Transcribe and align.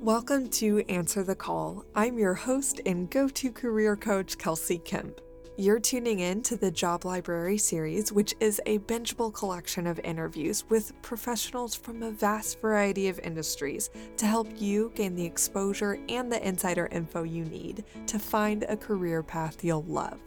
Welcome 0.00 0.48
to 0.50 0.84
Answer 0.88 1.24
the 1.24 1.34
Call. 1.34 1.84
I'm 1.94 2.18
your 2.18 2.32
host 2.32 2.80
and 2.86 3.10
go 3.10 3.28
to 3.28 3.50
career 3.50 3.96
coach, 3.96 4.38
Kelsey 4.38 4.78
Kemp. 4.78 5.20
You're 5.56 5.80
tuning 5.80 6.20
in 6.20 6.40
to 6.42 6.56
the 6.56 6.70
Job 6.70 7.04
Library 7.04 7.58
series, 7.58 8.12
which 8.12 8.32
is 8.38 8.60
a 8.64 8.78
bingeable 8.78 9.34
collection 9.34 9.88
of 9.88 9.98
interviews 10.04 10.64
with 10.70 10.92
professionals 11.02 11.74
from 11.74 12.04
a 12.04 12.12
vast 12.12 12.60
variety 12.60 13.08
of 13.08 13.18
industries 13.18 13.90
to 14.18 14.26
help 14.26 14.48
you 14.56 14.92
gain 14.94 15.16
the 15.16 15.26
exposure 15.26 15.98
and 16.08 16.30
the 16.30 16.46
insider 16.46 16.86
info 16.92 17.24
you 17.24 17.44
need 17.44 17.84
to 18.06 18.20
find 18.20 18.62
a 18.68 18.76
career 18.76 19.20
path 19.22 19.64
you'll 19.64 19.82
love. 19.82 20.20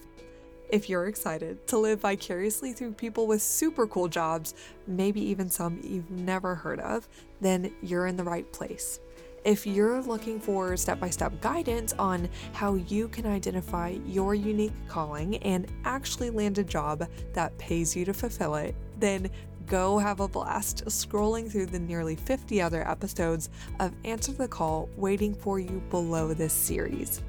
If 0.71 0.87
you're 0.87 1.07
excited 1.07 1.67
to 1.67 1.77
live 1.77 1.99
vicariously 1.99 2.71
through 2.71 2.93
people 2.93 3.27
with 3.27 3.41
super 3.41 3.85
cool 3.85 4.07
jobs, 4.07 4.55
maybe 4.87 5.19
even 5.19 5.49
some 5.49 5.81
you've 5.83 6.09
never 6.09 6.55
heard 6.55 6.79
of, 6.79 7.09
then 7.41 7.73
you're 7.81 8.07
in 8.07 8.15
the 8.15 8.23
right 8.23 8.49
place. 8.53 9.01
If 9.43 9.67
you're 9.67 10.01
looking 10.01 10.39
for 10.39 10.77
step 10.77 10.97
by 10.97 11.09
step 11.09 11.41
guidance 11.41 11.91
on 11.99 12.29
how 12.53 12.75
you 12.75 13.09
can 13.09 13.25
identify 13.25 13.97
your 14.05 14.33
unique 14.33 14.71
calling 14.87 15.35
and 15.37 15.67
actually 15.83 16.29
land 16.29 16.57
a 16.57 16.63
job 16.63 17.05
that 17.33 17.57
pays 17.57 17.93
you 17.93 18.05
to 18.05 18.13
fulfill 18.13 18.55
it, 18.55 18.73
then 18.97 19.29
go 19.67 19.97
have 19.97 20.21
a 20.21 20.27
blast 20.27 20.85
scrolling 20.85 21.51
through 21.51 21.65
the 21.65 21.79
nearly 21.79 22.15
50 22.15 22.61
other 22.61 22.87
episodes 22.87 23.49
of 23.81 23.91
Answer 24.05 24.31
the 24.31 24.47
Call 24.47 24.87
waiting 24.95 25.35
for 25.35 25.59
you 25.59 25.83
below 25.89 26.33
this 26.33 26.53
series. 26.53 27.21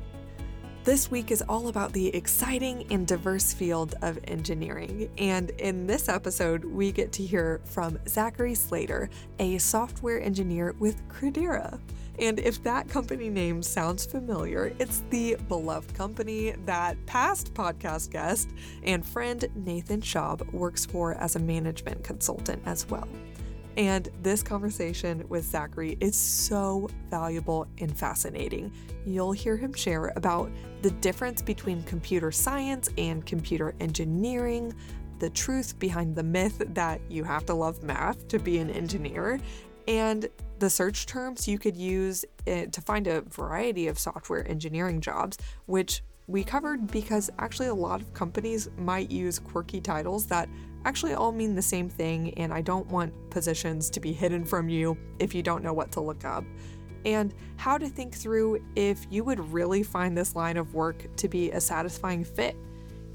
This 0.85 1.13
week 1.13 1.31
is 1.31 1.45
all 1.49 1.69
about 1.69 1.93
the 1.93 2.09
exciting 2.09 2.87
and 2.91 3.07
diverse 3.07 3.53
field 3.53 3.95
of 4.03 4.19
engineering. 4.25 5.09
And 5.17 5.51
in 5.51 5.87
this 5.87 6.09
episode, 6.09 6.65
we 6.65 6.91
get 6.91 7.13
to 7.13 7.23
hear 7.23 7.61
from 7.65 8.01
Zachary 8.09 8.57
Slater, 8.57 9.09
a 9.39 9.59
software 9.59 10.21
engineer 10.21 10.75
with 10.81 11.09
Credera. 11.09 11.79
And 12.19 12.41
if 12.41 12.65
that 12.65 12.89
company 12.89 13.31
name 13.31 13.63
sounds 13.63 14.05
familiar, 14.05 14.75
it's 14.81 15.05
the 15.11 15.37
beloved 15.47 15.95
company 15.95 16.53
that 16.67 16.97
past 17.07 17.55
podcast 17.55 18.11
guest 18.11 18.49
and 18.83 19.07
friend 19.07 19.49
Nathan 19.55 20.01
Schaub 20.01 20.53
works 20.53 20.85
for 20.85 21.15
as 21.15 21.37
a 21.37 21.39
management 21.39 22.03
consultant 22.03 22.61
as 22.67 22.89
well. 22.91 23.07
And 23.77 24.09
this 24.23 24.43
conversation 24.43 25.27
with 25.29 25.45
Zachary 25.45 25.97
is 26.01 26.15
so 26.15 26.91
valuable 27.11 27.67
and 27.79 27.97
fascinating. 27.97 28.71
You'll 29.07 29.33
hear 29.33 29.57
him 29.57 29.73
share 29.73 30.13
about 30.17 30.51
the 30.83 30.91
difference 30.91 31.41
between 31.41 31.83
computer 31.85 32.31
science 32.31 32.91
and 32.99 33.25
computer 33.25 33.75
engineering, 33.81 34.75
the 35.21 35.31
truth 35.31 35.79
behind 35.79 36.15
the 36.17 36.23
myth 36.23 36.63
that 36.75 37.01
you 37.09 37.25
have 37.25 37.47
to 37.47 37.55
love 37.55 37.83
math 37.83 38.29
to 38.29 38.39
be 38.39 38.59
an 38.59 38.71
engineer, 38.71 39.41
and 39.89 40.29
the 40.59 40.71
search 40.71 41.07
terms 41.07 41.49
you 41.49 41.59
could 41.59 41.77
use 41.77 42.25
eh, 42.47 42.67
to 42.67 42.81
find 42.83 43.07
a 43.07 43.23
variety 43.23 43.89
of 43.89 43.99
software 43.99 44.47
engineering 44.49 45.01
jobs, 45.01 45.39
which 45.67 46.03
we 46.29 46.45
covered 46.45 46.87
because 46.91 47.31
actually 47.39 47.67
a 47.67 47.75
lot 47.75 48.01
of 48.01 48.13
companies 48.15 48.69
might 48.79 49.11
use 49.11 49.39
quirky 49.39 49.81
titles 49.81 50.27
that 50.27 50.49
actually 50.85 51.15
all 51.15 51.33
mean 51.33 51.55
the 51.55 51.63
same 51.63 51.89
thing, 51.89 52.35
and 52.35 52.53
I 52.53 52.61
don't 52.61 52.87
want 52.89 53.13
positions 53.31 53.91
to 53.91 54.01
be 54.01 54.13
hidden 54.13 54.45
from 54.45 54.69
you 54.69 54.97
if 55.19 55.35
you 55.35 55.43
don't 55.43 55.63
know 55.63 55.73
what 55.73 55.93
to 55.93 56.01
look 56.01 56.25
up. 56.25 56.45
And 57.05 57.35
how 57.57 57.79
to 57.79 57.89
think 57.89 58.15
through 58.15 58.65
if 58.77 59.07
you 59.11 59.25
would 59.25 59.41
really 59.53 59.83
find 59.83 60.17
this 60.17 60.37
line 60.37 60.57
of 60.57 60.75
work 60.75 61.15
to 61.17 61.29
be 61.29 61.51
a 61.51 61.61
satisfying 61.61 62.25
fit. 62.25 62.57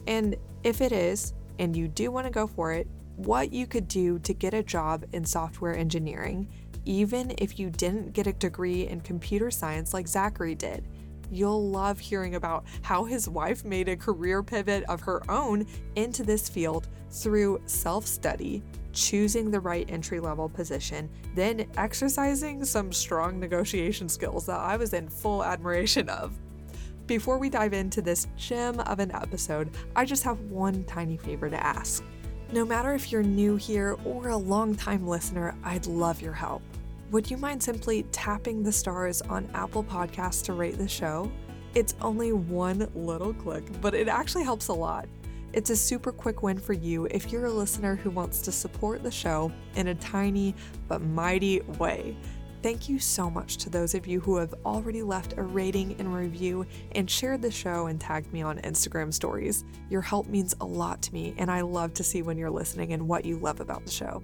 And 0.07 0.35
if 0.63 0.81
it 0.81 0.91
is, 0.91 1.33
and 1.59 1.75
you 1.75 1.87
do 1.87 2.11
want 2.11 2.25
to 2.25 2.31
go 2.31 2.47
for 2.47 2.73
it, 2.73 2.87
what 3.15 3.51
you 3.51 3.65
could 3.65 3.87
do 3.87 4.19
to 4.19 4.33
get 4.33 4.53
a 4.53 4.61
job 4.61 5.05
in 5.13 5.25
software 5.25 5.75
engineering, 5.75 6.47
even 6.85 7.33
if 7.37 7.59
you 7.59 7.69
didn't 7.69 8.13
get 8.13 8.27
a 8.27 8.33
degree 8.33 8.87
in 8.87 9.01
computer 9.01 9.49
science 9.51 9.93
like 9.93 10.07
Zachary 10.07 10.55
did. 10.55 10.85
You'll 11.31 11.69
love 11.69 11.99
hearing 11.99 12.35
about 12.35 12.65
how 12.81 13.03
his 13.03 13.27
wife 13.27 13.65
made 13.65 13.89
a 13.89 13.97
career 13.97 14.41
pivot 14.43 14.83
of 14.85 15.01
her 15.01 15.21
own 15.29 15.65
into 15.95 16.23
this 16.23 16.47
field 16.47 16.87
through 17.09 17.61
self 17.65 18.05
study, 18.05 18.63
choosing 18.93 19.51
the 19.51 19.59
right 19.59 19.85
entry 19.89 20.19
level 20.19 20.49
position, 20.49 21.09
then 21.35 21.67
exercising 21.77 22.63
some 22.63 22.91
strong 22.91 23.39
negotiation 23.39 24.09
skills 24.09 24.45
that 24.45 24.59
I 24.59 24.77
was 24.77 24.93
in 24.93 25.09
full 25.09 25.43
admiration 25.43 26.09
of. 26.09 26.33
Before 27.07 27.37
we 27.37 27.49
dive 27.49 27.73
into 27.73 28.01
this 28.01 28.27
gem 28.35 28.79
of 28.81 28.99
an 28.99 29.11
episode, 29.15 29.69
I 29.95 30.03
just 30.03 30.23
have 30.23 30.39
one 30.41 30.83
tiny 30.83 31.17
favor 31.17 31.49
to 31.49 31.65
ask. 31.65 32.03
No 32.51 32.65
matter 32.65 32.93
if 32.93 33.11
you're 33.11 33.23
new 33.23 33.55
here 33.55 33.97
or 34.05 34.29
a 34.29 34.37
long-time 34.37 35.07
listener, 35.07 35.55
I'd 35.63 35.85
love 35.85 36.21
your 36.21 36.33
help. 36.33 36.61
Would 37.11 37.31
you 37.31 37.37
mind 37.37 37.63
simply 37.63 38.03
tapping 38.11 38.63
the 38.63 38.71
stars 38.71 39.21
on 39.21 39.49
Apple 39.53 39.81
Podcasts 39.81 40.43
to 40.43 40.53
rate 40.53 40.77
the 40.77 40.89
show? 40.89 41.31
It's 41.73 41.95
only 42.01 42.33
one 42.33 42.89
little 42.95 43.33
click, 43.33 43.63
but 43.79 43.93
it 43.93 44.09
actually 44.09 44.43
helps 44.43 44.67
a 44.67 44.73
lot. 44.73 45.07
It's 45.53 45.69
a 45.69 45.75
super 45.75 46.11
quick 46.11 46.43
win 46.43 46.59
for 46.59 46.73
you 46.73 47.05
if 47.05 47.31
you're 47.31 47.45
a 47.45 47.51
listener 47.51 47.95
who 47.95 48.09
wants 48.09 48.41
to 48.41 48.51
support 48.51 49.03
the 49.03 49.11
show 49.11 49.53
in 49.75 49.87
a 49.87 49.95
tiny 49.95 50.53
but 50.89 51.01
mighty 51.01 51.61
way. 51.79 52.17
Thank 52.61 52.89
you 52.89 52.99
so 52.99 53.29
much 53.29 53.55
to 53.57 53.69
those 53.69 53.95
of 53.95 54.05
you 54.05 54.19
who 54.19 54.35
have 54.35 54.53
already 54.65 55.01
left 55.01 55.37
a 55.37 55.43
rating 55.43 55.95
and 55.99 56.13
review 56.13 56.65
and 56.91 57.09
shared 57.09 57.41
the 57.41 57.51
show 57.51 57.87
and 57.87 58.01
tagged 58.01 58.33
me 58.33 58.41
on 58.41 58.57
Instagram 58.59 59.13
stories. 59.13 59.63
Your 59.89 60.01
help 60.01 60.27
means 60.27 60.55
a 60.59 60.65
lot 60.65 61.01
to 61.03 61.13
me, 61.13 61.35
and 61.37 61.49
I 61.49 61.61
love 61.61 61.93
to 61.93 62.03
see 62.03 62.21
when 62.21 62.37
you're 62.37 62.49
listening 62.49 62.91
and 62.91 63.07
what 63.07 63.23
you 63.23 63.37
love 63.37 63.61
about 63.61 63.85
the 63.85 63.91
show. 63.91 64.21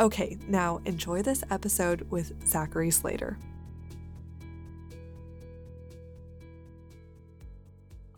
Okay, 0.00 0.36
now 0.48 0.80
enjoy 0.86 1.22
this 1.22 1.44
episode 1.50 2.04
with 2.10 2.32
Zachary 2.48 2.90
Slater. 2.90 3.38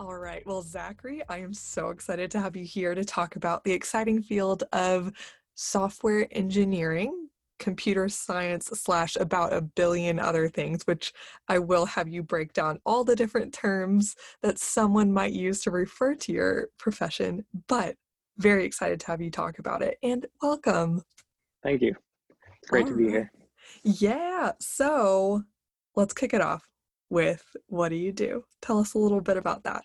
All 0.01 0.17
right. 0.17 0.47
Well, 0.47 0.63
Zachary, 0.63 1.23
I 1.29 1.39
am 1.39 1.53
so 1.53 1.91
excited 1.91 2.31
to 2.31 2.41
have 2.41 2.57
you 2.57 2.65
here 2.65 2.95
to 2.95 3.05
talk 3.05 3.37
about 3.37 3.63
the 3.65 3.73
exciting 3.73 4.23
field 4.23 4.65
of 4.73 5.13
software 5.55 6.27
engineering 6.31 7.29
computer 7.59 8.09
science 8.09 8.67
slash 8.67 9.17
about 9.17 9.53
a 9.53 9.61
billion 9.61 10.19
other 10.19 10.49
things, 10.49 10.83
which 10.87 11.13
I 11.49 11.59
will 11.59 11.87
have 11.87 12.09
you 12.09 12.23
break 12.23 12.55
down 12.55 12.81
all 12.87 13.05
the 13.05 13.17
different 13.17 13.53
terms 13.53 14.17
that 14.43 14.59
someone 14.59 15.13
might 15.13 15.33
use 15.33 15.63
to 15.63 15.71
refer 15.71 16.15
to 16.15 16.33
your 16.33 16.69
profession. 16.79 17.45
But 17.69 17.97
very 18.39 18.65
excited 18.65 19.01
to 19.01 19.07
have 19.09 19.21
you 19.21 19.31
talk 19.31 19.59
about 19.59 19.83
it 19.83 19.99
and 20.03 20.27
welcome. 20.43 21.03
Thank 21.63 21.83
you. 21.83 21.95
It's 22.29 22.71
great 22.71 22.85
all 22.85 22.91
to 22.91 22.97
be 22.97 23.09
here. 23.09 23.31
Yeah. 23.83 24.53
So 24.61 25.43
let's 25.95 26.15
kick 26.15 26.35
it 26.35 26.41
off 26.41 26.69
with 27.11 27.45
what 27.67 27.89
do 27.89 27.97
you 27.97 28.13
do? 28.13 28.45
Tell 28.63 28.79
us 28.79 28.95
a 28.95 28.99
little 28.99 29.21
bit 29.21 29.37
about 29.37 29.65
that. 29.65 29.83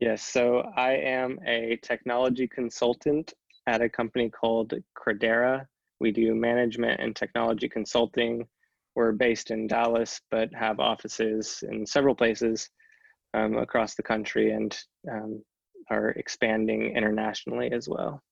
Yes. 0.00 0.22
So 0.22 0.60
I 0.76 0.92
am 0.92 1.38
a 1.46 1.78
technology 1.82 2.46
consultant 2.48 3.32
at 3.66 3.80
a 3.80 3.88
company 3.88 4.30
called 4.30 4.74
Credera 4.96 5.66
we 6.00 6.12
do 6.12 6.34
management 6.34 7.00
and 7.00 7.14
technology 7.14 7.68
consulting. 7.68 8.46
We're 8.94 9.12
based 9.12 9.50
in 9.50 9.66
Dallas, 9.66 10.20
but 10.30 10.52
have 10.54 10.80
offices 10.80 11.62
in 11.68 11.86
several 11.86 12.14
places 12.14 12.70
um, 13.34 13.56
across 13.56 13.94
the 13.94 14.02
country 14.02 14.52
and 14.52 14.76
um, 15.10 15.42
are 15.90 16.10
expanding 16.10 16.96
internationally 16.96 17.72
as 17.72 17.88
well. 17.88 18.22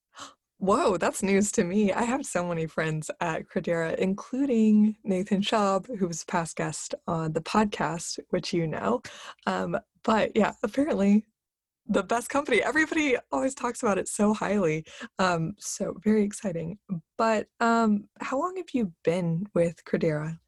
Whoa, 0.59 0.97
that's 0.97 1.22
news 1.22 1.53
to 1.53 1.65
me. 1.65 1.92
I 1.92 2.04
have 2.04 2.25
so 2.25 2.47
many 2.47 2.66
friends 2.66 3.10
at 3.20 3.48
Credera, 3.48 3.97
including 3.97 4.97
Nathan 5.04 5.42
Schaub, 5.42 5.87
who 5.98 6.06
was 6.06 6.25
past 6.25 6.56
guest 6.56 6.94
on 7.06 7.32
the 7.32 7.42
podcast, 7.42 8.19
which 8.31 8.53
you 8.53 8.66
know. 8.66 9.03
Um, 9.47 9.76
but 10.04 10.32
yeah, 10.34 10.53
apparently 10.62 11.25
the 11.87 12.03
best 12.03 12.31
company. 12.31 12.62
Everybody 12.62 13.16
always 13.31 13.54
talks 13.54 13.82
about 13.82 13.98
it 13.98 14.09
so 14.09 14.32
highly. 14.32 14.84
Um, 15.19 15.54
so 15.59 15.97
very 16.03 16.22
exciting. 16.22 16.78
But 17.19 17.48
um, 17.60 18.09
how 18.20 18.41
long 18.41 18.56
have 18.56 18.70
you 18.72 18.93
been 19.03 19.47
with 19.54 19.84
Credera? 19.84 20.38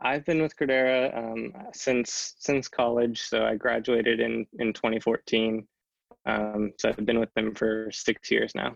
I've 0.00 0.24
been 0.24 0.40
with 0.40 0.56
Credera 0.56 1.16
um, 1.16 1.52
since 1.72 2.34
since 2.38 2.68
college. 2.68 3.22
So 3.22 3.44
I 3.44 3.56
graduated 3.56 4.20
in 4.20 4.46
in 4.58 4.72
2014. 4.72 5.66
Um, 6.26 6.72
so 6.78 6.90
I've 6.90 7.06
been 7.06 7.20
with 7.20 7.32
them 7.34 7.54
for 7.54 7.90
six 7.92 8.30
years 8.30 8.52
now. 8.54 8.74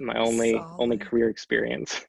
My 0.00 0.14
only 0.18 0.52
Solid. 0.52 0.76
only 0.78 0.98
career 0.98 1.28
experience. 1.28 2.00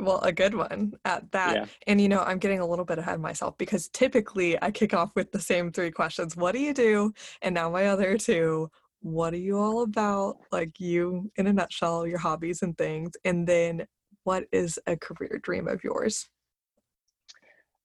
well 0.00 0.20
a 0.20 0.32
good 0.32 0.54
one 0.54 0.92
at 1.04 1.30
that 1.32 1.54
yeah. 1.54 1.64
and 1.86 2.00
you 2.00 2.08
know 2.08 2.20
i'm 2.22 2.38
getting 2.38 2.60
a 2.60 2.66
little 2.66 2.84
bit 2.84 2.98
ahead 2.98 3.14
of 3.14 3.20
myself 3.20 3.56
because 3.58 3.88
typically 3.88 4.60
i 4.62 4.70
kick 4.70 4.92
off 4.94 5.10
with 5.14 5.30
the 5.32 5.40
same 5.40 5.70
three 5.70 5.90
questions 5.90 6.36
what 6.36 6.52
do 6.52 6.60
you 6.60 6.74
do 6.74 7.12
and 7.42 7.54
now 7.54 7.70
my 7.70 7.86
other 7.86 8.18
two 8.18 8.68
what 9.00 9.32
are 9.32 9.38
you 9.38 9.58
all 9.58 9.82
about 9.82 10.36
like 10.52 10.80
you 10.80 11.30
in 11.36 11.46
a 11.46 11.52
nutshell 11.52 12.06
your 12.06 12.18
hobbies 12.18 12.62
and 12.62 12.76
things 12.76 13.12
and 13.24 13.46
then 13.46 13.86
what 14.24 14.44
is 14.52 14.78
a 14.86 14.96
career 14.96 15.38
dream 15.42 15.68
of 15.68 15.82
yours 15.84 16.28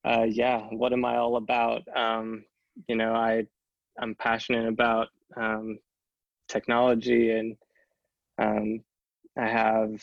uh, 0.06 0.25
yeah 0.28 0.62
what 0.72 0.94
am 0.94 1.06
i 1.06 1.18
all 1.18 1.36
about 1.36 1.84
um, 1.96 2.44
you 2.88 2.96
know 2.96 3.14
i 3.14 3.46
i'm 4.02 4.16
passionate 4.16 4.68
about 4.68 5.10
um, 5.38 5.78
technology 6.51 7.31
and 7.31 7.56
um, 8.38 8.83
i 9.38 9.48
have 9.48 10.01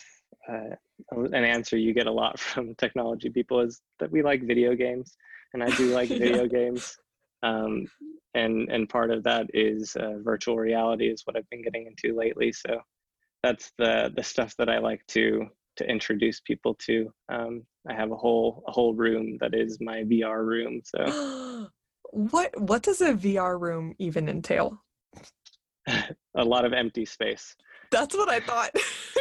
uh, 0.48 0.74
an 1.16 1.44
answer 1.44 1.76
you 1.76 1.92
get 1.92 2.06
a 2.06 2.12
lot 2.12 2.38
from 2.40 2.74
technology 2.74 3.30
people 3.30 3.60
is 3.60 3.80
that 3.98 4.10
we 4.10 4.22
like 4.22 4.42
video 4.42 4.74
games, 4.74 5.16
and 5.54 5.62
I 5.62 5.70
do 5.76 5.86
like 5.94 6.08
video 6.08 6.42
yeah. 6.42 6.48
games. 6.48 6.98
Um, 7.42 7.86
and 8.34 8.68
and 8.70 8.88
part 8.88 9.10
of 9.10 9.22
that 9.24 9.46
is 9.54 9.96
uh, 9.96 10.18
virtual 10.18 10.56
reality 10.56 11.08
is 11.08 11.22
what 11.24 11.36
I've 11.36 11.48
been 11.50 11.62
getting 11.62 11.86
into 11.86 12.16
lately. 12.16 12.52
So 12.52 12.80
that's 13.42 13.72
the 13.78 14.12
the 14.14 14.22
stuff 14.22 14.54
that 14.58 14.68
I 14.68 14.78
like 14.78 15.06
to 15.08 15.46
to 15.76 15.88
introduce 15.88 16.40
people 16.40 16.74
to. 16.86 17.12
Um, 17.28 17.62
I 17.88 17.94
have 17.94 18.10
a 18.10 18.16
whole 18.16 18.64
a 18.66 18.72
whole 18.72 18.94
room 18.94 19.38
that 19.40 19.54
is 19.54 19.78
my 19.80 20.02
VR 20.02 20.44
room. 20.44 20.82
So 20.84 21.68
what 22.10 22.60
what 22.60 22.82
does 22.82 23.00
a 23.00 23.14
VR 23.14 23.58
room 23.58 23.94
even 23.98 24.28
entail? 24.28 24.82
a 26.36 26.44
lot 26.44 26.64
of 26.64 26.72
empty 26.72 27.04
space. 27.04 27.54
That's 27.90 28.14
what 28.14 28.28
I 28.28 28.40
thought. 28.40 28.70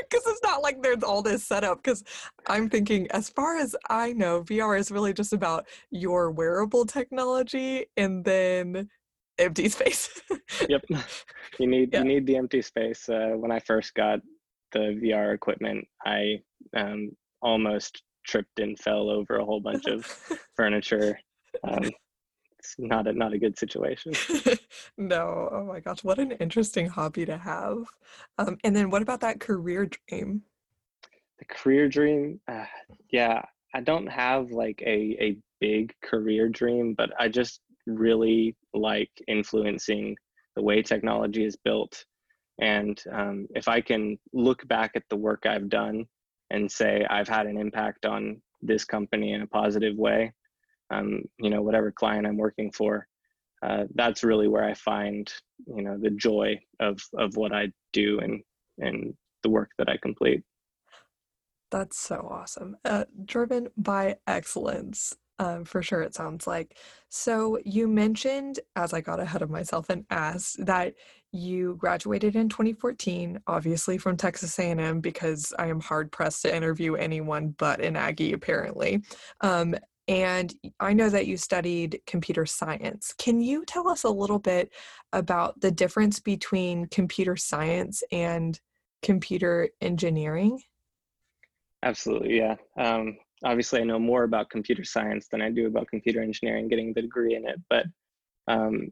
Because 0.09 0.27
it's 0.27 0.43
not 0.43 0.61
like 0.61 0.81
there's 0.81 1.03
all 1.03 1.21
this 1.21 1.43
setup. 1.43 1.83
Because 1.83 2.01
I'm 2.47 2.69
thinking, 2.69 3.11
as 3.11 3.29
far 3.29 3.57
as 3.57 3.75
I 3.89 4.13
know, 4.13 4.41
VR 4.41 4.79
is 4.79 4.89
really 4.89 5.11
just 5.11 5.33
about 5.33 5.67
your 5.91 6.31
wearable 6.31 6.85
technology 6.85 7.87
and 7.97 8.23
then 8.23 8.89
empty 9.37 9.67
space. 9.67 10.21
yep. 10.69 10.81
You 11.59 11.67
need 11.67 11.89
yeah. 11.91 11.99
you 11.99 12.05
need 12.05 12.25
the 12.25 12.37
empty 12.37 12.61
space. 12.61 13.09
Uh, 13.09 13.31
when 13.35 13.51
I 13.51 13.59
first 13.59 13.95
got 13.95 14.21
the 14.71 14.99
VR 15.03 15.33
equipment, 15.33 15.85
I 16.05 16.41
um, 16.75 17.11
almost 17.41 18.01
tripped 18.25 18.59
and 18.59 18.79
fell 18.79 19.09
over 19.09 19.37
a 19.37 19.45
whole 19.45 19.59
bunch 19.59 19.87
of 19.87 20.05
furniture. 20.55 21.19
Um, 21.67 21.89
it's 22.59 22.75
not 22.77 23.07
a 23.07 23.13
not 23.13 23.33
a 23.33 23.37
good 23.37 23.57
situation. 23.57 24.13
no, 24.97 25.49
oh 25.51 25.63
my 25.65 25.79
gosh, 25.79 26.03
what 26.03 26.19
an 26.19 26.31
interesting 26.33 26.87
hobby 26.87 27.25
to 27.25 27.37
have. 27.37 27.85
Um, 28.37 28.57
and 28.63 28.75
then 28.75 28.89
what 28.89 29.01
about 29.01 29.21
that 29.21 29.39
career 29.39 29.89
dream? 30.07 30.41
The 31.39 31.45
career 31.45 31.87
dream, 31.87 32.39
uh, 32.47 32.65
yeah, 33.11 33.43
I 33.73 33.81
don't 33.81 34.07
have 34.07 34.51
like 34.51 34.81
a 34.81 35.17
a 35.21 35.37
big 35.59 35.93
career 36.03 36.49
dream, 36.49 36.93
but 36.97 37.11
I 37.19 37.27
just 37.27 37.61
really 37.85 38.55
like 38.73 39.11
influencing 39.27 40.15
the 40.55 40.61
way 40.61 40.81
technology 40.81 41.45
is 41.45 41.55
built. 41.55 42.03
And 42.59 43.01
um, 43.11 43.47
if 43.55 43.67
I 43.67 43.81
can 43.81 44.17
look 44.33 44.67
back 44.67 44.91
at 44.95 45.03
the 45.09 45.15
work 45.15 45.45
I've 45.45 45.69
done 45.69 46.05
and 46.49 46.71
say 46.71 47.05
I've 47.09 47.27
had 47.27 47.45
an 47.45 47.57
impact 47.57 48.05
on 48.05 48.41
this 48.61 48.83
company 48.83 49.33
in 49.33 49.41
a 49.41 49.47
positive 49.47 49.95
way, 49.95 50.33
um, 50.89 51.23
you 51.39 51.49
know, 51.49 51.61
whatever 51.61 51.91
client 51.91 52.25
I'm 52.25 52.37
working 52.37 52.71
for, 52.71 53.07
uh, 53.63 53.85
that's 53.95 54.23
really 54.23 54.47
where 54.47 54.63
I 54.63 54.73
find, 54.73 55.31
you 55.65 55.83
know, 55.83 55.97
the 55.97 56.11
joy 56.11 56.59
of 56.79 56.99
of 57.17 57.35
what 57.35 57.53
I 57.53 57.71
do 57.93 58.19
and 58.19 58.41
and 58.79 59.13
the 59.43 59.49
work 59.49 59.71
that 59.77 59.89
I 59.89 59.97
complete. 59.97 60.43
That's 61.71 61.99
so 61.99 62.27
awesome. 62.31 62.77
Uh, 62.85 63.05
driven 63.25 63.67
by 63.77 64.17
excellence. 64.25 65.15
Um, 65.39 65.65
for 65.65 65.83
sure, 65.83 66.01
it 66.01 66.15
sounds 66.15 66.47
like. 66.47 66.77
So, 67.09 67.59
you 67.63 67.87
mentioned, 67.87 68.59
as 68.75 68.91
I 68.91 69.01
got 69.01 69.19
ahead 69.19 69.43
of 69.43 69.51
myself 69.51 69.89
and 69.89 70.03
asked, 70.09 70.65
that 70.65 70.95
you 71.31 71.75
graduated 71.75 72.35
in 72.35 72.49
2014, 72.49 73.39
obviously 73.45 73.99
from 73.99 74.17
Texas 74.17 74.57
A&M, 74.57 74.99
because 74.99 75.53
I 75.59 75.67
am 75.67 75.79
hard 75.79 76.11
pressed 76.11 76.41
to 76.43 76.55
interview 76.55 76.95
anyone 76.95 77.53
but 77.59 77.81
an 77.81 77.95
Aggie, 77.95 78.33
apparently. 78.33 79.03
Um, 79.41 79.75
and 80.07 80.53
I 80.79 80.93
know 80.93 81.09
that 81.09 81.27
you 81.27 81.35
studied 81.37 82.01
computer 82.07 82.45
science. 82.45 83.13
Can 83.17 83.41
you 83.41 83.65
tell 83.65 83.89
us 83.89 84.03
a 84.03 84.09
little 84.09 84.39
bit 84.39 84.71
about 85.11 85.59
the 85.59 85.71
difference 85.71 86.19
between 86.19 86.87
computer 86.87 87.35
science 87.35 88.03
and 88.11 88.59
computer 89.01 89.69
engineering? 89.81 90.61
Absolutely, 91.83 92.37
yeah. 92.37 92.55
Um, 92.77 93.17
obviously, 93.43 93.81
I 93.81 93.83
know 93.83 93.99
more 93.99 94.23
about 94.23 94.49
computer 94.49 94.83
science 94.83 95.27
than 95.29 95.41
I 95.41 95.49
do 95.49 95.67
about 95.67 95.89
computer 95.89 96.21
engineering, 96.21 96.69
getting 96.69 96.93
the 96.93 97.01
degree 97.01 97.35
in 97.35 97.47
it. 97.47 97.59
But 97.69 97.85
um, 98.47 98.91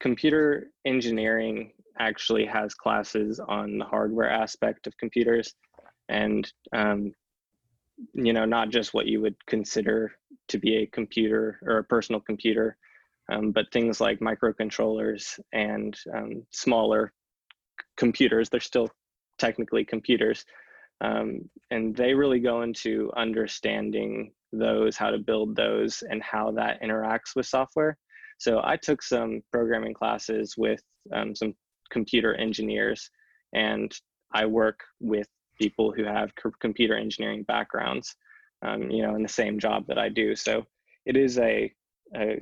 computer 0.00 0.70
engineering 0.86 1.72
actually 1.98 2.46
has 2.46 2.74
classes 2.74 3.40
on 3.40 3.78
the 3.78 3.84
hardware 3.84 4.30
aspect 4.30 4.86
of 4.86 4.96
computers 4.96 5.54
and 6.08 6.50
um, 6.72 7.12
you 8.14 8.32
know 8.32 8.46
not 8.46 8.70
just 8.70 8.94
what 8.94 9.06
you 9.06 9.20
would 9.20 9.36
consider 9.46 10.12
to 10.50 10.58
be 10.58 10.76
a 10.76 10.86
computer 10.86 11.58
or 11.62 11.78
a 11.78 11.84
personal 11.84 12.20
computer 12.20 12.76
um, 13.32 13.52
but 13.52 13.70
things 13.72 14.00
like 14.00 14.18
microcontrollers 14.20 15.38
and 15.52 15.96
um, 16.14 16.44
smaller 16.50 17.12
computers 17.96 18.48
they're 18.48 18.60
still 18.60 18.88
technically 19.38 19.84
computers 19.84 20.44
um, 21.02 21.48
and 21.70 21.96
they 21.96 22.12
really 22.12 22.40
go 22.40 22.62
into 22.62 23.10
understanding 23.16 24.32
those 24.52 24.96
how 24.96 25.10
to 25.10 25.18
build 25.18 25.56
those 25.56 26.02
and 26.10 26.22
how 26.22 26.50
that 26.50 26.82
interacts 26.82 27.34
with 27.36 27.46
software. 27.46 27.96
So 28.38 28.60
i 28.64 28.76
took 28.76 29.02
some 29.02 29.42
programming 29.52 29.94
classes 29.94 30.54
with 30.58 30.82
um, 31.14 31.34
some 31.34 31.54
computer 31.90 32.34
engineers 32.34 33.08
and 33.54 33.92
i 34.32 34.44
work 34.46 34.80
with 35.00 35.26
people 35.60 35.92
who 35.92 36.04
have 36.04 36.32
computer 36.60 36.96
engineering 36.96 37.44
backgrounds, 37.44 38.16
um, 38.62 38.90
you 38.90 39.02
know, 39.02 39.14
in 39.14 39.22
the 39.22 39.28
same 39.28 39.58
job 39.58 39.86
that 39.86 39.98
I 39.98 40.08
do. 40.08 40.36
So 40.36 40.66
it 41.06 41.16
is 41.16 41.38
a, 41.38 41.72
a 42.16 42.40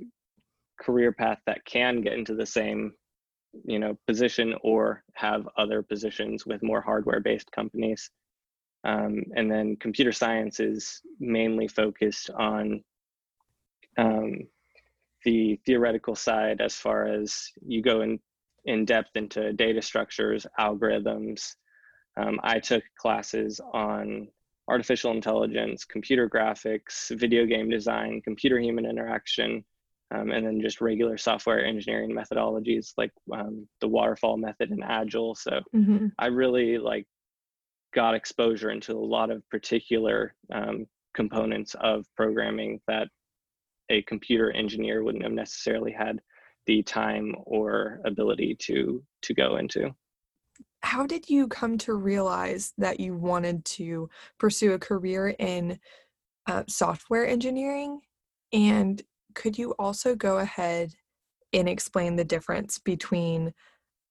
career 0.81 1.13
path 1.13 1.39
that 1.47 1.65
can 1.65 2.01
get 2.01 2.15
into 2.15 2.35
the 2.35 2.47
same, 2.47 2.93
you 3.65 3.79
know, 3.79 3.97
position 4.07 4.55
or 4.63 5.05
have 5.15 5.49
other 5.57 5.83
positions 5.83 6.47
with 6.47 6.63
more 6.63 6.81
hardware-based 6.81 7.51
companies. 7.53 8.11
Um, 8.85 9.25
and 9.37 9.51
then 9.51 9.77
computer 9.77 10.13
science 10.13 10.61
is 10.61 11.01
mainly 11.19 11.69
focused 11.69 12.31
on 12.31 12.83
um, 13.97 14.47
the 15.25 15.59
theoretical 15.67 16.15
side 16.15 16.61
as 16.61 16.75
far 16.75 17.07
as 17.07 17.51
you 17.67 17.83
go 17.83 18.03
in, 18.03 18.21
in 18.65 18.85
depth 18.85 19.11
into 19.17 19.53
data 19.53 19.83
structures, 19.83 20.47
algorithms, 20.59 21.55
um, 22.19 22.41
I 22.43 22.59
took 22.59 22.83
classes 22.97 23.61
on 23.73 24.29
artificial 24.69 25.13
intelligence, 25.13 25.85
computer 25.85 26.29
graphics, 26.29 27.17
video 27.19 27.47
game 27.47 27.71
design, 27.71 28.21
computer 28.23 28.59
human 28.59 28.85
interaction, 28.85 29.65
um, 30.15 30.31
and 30.31 30.47
then 30.47 30.61
just 30.61 30.81
regular 30.81 31.17
software 31.19 31.65
engineering 31.65 32.11
methodologies 32.11 32.93
like 32.97 33.11
um, 33.33 33.67
the 33.81 33.89
waterfall 33.89 34.37
method 34.37 34.71
and 34.71 34.85
agile. 34.85 35.35
So 35.35 35.61
mm-hmm. 35.75 36.07
I 36.19 36.27
really 36.27 36.79
like 36.79 37.07
got 37.95 38.15
exposure 38.15 38.71
into 38.71 38.93
a 38.93 38.99
lot 38.99 39.31
of 39.31 39.49
particular 39.51 40.35
um, 40.53 40.87
components 41.15 41.75
of 41.81 42.07
programming 42.17 42.81
that 42.87 43.09
a 43.91 44.03
computer 44.03 44.51
engineer 44.53 45.03
wouldn't 45.03 45.25
have 45.25 45.33
necessarily 45.33 45.93
had 45.93 46.21
the 46.67 46.83
time 46.83 47.35
or 47.45 48.01
ability 48.05 48.55
to 48.61 49.03
to 49.23 49.35
go 49.35 49.57
into 49.57 49.91
how 50.83 51.07
did 51.07 51.29
you 51.29 51.49
come 51.49 51.79
to 51.79 51.95
realize 51.95 52.73
that 52.79 53.01
you 53.01 53.15
wanted 53.15 53.65
to 53.65 54.09
pursue 54.39 54.73
a 54.73 54.79
career 54.79 55.31
in 55.39 55.79
uh, 56.47 56.65
software 56.69 57.27
engineering? 57.27 58.01
And 58.53 59.03
could 59.35 59.59
you 59.59 59.73
also 59.79 60.15
go 60.15 60.39
ahead 60.39 60.95
and 61.53 61.69
explain 61.69 62.17
the 62.17 62.25
difference 62.25 62.79
between 62.79 63.53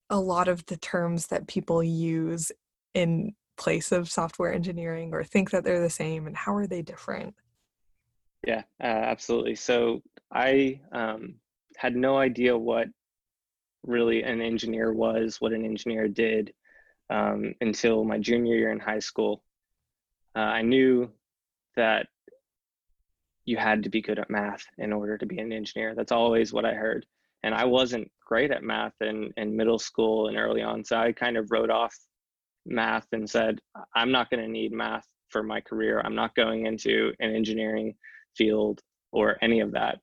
a 0.10 0.20
lot 0.20 0.48
of 0.48 0.66
the 0.66 0.78
terms 0.78 1.28
that 1.28 1.48
people 1.48 1.84
use 1.84 2.52
in 2.94 3.34
place 3.58 3.92
of 3.92 4.10
software 4.10 4.54
engineering 4.54 5.14
or 5.14 5.24
think 5.24 5.52
that 5.52 5.64
they're 5.64 5.82
the 5.82 5.90
same 5.90 6.28
and 6.28 6.36
how 6.36 6.54
are 6.56 6.68
they 6.68 6.82
different? 6.82 7.36
Yeah, 8.46 8.64
uh, 8.82 8.86
absolutely. 8.86 9.56
So 9.56 10.02
I 10.32 10.80
um, 10.92 11.36
had 11.76 11.96
no 11.96 12.18
idea 12.18 12.58
what 12.58 12.88
really 13.84 14.24
an 14.24 14.42
engineer 14.42 14.94
was, 14.94 15.40
what 15.40 15.54
an 15.54 15.66
engineer 15.66 16.08
did, 16.08 16.54
um, 17.10 17.54
until 17.62 18.04
my 18.04 18.18
junior 18.18 18.56
year 18.56 18.72
in 18.72 18.80
high 18.80 19.00
school. 19.00 19.44
Uh, 20.36 20.40
I 20.40 20.62
knew 20.62 21.10
that 21.76 22.08
you 23.46 23.58
had 23.58 23.84
to 23.84 23.90
be 23.90 24.02
good 24.02 24.20
at 24.20 24.30
math 24.30 24.66
in 24.78 24.92
order 24.92 25.18
to 25.18 25.26
be 25.26 25.40
an 25.40 25.54
engineer. 25.54 25.96
That's 25.96 26.12
always 26.12 26.52
what 26.52 26.66
I 26.66 26.74
heard. 26.74 27.06
And 27.44 27.56
I 27.56 27.66
wasn't 27.66 28.12
great 28.26 28.52
at 28.52 28.64
math 28.64 28.94
in, 29.00 29.32
in 29.38 29.56
middle 29.56 29.80
school 29.80 30.28
and 30.28 30.38
early 30.38 30.62
on. 30.62 30.84
So 30.84 30.98
I 30.98 31.14
kind 31.14 31.38
of 31.38 31.50
wrote 31.50 31.70
off 31.70 31.96
math 32.66 33.08
and 33.14 33.30
said, 33.30 33.60
I'm 33.96 34.12
not 34.12 34.30
going 34.30 34.44
to 34.44 34.52
need 34.52 34.74
math 34.74 35.06
for 35.30 35.44
my 35.44 35.62
career. 35.62 36.02
I'm 36.04 36.16
not 36.16 36.36
going 36.36 36.66
into 36.66 37.14
an 37.20 37.34
engineering 37.34 37.96
field 38.36 38.82
or 39.12 39.38
any 39.42 39.62
of 39.62 39.72
that. 39.72 40.00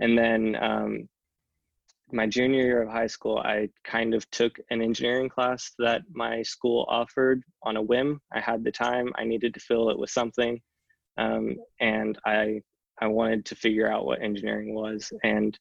And 0.00 0.16
then 0.16 0.56
um, 0.60 1.08
my 2.12 2.26
junior 2.26 2.62
year 2.62 2.82
of 2.82 2.88
high 2.88 3.06
school, 3.06 3.38
I 3.38 3.68
kind 3.84 4.14
of 4.14 4.28
took 4.30 4.58
an 4.70 4.80
engineering 4.82 5.28
class 5.28 5.72
that 5.78 6.02
my 6.12 6.42
school 6.42 6.86
offered 6.88 7.42
on 7.62 7.76
a 7.76 7.82
whim. 7.82 8.20
I 8.32 8.40
had 8.40 8.64
the 8.64 8.72
time, 8.72 9.12
I 9.16 9.24
needed 9.24 9.54
to 9.54 9.60
fill 9.60 9.90
it 9.90 9.98
with 9.98 10.10
something, 10.10 10.60
um, 11.16 11.56
and 11.80 12.18
I 12.24 12.62
I 13.00 13.06
wanted 13.06 13.44
to 13.46 13.54
figure 13.54 13.90
out 13.90 14.06
what 14.06 14.22
engineering 14.22 14.74
was. 14.74 15.12
And 15.22 15.56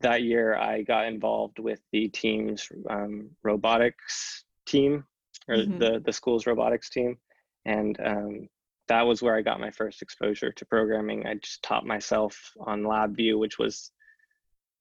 that 0.00 0.22
year, 0.22 0.56
I 0.56 0.82
got 0.82 1.06
involved 1.06 1.58
with 1.58 1.80
the 1.92 2.08
team's 2.08 2.68
um, 2.88 3.30
robotics 3.42 4.44
team, 4.66 5.04
or 5.48 5.56
mm-hmm. 5.56 5.78
the 5.78 6.02
the 6.04 6.12
school's 6.12 6.46
robotics 6.46 6.90
team, 6.90 7.18
and 7.64 7.98
um, 8.04 8.48
that 8.88 9.06
was 9.06 9.22
where 9.22 9.36
I 9.36 9.42
got 9.42 9.60
my 9.60 9.70
first 9.70 10.02
exposure 10.02 10.52
to 10.52 10.66
programming. 10.66 11.26
I 11.26 11.34
just 11.34 11.62
taught 11.62 11.86
myself 11.86 12.52
on 12.60 12.82
LabVIEW, 12.82 13.38
which 13.38 13.58
was 13.58 13.92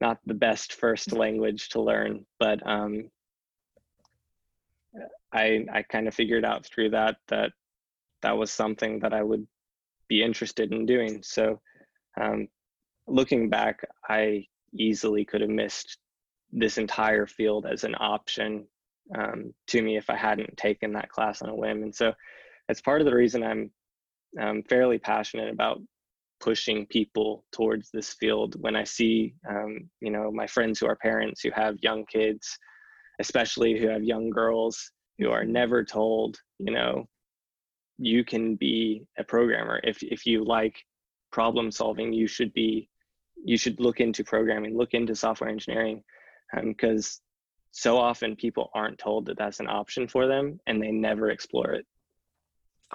not 0.01 0.20
the 0.25 0.34
best 0.34 0.74
first 0.74 1.12
language 1.12 1.70
to 1.70 1.82
learn, 1.82 2.25
but 2.39 2.66
um, 2.68 3.10
I 5.34 5.66
I 5.72 5.84
kind 5.84 6.08
of 6.08 6.13
figured 6.13 6.46
out 6.46 6.66
through 6.66 6.92
that 6.92 7.18
that 7.27 7.51
that 8.22 8.38
was 8.38 8.51
something 8.51 9.00
that 9.00 9.13
I 9.13 9.24
would 9.24 9.48
be 10.08 10.24
interested 10.24 10.72
in 10.72 10.86
doing. 10.86 11.22
So 11.24 11.60
um, 12.20 12.48
looking 13.08 13.50
back, 13.50 13.86
I 14.08 14.46
easily 14.74 15.25
could 15.25 15.42
have 15.42 15.50
missed 15.50 15.98
this 16.51 16.77
entire 16.77 17.25
field 17.25 17.66
as 17.66 17.84
an 17.84 17.96
option 18.00 18.66
um, 19.18 19.54
to 19.68 19.82
me 19.82 19.98
if 19.98 20.10
I 20.10 20.16
hadn't 20.16 20.58
taken 20.58 20.94
that 20.94 21.10
class 21.10 21.42
on 21.42 21.50
a 21.50 21.56
whim. 21.56 21.84
And 21.84 21.94
so 21.94 22.13
it's 22.70 22.82
part 22.82 23.01
of 23.01 23.06
the 23.06 23.16
reason 23.16 23.44
I'm 23.44 23.72
um, 24.39 24.63
fairly 24.63 24.98
passionate 24.98 25.50
about 25.50 25.82
pushing 26.39 26.86
people 26.88 27.44
towards 27.51 27.89
this 27.91 28.13
field. 28.13 28.56
When 28.60 28.75
i 28.75 28.84
see 28.84 29.34
um, 29.50 29.89
you 30.01 30.12
know 30.12 30.32
my 30.32 30.48
friends 30.48 30.79
who 30.79 30.88
are 30.88 30.96
parents 30.96 31.41
who 31.41 31.51
have 31.51 31.75
young 31.82 32.06
kids 32.06 32.58
especially 33.20 33.79
who 33.79 33.88
have 33.88 34.03
young 34.03 34.29
girls 34.29 34.91
who 35.17 35.32
are 35.32 35.44
mm-hmm. 35.44 35.53
never 35.53 35.84
told 35.84 36.38
you 36.60 36.72
know 36.72 37.08
you 37.98 38.24
can 38.24 38.56
be 38.56 39.06
a 39.17 39.24
programmer. 39.24 39.79
If 39.84 40.03
if 40.03 40.25
you 40.25 40.44
like 40.44 40.77
problem 41.32 41.72
solving 41.72 42.13
you 42.13 42.27
should 42.27 42.53
be 42.53 42.89
you 43.44 43.58
should 43.58 43.79
look 43.79 44.00
into 44.00 44.24
programming 44.24 44.77
look 44.77 44.94
into 44.94 45.15
software 45.15 45.50
engineering 45.50 46.01
because 46.63 47.06
um, 47.06 47.24
so 47.72 47.98
often 47.98 48.36
people 48.36 48.70
aren't 48.74 48.98
told 48.98 49.25
that 49.25 49.38
that's 49.38 49.60
an 49.60 49.67
option 49.67 50.08
for 50.08 50.25
them 50.25 50.60
and 50.67 50.82
they 50.82 50.89
never 50.91 51.29
explore 51.29 51.72
it 51.72 51.86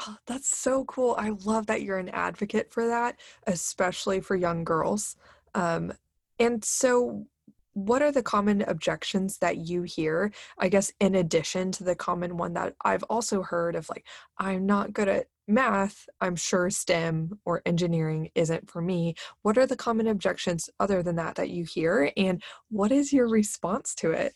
Oh, 0.01 0.17
that's 0.27 0.57
so 0.57 0.85
cool. 0.87 1.15
I 1.19 1.31
love 1.45 1.67
that 1.67 1.83
you're 1.83 1.99
an 1.99 2.09
advocate 2.09 2.73
for 2.73 2.87
that, 2.87 3.21
especially 3.47 4.21
for 4.21 4.35
young 4.35 4.65
girls. 4.65 5.17
Um, 5.55 5.93
and 6.39 6.65
so, 6.65 7.27
what 7.75 8.03
are 8.03 8.13
the 8.13 8.23
common 8.23 8.63
objections 8.63 9.39
that 9.39 9.59
you 9.59 9.83
hear? 9.83 10.33
I 10.59 10.69
guess, 10.69 10.93
in 11.01 11.15
addition 11.15 11.73
to 11.73 11.85
the 11.85 11.95
common 11.95 12.37
one 12.37 12.55
that 12.55 12.75
I've 12.85 13.03
also 13.05 13.43
heard 13.43 13.75
of, 13.75 13.89
like, 13.91 14.07
I'm 14.39 14.67
not 14.67 14.93
good 14.93 15.09
at 15.09 15.27
math, 15.47 16.09
I'm 16.21 16.37
sure 16.37 16.71
STEM 16.71 17.39
or 17.45 17.63
engineering 17.67 18.31
isn't 18.35 18.71
for 18.71 18.81
me. 18.81 19.15
What 19.43 19.59
are 19.59 19.67
the 19.67 19.77
common 19.77 20.07
objections 20.07 20.71
other 20.81 21.03
than 21.03 21.17
that 21.17 21.35
that 21.37 21.51
you 21.51 21.65
hear? 21.65 22.13
And 22.17 22.43
what 22.71 22.93
is 22.93 23.13
your 23.13 23.29
response 23.29 23.95
to 23.97 24.13
it? 24.13 24.35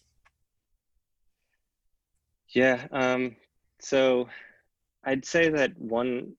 Yeah. 2.49 2.87
Um, 2.91 3.37
so, 3.81 4.29
I'd 5.07 5.25
say 5.25 5.49
that 5.49 5.79
one, 5.79 6.33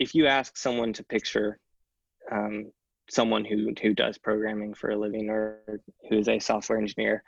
if 0.00 0.14
you 0.14 0.26
ask 0.26 0.56
someone 0.56 0.92
to 0.94 1.04
picture 1.04 1.58
um, 2.30 2.72
someone 3.08 3.44
who 3.44 3.72
who 3.80 3.94
does 3.94 4.18
programming 4.18 4.74
for 4.74 4.90
a 4.90 4.98
living 4.98 5.30
or 5.30 5.60
who 6.10 6.18
is 6.18 6.28
a 6.28 6.40
software 6.40 6.78
engineer, 6.78 7.22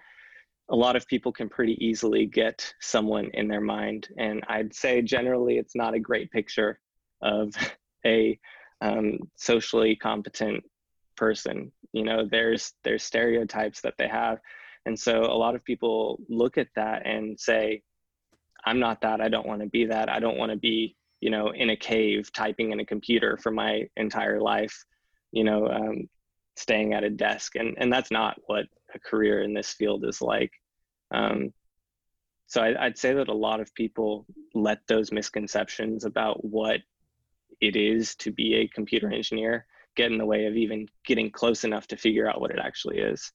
a 0.68 0.76
lot 0.76 0.96
of 0.96 1.06
people 1.06 1.32
can 1.32 1.48
pretty 1.48 1.82
easily 1.84 2.26
get 2.26 2.74
someone 2.80 3.30
in 3.34 3.46
their 3.46 3.60
mind, 3.60 4.08
and 4.18 4.44
I'd 4.48 4.74
say 4.74 5.00
generally 5.00 5.58
it's 5.58 5.76
not 5.76 5.94
a 5.94 6.00
great 6.00 6.30
picture 6.32 6.80
of 7.22 7.54
a 8.06 8.38
um, 8.80 9.18
socially 9.36 9.96
competent 9.96 10.64
person. 11.16 11.72
You 11.92 12.04
know, 12.04 12.26
there's 12.28 12.72
there's 12.82 13.04
stereotypes 13.04 13.80
that 13.82 13.94
they 13.96 14.08
have, 14.08 14.38
and 14.86 14.98
so 14.98 15.22
a 15.22 15.38
lot 15.38 15.54
of 15.54 15.64
people 15.64 16.20
look 16.28 16.58
at 16.58 16.68
that 16.74 17.06
and 17.06 17.38
say, 17.38 17.82
I'm 18.64 18.80
not 18.80 19.00
that. 19.02 19.20
I 19.20 19.28
don't 19.28 19.46
want 19.46 19.62
to 19.62 19.68
be 19.68 19.86
that. 19.86 20.08
I 20.08 20.20
don't 20.20 20.38
want 20.38 20.52
to 20.52 20.58
be, 20.58 20.96
you 21.20 21.30
know, 21.30 21.50
in 21.50 21.70
a 21.70 21.76
cave 21.76 22.32
typing 22.32 22.72
in 22.72 22.80
a 22.80 22.84
computer 22.84 23.36
for 23.36 23.50
my 23.50 23.88
entire 23.96 24.40
life, 24.40 24.84
you 25.32 25.44
know, 25.44 25.68
um, 25.68 26.08
staying 26.56 26.92
at 26.92 27.04
a 27.04 27.10
desk. 27.10 27.54
And, 27.56 27.74
and 27.78 27.92
that's 27.92 28.10
not 28.10 28.38
what 28.46 28.66
a 28.94 28.98
career 28.98 29.42
in 29.42 29.54
this 29.54 29.72
field 29.72 30.04
is 30.04 30.20
like. 30.20 30.52
Um, 31.10 31.52
so 32.46 32.62
I, 32.62 32.86
I'd 32.86 32.98
say 32.98 33.12
that 33.12 33.28
a 33.28 33.34
lot 33.34 33.60
of 33.60 33.74
people 33.74 34.26
let 34.54 34.80
those 34.86 35.12
misconceptions 35.12 36.04
about 36.04 36.44
what 36.44 36.80
it 37.60 37.76
is 37.76 38.14
to 38.16 38.32
be 38.32 38.56
a 38.56 38.68
computer 38.68 39.12
engineer 39.12 39.66
get 39.96 40.10
in 40.12 40.18
the 40.18 40.26
way 40.26 40.46
of 40.46 40.56
even 40.56 40.88
getting 41.04 41.30
close 41.30 41.64
enough 41.64 41.86
to 41.88 41.96
figure 41.96 42.28
out 42.28 42.40
what 42.40 42.50
it 42.50 42.58
actually 42.62 42.98
is. 42.98 43.32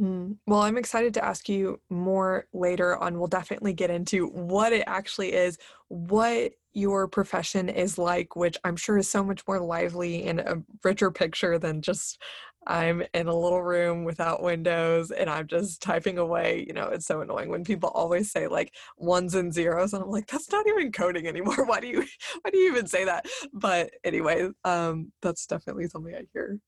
Mm. 0.00 0.38
Well, 0.46 0.60
I'm 0.62 0.76
excited 0.76 1.14
to 1.14 1.24
ask 1.24 1.48
you 1.48 1.80
more 1.88 2.46
later 2.52 2.96
on. 2.96 3.18
We'll 3.18 3.28
definitely 3.28 3.72
get 3.74 3.90
into 3.90 4.26
what 4.28 4.72
it 4.72 4.82
actually 4.88 5.32
is, 5.32 5.56
what 5.88 6.52
your 6.72 7.06
profession 7.06 7.68
is 7.68 7.96
like, 7.96 8.34
which 8.34 8.56
I'm 8.64 8.74
sure 8.76 8.98
is 8.98 9.08
so 9.08 9.22
much 9.22 9.42
more 9.46 9.60
lively 9.60 10.24
and 10.24 10.40
a 10.40 10.60
richer 10.82 11.12
picture 11.12 11.58
than 11.60 11.80
just 11.80 12.20
I'm 12.66 13.04
in 13.12 13.28
a 13.28 13.36
little 13.36 13.62
room 13.62 14.02
without 14.04 14.42
windows 14.42 15.12
and 15.12 15.30
I'm 15.30 15.46
just 15.46 15.80
typing 15.80 16.18
away. 16.18 16.64
You 16.66 16.72
know, 16.74 16.88
it's 16.88 17.06
so 17.06 17.20
annoying 17.20 17.50
when 17.50 17.62
people 17.62 17.90
always 17.90 18.32
say 18.32 18.48
like 18.48 18.74
ones 18.96 19.34
and 19.36 19.52
zeros, 19.54 19.92
and 19.92 20.02
I'm 20.02 20.10
like, 20.10 20.26
that's 20.26 20.50
not 20.50 20.66
even 20.66 20.90
coding 20.90 21.28
anymore. 21.28 21.64
Why 21.66 21.78
do 21.78 21.86
you 21.86 22.00
why 22.42 22.50
do 22.50 22.58
you 22.58 22.68
even 22.72 22.88
say 22.88 23.04
that? 23.04 23.26
But 23.52 23.90
anyway, 24.02 24.48
um, 24.64 25.12
that's 25.22 25.46
definitely 25.46 25.86
something 25.88 26.14
I 26.14 26.22
hear 26.32 26.58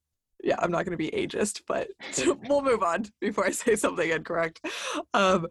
yeah, 0.47 0.55
I'm 0.61 0.71
not 0.71 0.85
going 0.85 0.97
to 0.97 0.97
be 0.97 1.11
ageist, 1.11 1.63
but 1.67 1.89
we'll 2.49 2.63
move 2.63 2.83
on 2.83 3.07
before 3.21 3.47
I 3.47 3.51
say 3.51 3.75
something 3.75 4.09
incorrect. 4.09 4.65
Um, 5.13 5.49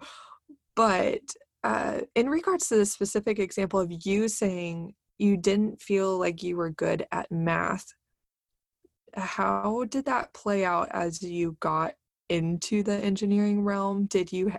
but 0.75 1.21
uh, 1.63 2.01
in 2.15 2.29
regards 2.29 2.69
to 2.69 2.77
the 2.77 2.85
specific 2.85 3.37
example 3.37 3.79
of 3.79 3.91
you 4.05 4.29
saying 4.29 4.93
you 5.17 5.35
didn't 5.35 5.81
feel 5.81 6.17
like 6.17 6.43
you 6.43 6.55
were 6.55 6.69
good 6.69 7.05
at 7.11 7.29
math, 7.29 7.93
how 9.15 9.85
did 9.89 10.05
that 10.05 10.33
play 10.33 10.63
out 10.63 10.87
as 10.91 11.21
you 11.21 11.57
got 11.59 11.93
into 12.29 12.81
the 12.81 12.95
engineering 12.95 13.63
realm? 13.63 14.05
Did 14.05 14.31
you, 14.31 14.53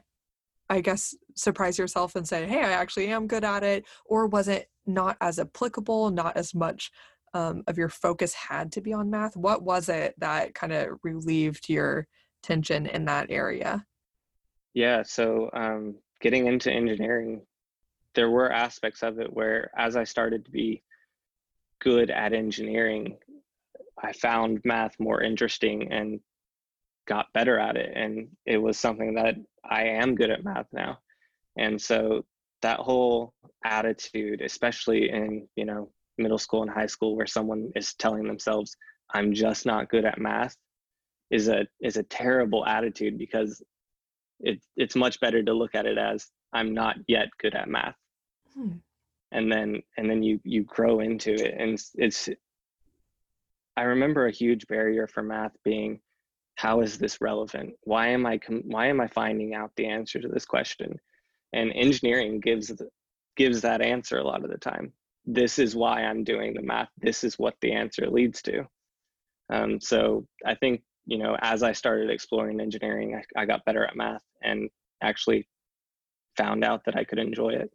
I 0.68 0.82
guess, 0.82 1.14
surprise 1.34 1.78
yourself 1.78 2.14
and 2.14 2.28
say, 2.28 2.46
hey, 2.46 2.60
I 2.60 2.72
actually 2.72 3.08
am 3.08 3.26
good 3.26 3.44
at 3.44 3.62
it? 3.62 3.84
Or 4.04 4.26
was 4.26 4.48
it 4.48 4.68
not 4.86 5.16
as 5.20 5.38
applicable, 5.38 6.10
not 6.10 6.36
as 6.36 6.54
much 6.54 6.90
um, 7.36 7.62
of 7.66 7.76
your 7.76 7.90
focus 7.90 8.32
had 8.32 8.72
to 8.72 8.80
be 8.80 8.94
on 8.94 9.10
math? 9.10 9.36
What 9.36 9.62
was 9.62 9.90
it 9.90 10.14
that 10.18 10.54
kind 10.54 10.72
of 10.72 10.98
relieved 11.02 11.68
your 11.68 12.08
tension 12.42 12.86
in 12.86 13.04
that 13.04 13.30
area? 13.30 13.84
Yeah, 14.72 15.02
so 15.02 15.50
um, 15.52 15.96
getting 16.22 16.46
into 16.46 16.72
engineering, 16.72 17.42
there 18.14 18.30
were 18.30 18.50
aspects 18.50 19.02
of 19.02 19.20
it 19.20 19.30
where 19.30 19.70
as 19.76 19.96
I 19.96 20.04
started 20.04 20.46
to 20.46 20.50
be 20.50 20.82
good 21.80 22.10
at 22.10 22.32
engineering, 22.32 23.18
I 24.02 24.12
found 24.12 24.62
math 24.64 24.98
more 24.98 25.22
interesting 25.22 25.92
and 25.92 26.20
got 27.06 27.32
better 27.34 27.58
at 27.58 27.76
it. 27.76 27.92
And 27.94 28.28
it 28.46 28.56
was 28.56 28.78
something 28.78 29.14
that 29.16 29.34
I 29.62 29.84
am 29.84 30.14
good 30.14 30.30
at 30.30 30.42
math 30.42 30.68
now. 30.72 30.98
And 31.58 31.80
so 31.80 32.24
that 32.62 32.80
whole 32.80 33.34
attitude, 33.64 34.40
especially 34.40 35.10
in, 35.10 35.46
you 35.54 35.66
know, 35.66 35.90
middle 36.18 36.38
school 36.38 36.62
and 36.62 36.70
high 36.70 36.86
school 36.86 37.16
where 37.16 37.26
someone 37.26 37.70
is 37.74 37.94
telling 37.94 38.26
themselves 38.26 38.76
i'm 39.14 39.32
just 39.32 39.66
not 39.66 39.88
good 39.88 40.04
at 40.04 40.18
math 40.18 40.56
is 41.30 41.48
a 41.48 41.66
is 41.80 41.96
a 41.96 42.02
terrible 42.04 42.64
attitude 42.66 43.18
because 43.18 43.62
it, 44.40 44.60
it's 44.76 44.94
much 44.96 45.18
better 45.20 45.42
to 45.42 45.52
look 45.52 45.74
at 45.74 45.86
it 45.86 45.98
as 45.98 46.26
i'm 46.52 46.74
not 46.74 46.96
yet 47.08 47.28
good 47.40 47.54
at 47.54 47.68
math. 47.68 47.96
Hmm. 48.54 48.76
and 49.32 49.50
then 49.50 49.82
and 49.96 50.08
then 50.08 50.22
you 50.22 50.40
you 50.44 50.62
grow 50.64 51.00
into 51.00 51.34
it 51.34 51.54
and 51.58 51.72
it's, 51.72 51.90
it's 51.94 52.28
i 53.76 53.82
remember 53.82 54.26
a 54.26 54.32
huge 54.32 54.66
barrier 54.66 55.06
for 55.06 55.22
math 55.22 55.52
being 55.64 56.00
how 56.56 56.80
is 56.80 56.98
this 56.98 57.20
relevant? 57.20 57.74
Why 57.82 58.08
am 58.08 58.26
i 58.26 58.40
why 58.64 58.88
am 58.88 59.00
i 59.00 59.06
finding 59.06 59.54
out 59.54 59.70
the 59.76 59.86
answer 59.86 60.20
to 60.20 60.28
this 60.28 60.46
question? 60.46 60.98
And 61.52 61.70
engineering 61.74 62.40
gives 62.40 62.72
gives 63.36 63.60
that 63.60 63.82
answer 63.82 64.18
a 64.18 64.24
lot 64.24 64.42
of 64.42 64.50
the 64.50 64.58
time 64.58 64.92
this 65.26 65.58
is 65.58 65.74
why 65.74 66.04
I'm 66.04 66.24
doing 66.24 66.54
the 66.54 66.62
math. 66.62 66.88
This 66.98 67.24
is 67.24 67.38
what 67.38 67.54
the 67.60 67.72
answer 67.72 68.08
leads 68.08 68.42
to. 68.42 68.64
Um, 69.52 69.80
so 69.80 70.26
I 70.44 70.54
think, 70.54 70.82
you 71.04 71.18
know, 71.18 71.36
as 71.40 71.62
I 71.62 71.72
started 71.72 72.10
exploring 72.10 72.60
engineering, 72.60 73.20
I, 73.36 73.42
I 73.42 73.46
got 73.46 73.64
better 73.64 73.84
at 73.84 73.96
math 73.96 74.22
and 74.42 74.70
actually 75.02 75.48
found 76.36 76.64
out 76.64 76.84
that 76.86 76.96
I 76.96 77.04
could 77.04 77.18
enjoy 77.18 77.50
it. 77.50 77.70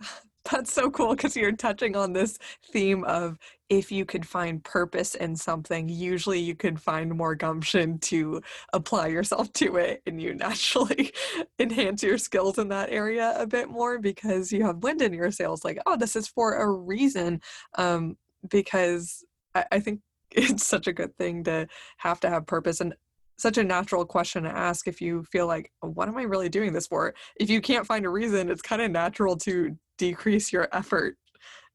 That's 0.50 0.72
so 0.72 0.90
cool 0.90 1.14
because 1.14 1.36
you're 1.36 1.52
touching 1.52 1.96
on 1.96 2.12
this 2.12 2.38
theme 2.70 3.04
of 3.04 3.38
if 3.68 3.90
you 3.90 4.04
could 4.04 4.26
find 4.26 4.62
purpose 4.62 5.14
in 5.14 5.34
something, 5.34 5.88
usually 5.88 6.38
you 6.38 6.54
could 6.54 6.80
find 6.80 7.12
more 7.14 7.34
gumption 7.34 7.98
to 7.98 8.40
apply 8.72 9.08
yourself 9.08 9.52
to 9.54 9.76
it 9.76 10.02
and 10.06 10.20
you 10.20 10.34
naturally 10.34 11.12
enhance 11.58 12.02
your 12.02 12.18
skills 12.18 12.58
in 12.58 12.68
that 12.68 12.90
area 12.90 13.34
a 13.36 13.46
bit 13.46 13.68
more 13.68 13.98
because 13.98 14.52
you 14.52 14.64
have 14.64 14.82
wind 14.82 15.02
in 15.02 15.12
your 15.12 15.30
sails 15.30 15.64
like, 15.64 15.78
oh, 15.86 15.96
this 15.96 16.14
is 16.14 16.28
for 16.28 16.54
a 16.54 16.70
reason. 16.70 17.40
Um, 17.76 18.16
because 18.48 19.24
I, 19.54 19.64
I 19.72 19.80
think 19.80 20.00
it's 20.30 20.66
such 20.66 20.86
a 20.86 20.92
good 20.92 21.16
thing 21.16 21.44
to 21.44 21.66
have 21.98 22.20
to 22.20 22.30
have 22.30 22.46
purpose. 22.46 22.80
And 22.80 22.94
such 23.38 23.58
a 23.58 23.64
natural 23.64 24.04
question 24.04 24.44
to 24.44 24.48
ask 24.48 24.88
if 24.88 25.00
you 25.00 25.22
feel 25.24 25.46
like 25.46 25.70
what 25.80 26.08
am 26.08 26.16
i 26.16 26.22
really 26.22 26.48
doing 26.48 26.72
this 26.72 26.86
for 26.86 27.14
if 27.38 27.50
you 27.50 27.60
can't 27.60 27.86
find 27.86 28.06
a 28.06 28.08
reason 28.08 28.48
it's 28.48 28.62
kind 28.62 28.80
of 28.80 28.90
natural 28.90 29.36
to 29.36 29.76
decrease 29.98 30.52
your 30.52 30.68
effort 30.72 31.16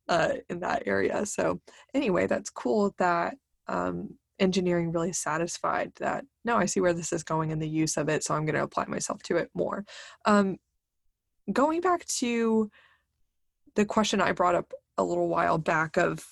uh, 0.09 0.33
in 0.49 0.59
that 0.59 0.83
area. 0.85 1.25
So 1.25 1.61
anyway, 1.93 2.27
that's 2.27 2.49
cool 2.49 2.93
that 2.97 3.35
um, 3.67 4.15
engineering 4.39 4.91
really 4.91 5.13
satisfied 5.13 5.91
that 5.99 6.25
no, 6.43 6.57
I 6.57 6.65
see 6.65 6.81
where 6.81 6.93
this 6.93 7.13
is 7.13 7.23
going 7.23 7.51
and 7.51 7.61
the 7.61 7.69
use 7.69 7.97
of 7.97 8.09
it, 8.09 8.23
so 8.23 8.33
I'm 8.33 8.45
going 8.45 8.55
to 8.55 8.63
apply 8.63 8.85
myself 8.87 9.21
to 9.23 9.37
it 9.37 9.49
more. 9.53 9.85
Um, 10.25 10.57
going 11.53 11.81
back 11.81 12.05
to 12.05 12.69
the 13.75 13.85
question 13.85 14.19
I 14.19 14.31
brought 14.31 14.55
up 14.55 14.73
a 14.97 15.03
little 15.03 15.29
while 15.29 15.57
back 15.57 15.97
of 15.97 16.25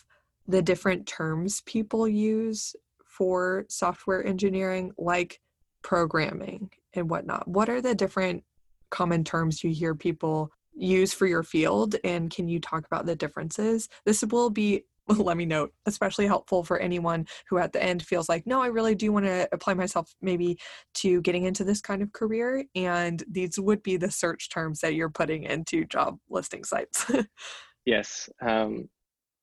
the 0.48 0.62
different 0.62 1.05
terms 1.05 1.62
people 1.65 2.08
use 2.08 2.75
for 3.05 3.65
software 3.69 4.25
engineering, 4.25 4.91
like 4.98 5.39
programming 5.84 6.72
and 6.93 7.10
whatnot. 7.10 7.48
What 7.48 7.69
are 7.69 7.81
the 7.81 7.96
different 7.96 8.43
common 8.89 9.24
terms 9.24 9.63
you 9.63 9.72
hear 9.72 9.93
people 9.93 10.51
use 10.80 11.14
for 11.14 11.28
your 11.28 11.44
field? 11.44 11.96
And 12.04 12.30
can 12.30 12.48
you 12.48 12.60
talk 12.60 12.86
about 12.86 13.06
the 13.06 13.16
differences? 13.16 13.90
This 14.06 14.24
will 14.24 14.50
be 14.50 14.84
let 15.18 15.38
me 15.38 15.46
note, 15.46 15.74
especially 15.86 16.28
helpful 16.28 16.64
for 16.64 16.78
anyone 16.78 17.26
who 17.50 17.58
at 17.58 17.74
the 17.74 17.82
end 17.82 18.04
feels 18.04 18.30
like, 18.30 18.46
no, 18.46 18.62
I 18.62 18.68
really 18.68 18.96
do 18.96 19.12
want 19.12 19.26
to 19.26 19.50
apply 19.52 19.74
myself 19.74 20.14
maybe 20.22 20.60
to 20.96 21.22
getting 21.22 21.46
into 21.46 21.64
this 21.64 21.82
kind 21.82 22.02
of 22.02 22.14
career. 22.14 22.64
And 22.76 23.24
these 23.30 23.60
would 23.60 23.82
be 23.82 23.98
the 23.98 24.12
search 24.12 24.50
terms 24.50 24.82
that 24.82 24.94
you're 24.94 25.10
putting 25.10 25.44
into 25.44 25.86
job 25.86 26.18
listing 26.30 26.64
sites. 26.64 27.12
yes. 27.86 28.30
Um, 28.42 28.90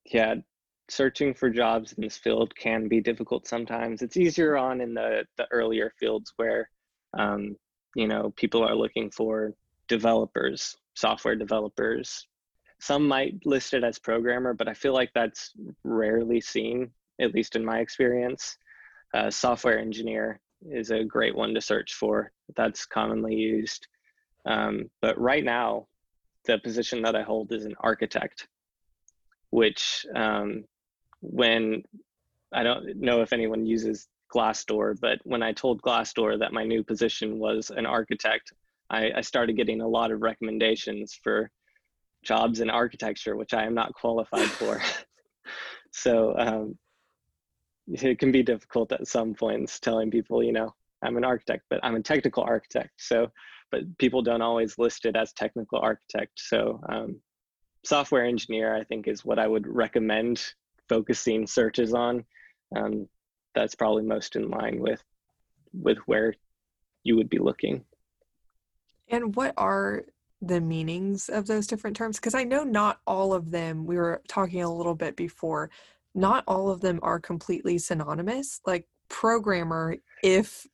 yeah. 0.04 0.36
Searching 0.88 1.34
for 1.34 1.50
jobs 1.50 1.92
in 1.94 2.02
this 2.02 2.16
field 2.16 2.54
can 2.54 2.86
be 2.86 3.00
difficult 3.00 3.48
sometimes. 3.48 4.02
It's 4.02 4.16
easier 4.16 4.56
on 4.56 4.80
in 4.80 4.94
the, 4.94 5.24
the 5.36 5.48
earlier 5.50 5.92
fields 5.98 6.32
where, 6.36 6.70
um, 7.18 7.56
you 7.96 8.06
know, 8.06 8.32
people 8.36 8.62
are 8.62 8.76
looking 8.76 9.10
for 9.10 9.52
developers, 9.88 10.76
software 10.96 11.36
developers, 11.36 12.26
some 12.80 13.06
might 13.06 13.34
list 13.44 13.74
it 13.74 13.84
as 13.84 13.98
programmer, 13.98 14.52
but 14.52 14.68
I 14.68 14.74
feel 14.74 14.92
like 14.92 15.10
that's 15.14 15.52
rarely 15.84 16.40
seen, 16.40 16.90
at 17.20 17.34
least 17.34 17.56
in 17.56 17.64
my 17.64 17.78
experience. 17.78 18.58
Uh, 19.14 19.30
software 19.30 19.78
engineer 19.78 20.40
is 20.68 20.90
a 20.90 21.04
great 21.04 21.34
one 21.34 21.54
to 21.54 21.60
search 21.60 21.94
for. 21.94 22.32
That's 22.54 22.84
commonly 22.84 23.34
used. 23.34 23.86
Um, 24.44 24.90
but 25.00 25.18
right 25.18 25.44
now, 25.44 25.86
the 26.44 26.58
position 26.58 27.02
that 27.02 27.16
I 27.16 27.22
hold 27.22 27.52
is 27.52 27.64
an 27.64 27.74
architect, 27.80 28.46
which 29.50 30.06
um, 30.14 30.64
when 31.20 31.82
I 32.52 32.62
don't 32.62 32.96
know 32.96 33.22
if 33.22 33.32
anyone 33.32 33.66
uses 33.66 34.08
Glassdoor, 34.32 35.00
but 35.00 35.18
when 35.24 35.42
I 35.42 35.52
told 35.52 35.82
Glassdoor 35.82 36.38
that 36.38 36.52
my 36.52 36.64
new 36.64 36.84
position 36.84 37.38
was 37.38 37.70
an 37.70 37.86
architect, 37.86 38.52
I, 38.90 39.10
I 39.16 39.20
started 39.20 39.56
getting 39.56 39.80
a 39.80 39.88
lot 39.88 40.10
of 40.10 40.22
recommendations 40.22 41.18
for 41.22 41.50
jobs 42.22 42.60
in 42.60 42.70
architecture, 42.70 43.36
which 43.36 43.54
I 43.54 43.64
am 43.64 43.74
not 43.74 43.94
qualified 43.94 44.48
for. 44.50 44.80
so 45.92 46.34
um, 46.38 46.78
it 47.88 48.18
can 48.18 48.32
be 48.32 48.42
difficult 48.42 48.92
at 48.92 49.06
some 49.06 49.34
points 49.34 49.78
telling 49.78 50.10
people, 50.10 50.42
you 50.42 50.52
know, 50.52 50.74
I'm 51.02 51.16
an 51.16 51.24
architect, 51.24 51.64
but 51.70 51.80
I'm 51.82 51.94
a 51.94 52.02
technical 52.02 52.42
architect. 52.42 52.90
So, 52.96 53.30
but 53.70 53.82
people 53.98 54.22
don't 54.22 54.42
always 54.42 54.78
list 54.78 55.06
it 55.06 55.16
as 55.16 55.32
technical 55.32 55.78
architect. 55.78 56.32
So, 56.36 56.80
um, 56.88 57.20
software 57.84 58.24
engineer, 58.24 58.74
I 58.74 58.84
think, 58.84 59.06
is 59.06 59.24
what 59.24 59.38
I 59.38 59.46
would 59.46 59.66
recommend 59.66 60.42
focusing 60.88 61.46
searches 61.46 61.94
on. 61.94 62.24
Um, 62.74 63.08
that's 63.54 63.74
probably 63.74 64.02
most 64.02 64.36
in 64.36 64.50
line 64.50 64.80
with 64.80 65.02
with 65.72 65.98
where 66.06 66.34
you 67.04 67.16
would 67.16 67.28
be 67.28 67.38
looking. 67.38 67.84
And 69.08 69.34
what 69.36 69.54
are 69.56 70.04
the 70.42 70.60
meanings 70.60 71.28
of 71.28 71.46
those 71.46 71.66
different 71.66 71.96
terms? 71.96 72.16
Because 72.16 72.34
I 72.34 72.44
know 72.44 72.64
not 72.64 73.00
all 73.06 73.32
of 73.32 73.50
them, 73.50 73.86
we 73.86 73.96
were 73.96 74.22
talking 74.28 74.62
a 74.62 74.72
little 74.72 74.94
bit 74.94 75.16
before, 75.16 75.70
not 76.14 76.44
all 76.46 76.70
of 76.70 76.80
them 76.80 76.98
are 77.02 77.20
completely 77.20 77.78
synonymous. 77.78 78.60
Like 78.66 78.86
programmer, 79.08 79.96
if 80.22 80.66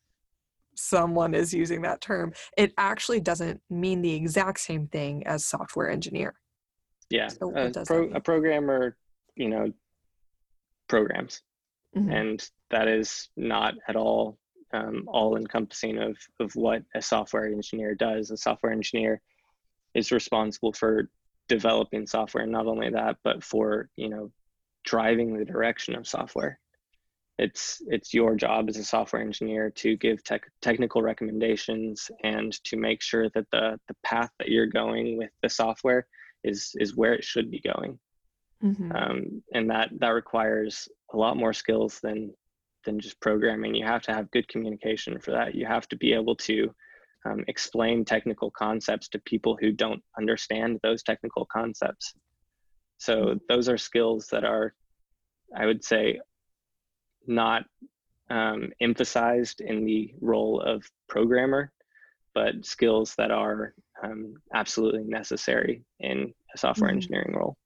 someone 0.75 1.35
is 1.35 1.53
using 1.53 1.83
that 1.83 2.01
term, 2.01 2.33
it 2.57 2.73
actually 2.79 3.21
doesn't 3.21 3.61
mean 3.69 4.03
the 4.03 4.15
exact 4.15 4.61
same 4.61 4.87
thing 4.87 5.27
as 5.27 5.45
software 5.45 5.91
engineer. 5.91 6.35
Yeah. 7.11 7.29
So 7.29 7.53
a, 7.55 7.71
pro- 7.85 8.11
a 8.11 8.21
programmer, 8.21 8.97
you 9.37 9.49
know, 9.49 9.73
programs. 10.89 11.43
Mm-hmm. 11.97 12.11
And 12.11 12.51
that 12.71 12.89
is 12.89 13.29
not 13.37 13.75
at 13.87 13.97
all 13.97 14.39
um, 14.73 15.05
all 15.07 15.37
encompassing 15.37 15.99
of, 15.99 16.17
of 16.41 16.55
what 16.55 16.83
a 16.95 17.03
software 17.03 17.47
engineer 17.47 17.95
does. 17.95 18.31
A 18.31 18.37
software 18.37 18.73
engineer 18.73 19.21
is 19.95 20.13
responsible 20.13 20.73
for 20.73 21.09
developing 21.49 22.07
software 22.07 22.45
and 22.45 22.53
not 22.53 22.67
only 22.67 22.89
that 22.91 23.17
but 23.25 23.43
for 23.43 23.89
you 23.97 24.09
know 24.09 24.31
driving 24.85 25.37
the 25.37 25.45
direction 25.45 25.95
of 25.95 26.07
software 26.09 26.59
it's 27.39 27.83
it's 27.89 28.15
your 28.15 28.35
job 28.35 28.69
as 28.69 28.77
a 28.77 28.85
software 28.85 29.23
engineer 29.23 29.71
to 29.71 29.97
give 29.97 30.23
tech, 30.23 30.43
technical 30.61 31.03
recommendations 31.03 32.11
and 32.23 32.53
to 32.65 32.77
make 32.77 33.03
sure 33.03 33.29
that 33.31 33.47
the 33.51 33.79
the 33.89 33.97
path 34.05 34.31
that 34.39 34.49
you're 34.49 34.67
going 34.67 35.19
with 35.19 35.31
the 35.43 35.49
software 35.49 36.07
is 36.45 36.73
is 36.79 36.97
where 36.97 37.15
it 37.15 37.25
should 37.25 37.51
be 37.51 37.61
going 37.61 37.99
mm-hmm. 38.63 38.93
um, 38.93 39.43
and 39.53 39.71
that 39.71 39.91
that 39.99 40.11
requires 40.11 40.89
a 41.13 41.17
lot 41.17 41.37
more 41.37 41.53
skills 41.53 42.01
than 42.03 42.33
than 42.85 43.01
just 43.01 43.21
programming 43.21 43.75
you 43.75 43.85
have 43.85 44.03
to 44.03 44.13
have 44.13 44.31
good 44.31 44.47
communication 44.49 45.19
for 45.19 45.31
that 45.31 45.55
you 45.55 45.67
have 45.67 45.89
to 45.89 45.97
be 45.97 46.13
able 46.13 46.37
to 46.37 46.73
um, 47.25 47.45
explain 47.49 48.05
technical 48.05 48.51
concepts 48.51 49.09
to 49.09 49.19
people 49.21 49.57
who 49.61 49.73
don't 49.73 50.03
understand 50.19 50.81
those 50.83 51.03
technical 51.03 51.47
concepts. 51.47 52.15
So 52.99 53.17
mm-hmm. 53.17 53.39
those 53.49 53.69
are 53.69 53.79
skills 53.79 54.29
that 54.33 54.45
are, 54.45 54.75
I 55.57 55.67
would 55.67 55.85
say, 55.85 56.21
not 57.27 57.65
um, 58.31 58.71
emphasized 58.81 59.61
in 59.61 59.85
the 59.85 60.15
role 60.21 60.61
of 60.61 60.85
programmer, 61.09 61.73
but 62.35 62.65
skills 62.65 63.15
that 63.19 63.31
are 63.31 63.75
um, 64.03 64.35
absolutely 64.55 65.05
necessary 65.05 65.85
in 66.01 66.33
a 66.55 66.59
software 66.59 66.89
mm-hmm. 66.91 66.97
engineering 66.97 67.35
role. 67.37 67.57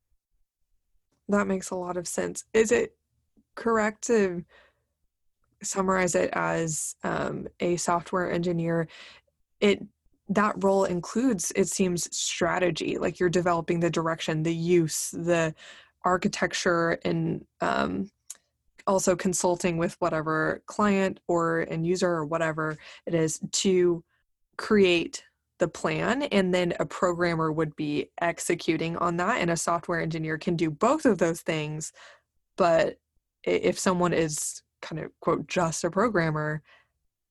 That 1.29 1.47
makes 1.47 1.71
a 1.71 1.77
lot 1.77 1.97
of 1.97 2.07
sense. 2.07 2.45
Is 2.53 2.73
it 2.73 2.97
correct 3.55 4.03
to 4.07 4.45
summarize 5.67 6.15
it 6.15 6.31
as 6.33 6.97
um, 7.05 7.47
a 7.61 7.77
software 7.77 8.31
engineer 8.31 8.89
it 9.61 9.83
that 10.29 10.63
role 10.63 10.85
includes 10.85 11.53
it 11.55 11.69
seems 11.69 12.15
strategy 12.17 12.99
like 12.99 13.21
you're 13.21 13.29
developing 13.29 13.81
the 13.81 13.91
direction 13.91 14.43
the 14.43 14.55
use 14.55 15.11
the 15.11 15.55
architecture 16.05 16.99
and 17.05 17.45
um, 17.61 18.11
also 18.87 19.17
consulting 19.17 19.77
with 19.77 19.97
whatever 19.99 20.63
client 20.67 21.21
or 21.27 21.67
end 21.69 21.87
user 21.87 22.09
or 22.09 22.25
whatever 22.25 22.77
it 23.07 23.15
is 23.15 23.41
to 23.53 24.03
create 24.57 25.25
the 25.59 25.69
plan 25.69 26.23
and 26.25 26.53
then 26.53 26.75
a 26.81 26.87
programmer 26.87 27.51
would 27.51 27.75
be 27.77 28.11
executing 28.21 28.97
on 28.99 29.17
that 29.17 29.41
and 29.41 29.51
a 29.51 29.57
software 29.57 30.01
engineer 30.01 30.39
can 30.39 30.55
do 30.55 30.71
both 30.71 31.05
of 31.05 31.19
those 31.19 31.41
things 31.41 31.93
but 32.57 32.99
if 33.45 33.79
someone 33.79 34.13
is 34.13 34.63
kind 34.83 35.01
of 35.01 35.11
quote 35.21 35.47
just 35.47 35.85
a 35.85 35.91
programmer 35.91 36.63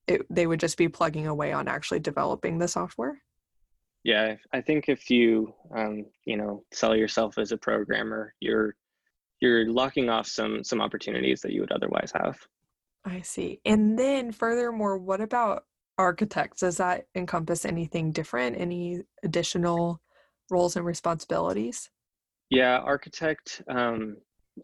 it, 0.07 0.21
they 0.29 0.45
would 0.45 0.59
just 0.59 0.77
be 0.77 0.87
plugging 0.87 1.25
away 1.27 1.51
on 1.51 1.67
actually 1.67 1.99
developing 1.99 2.59
the 2.59 2.67
software? 2.67 3.21
Yeah 4.03 4.35
i 4.53 4.61
think 4.61 4.87
if 4.87 5.09
you 5.09 5.53
um, 5.75 6.05
you 6.25 6.37
know 6.37 6.63
sell 6.71 6.95
yourself 6.95 7.37
as 7.37 7.51
a 7.51 7.57
programmer 7.57 8.33
you're 8.39 8.75
you're 9.41 9.69
locking 9.69 10.09
off 10.09 10.27
some 10.27 10.63
some 10.63 10.81
opportunities 10.81 11.41
that 11.41 11.51
you 11.51 11.61
would 11.61 11.71
otherwise 11.71 12.11
have. 12.15 12.37
I 13.05 13.21
see. 13.21 13.59
And 13.65 13.97
then 13.97 14.31
furthermore 14.31 14.97
what 14.97 15.21
about 15.21 15.65
architects? 15.97 16.61
Does 16.61 16.77
that 16.77 17.07
encompass 17.15 17.65
anything 17.65 18.11
different? 18.11 18.59
Any 18.59 19.01
additional 19.23 20.01
roles 20.49 20.75
and 20.75 20.85
responsibilities? 20.85 21.89
Yeah 22.49 22.77
architect 22.77 23.61
um, 23.67 24.17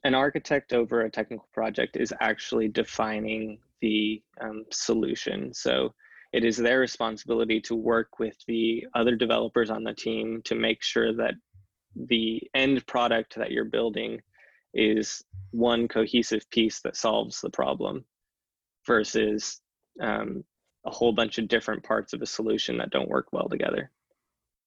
an 0.03 0.15
architect 0.15 0.73
over 0.73 1.01
a 1.01 1.09
technical 1.09 1.47
project 1.53 1.97
is 1.97 2.13
actually 2.21 2.67
defining 2.67 3.59
the 3.81 4.21
um, 4.39 4.65
solution. 4.71 5.53
So 5.53 5.93
it 6.33 6.45
is 6.45 6.57
their 6.57 6.79
responsibility 6.79 7.59
to 7.61 7.75
work 7.75 8.19
with 8.19 8.35
the 8.47 8.85
other 8.95 9.15
developers 9.15 9.69
on 9.69 9.83
the 9.83 9.93
team 9.93 10.41
to 10.45 10.55
make 10.55 10.81
sure 10.81 11.13
that 11.15 11.33
the 11.95 12.41
end 12.53 12.85
product 12.87 13.35
that 13.35 13.51
you're 13.51 13.65
building 13.65 14.21
is 14.73 15.21
one 15.51 15.87
cohesive 15.87 16.49
piece 16.49 16.79
that 16.81 16.95
solves 16.95 17.41
the 17.41 17.49
problem 17.49 18.05
versus 18.87 19.59
um, 19.99 20.43
a 20.85 20.91
whole 20.91 21.11
bunch 21.11 21.37
of 21.37 21.49
different 21.49 21.83
parts 21.83 22.13
of 22.13 22.21
a 22.21 22.25
solution 22.25 22.77
that 22.77 22.91
don't 22.91 23.09
work 23.09 23.27
well 23.33 23.49
together. 23.49 23.91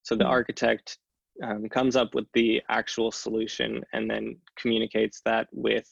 So 0.02 0.14
the 0.14 0.24
hmm. 0.24 0.30
architect 0.30 0.98
um, 1.42 1.68
comes 1.68 1.96
up 1.96 2.14
with 2.14 2.26
the 2.34 2.62
actual 2.68 3.10
solution 3.10 3.82
and 3.92 4.08
then 4.08 4.36
communicates 4.56 5.20
that 5.24 5.48
with 5.52 5.88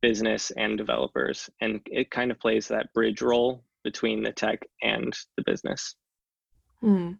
business 0.00 0.52
and 0.56 0.78
developers 0.78 1.50
and 1.60 1.80
it 1.86 2.10
kind 2.10 2.30
of 2.30 2.38
plays 2.38 2.68
that 2.68 2.92
bridge 2.94 3.20
role 3.20 3.64
between 3.84 4.22
the 4.22 4.32
tech 4.32 4.64
and 4.82 5.12
the 5.36 5.42
business 5.44 5.96
mm. 6.82 7.16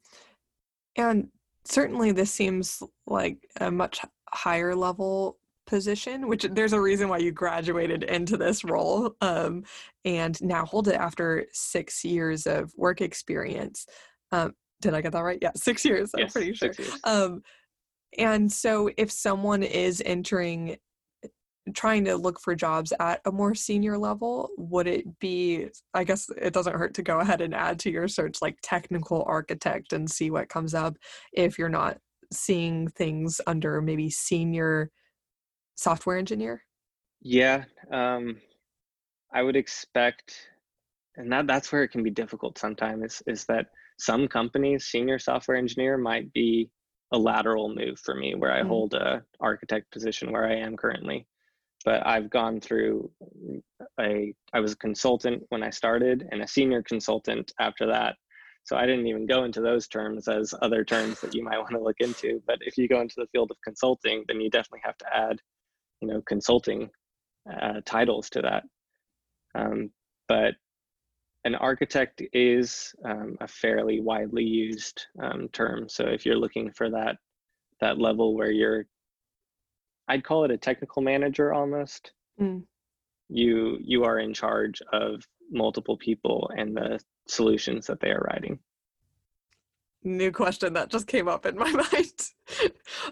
and 0.96 1.28
certainly 1.64 2.12
this 2.12 2.30
seems 2.30 2.82
like 3.06 3.38
a 3.60 3.70
much 3.70 4.00
higher 4.32 4.74
level 4.74 5.38
position, 5.68 6.26
which 6.26 6.44
there's 6.50 6.72
a 6.72 6.80
reason 6.80 7.08
why 7.08 7.18
you 7.18 7.30
graduated 7.30 8.02
into 8.04 8.36
this 8.36 8.64
role 8.64 9.14
um, 9.20 9.62
and 10.04 10.42
now 10.42 10.64
hold 10.64 10.88
it 10.88 10.94
after 10.94 11.46
six 11.52 12.04
years 12.04 12.46
of 12.46 12.72
work 12.76 13.00
experience. 13.00 13.86
Um, 14.32 14.54
did 14.80 14.94
I 14.94 15.00
get 15.00 15.12
that 15.12 15.22
right? 15.22 15.38
Yeah, 15.40 15.52
six 15.56 15.84
years. 15.84 16.10
I'm 16.16 16.28
pretty 16.28 16.54
sure. 16.54 16.72
Um, 17.04 17.42
and 18.16 18.50
so 18.50 18.90
if 18.96 19.10
someone 19.10 19.62
is 19.62 20.02
entering 20.04 20.76
trying 21.74 22.04
to 22.04 22.16
look 22.16 22.40
for 22.40 22.54
jobs 22.54 22.92
at 22.98 23.20
a 23.26 23.32
more 23.32 23.54
senior 23.54 23.98
level, 23.98 24.48
would 24.56 24.86
it 24.86 25.18
be, 25.18 25.68
I 25.92 26.04
guess 26.04 26.30
it 26.40 26.52
doesn't 26.52 26.76
hurt 26.76 26.94
to 26.94 27.02
go 27.02 27.20
ahead 27.20 27.40
and 27.40 27.54
add 27.54 27.78
to 27.80 27.90
your 27.90 28.08
search 28.08 28.40
like 28.40 28.56
technical 28.62 29.22
architect 29.26 29.92
and 29.92 30.10
see 30.10 30.30
what 30.30 30.48
comes 30.48 30.74
up 30.74 30.96
if 31.32 31.58
you're 31.58 31.68
not 31.68 31.98
seeing 32.32 32.88
things 32.88 33.40
under 33.46 33.82
maybe 33.82 34.08
senior 34.08 34.90
software 35.74 36.16
engineer? 36.16 36.62
Yeah, 37.20 37.64
um, 37.92 38.36
I 39.34 39.42
would 39.42 39.56
expect, 39.56 40.34
and 41.16 41.30
that, 41.32 41.46
that's 41.46 41.70
where 41.70 41.82
it 41.82 41.88
can 41.88 42.02
be 42.02 42.10
difficult 42.10 42.58
sometimes, 42.58 43.04
is, 43.04 43.22
is 43.26 43.44
that 43.46 43.66
some 43.98 44.28
companies, 44.28 44.86
senior 44.86 45.18
software 45.18 45.56
engineer 45.56 45.98
might 45.98 46.32
be 46.32 46.70
a 47.12 47.18
lateral 47.18 47.74
move 47.74 47.98
for 48.00 48.14
me 48.14 48.34
where 48.34 48.52
I 48.52 48.60
mm-hmm. 48.60 48.68
hold 48.68 48.94
a 48.94 49.22
architect 49.40 49.90
position 49.90 50.30
where 50.30 50.46
I 50.46 50.56
am 50.56 50.76
currently 50.76 51.26
but 51.84 52.06
I've 52.06 52.30
gone 52.30 52.60
through 52.60 53.10
a 54.00 54.34
I 54.52 54.60
was 54.60 54.72
a 54.72 54.76
consultant 54.76 55.42
when 55.48 55.62
I 55.62 55.70
started 55.70 56.28
and 56.30 56.42
a 56.42 56.48
senior 56.48 56.82
consultant 56.82 57.52
after 57.60 57.86
that. 57.86 58.16
So 58.64 58.76
I 58.76 58.84
didn't 58.84 59.06
even 59.06 59.26
go 59.26 59.44
into 59.44 59.62
those 59.62 59.88
terms 59.88 60.28
as 60.28 60.52
other 60.60 60.84
terms 60.84 61.20
that 61.20 61.34
you 61.34 61.42
might 61.42 61.58
want 61.64 61.70
to 61.70 61.82
look 61.82 62.00
into. 62.00 62.42
But 62.46 62.58
if 62.60 62.76
you 62.76 62.88
go 62.88 63.00
into 63.00 63.14
the 63.16 63.28
field 63.32 63.50
of 63.50 63.56
consulting, 63.64 64.24
then 64.28 64.40
you 64.40 64.50
definitely 64.50 64.82
have 64.84 64.98
to 64.98 65.06
add, 65.14 65.40
you 66.00 66.08
know, 66.08 66.20
consulting 66.26 66.90
uh, 67.50 67.80
titles 67.86 68.28
to 68.30 68.42
that. 68.42 68.64
Um, 69.54 69.90
but 70.26 70.54
an 71.48 71.54
architect 71.54 72.20
is 72.34 72.94
um, 73.06 73.38
a 73.40 73.48
fairly 73.48 74.00
widely 74.00 74.44
used 74.44 75.06
um, 75.18 75.48
term. 75.48 75.88
So 75.88 76.04
if 76.04 76.26
you're 76.26 76.36
looking 76.36 76.70
for 76.70 76.90
that 76.90 77.16
that 77.80 77.98
level 77.98 78.36
where 78.36 78.50
you're 78.50 78.84
I'd 80.08 80.24
call 80.24 80.44
it 80.44 80.50
a 80.50 80.58
technical 80.58 81.00
manager 81.00 81.54
almost. 81.54 82.12
Mm. 82.38 82.64
You 83.30 83.78
you 83.80 84.04
are 84.04 84.18
in 84.18 84.34
charge 84.34 84.82
of 84.92 85.26
multiple 85.50 85.96
people 85.96 86.50
and 86.54 86.76
the 86.76 87.00
solutions 87.28 87.86
that 87.86 88.00
they 88.00 88.10
are 88.10 88.26
writing. 88.30 88.58
New 90.04 90.30
question 90.30 90.72
that 90.74 90.90
just 90.90 91.06
came 91.06 91.28
up 91.28 91.44
in 91.44 91.56
my 91.56 91.70
mind. 91.92 92.30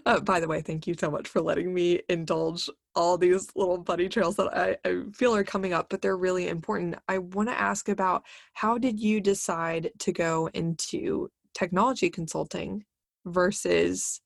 uh, 0.05 0.19
by 0.21 0.39
the 0.39 0.47
way, 0.47 0.61
thank 0.61 0.87
you 0.87 0.95
so 0.97 1.11
much 1.11 1.27
for 1.27 1.41
letting 1.41 1.73
me 1.73 2.01
indulge 2.09 2.69
all 2.95 3.17
these 3.17 3.49
little 3.55 3.77
bunny 3.77 4.07
trails 4.07 4.35
that 4.37 4.55
I, 4.57 4.77
I 4.87 5.03
feel 5.13 5.35
are 5.35 5.43
coming 5.43 5.73
up, 5.73 5.89
but 5.89 6.01
they're 6.01 6.17
really 6.17 6.47
important. 6.47 6.95
I 7.07 7.19
want 7.19 7.49
to 7.49 7.59
ask 7.59 7.89
about 7.89 8.23
how 8.53 8.77
did 8.77 8.99
you 8.99 9.19
decide 9.21 9.91
to 9.99 10.11
go 10.11 10.49
into 10.53 11.29
technology 11.53 12.09
consulting 12.09 12.85
versus 13.25 14.21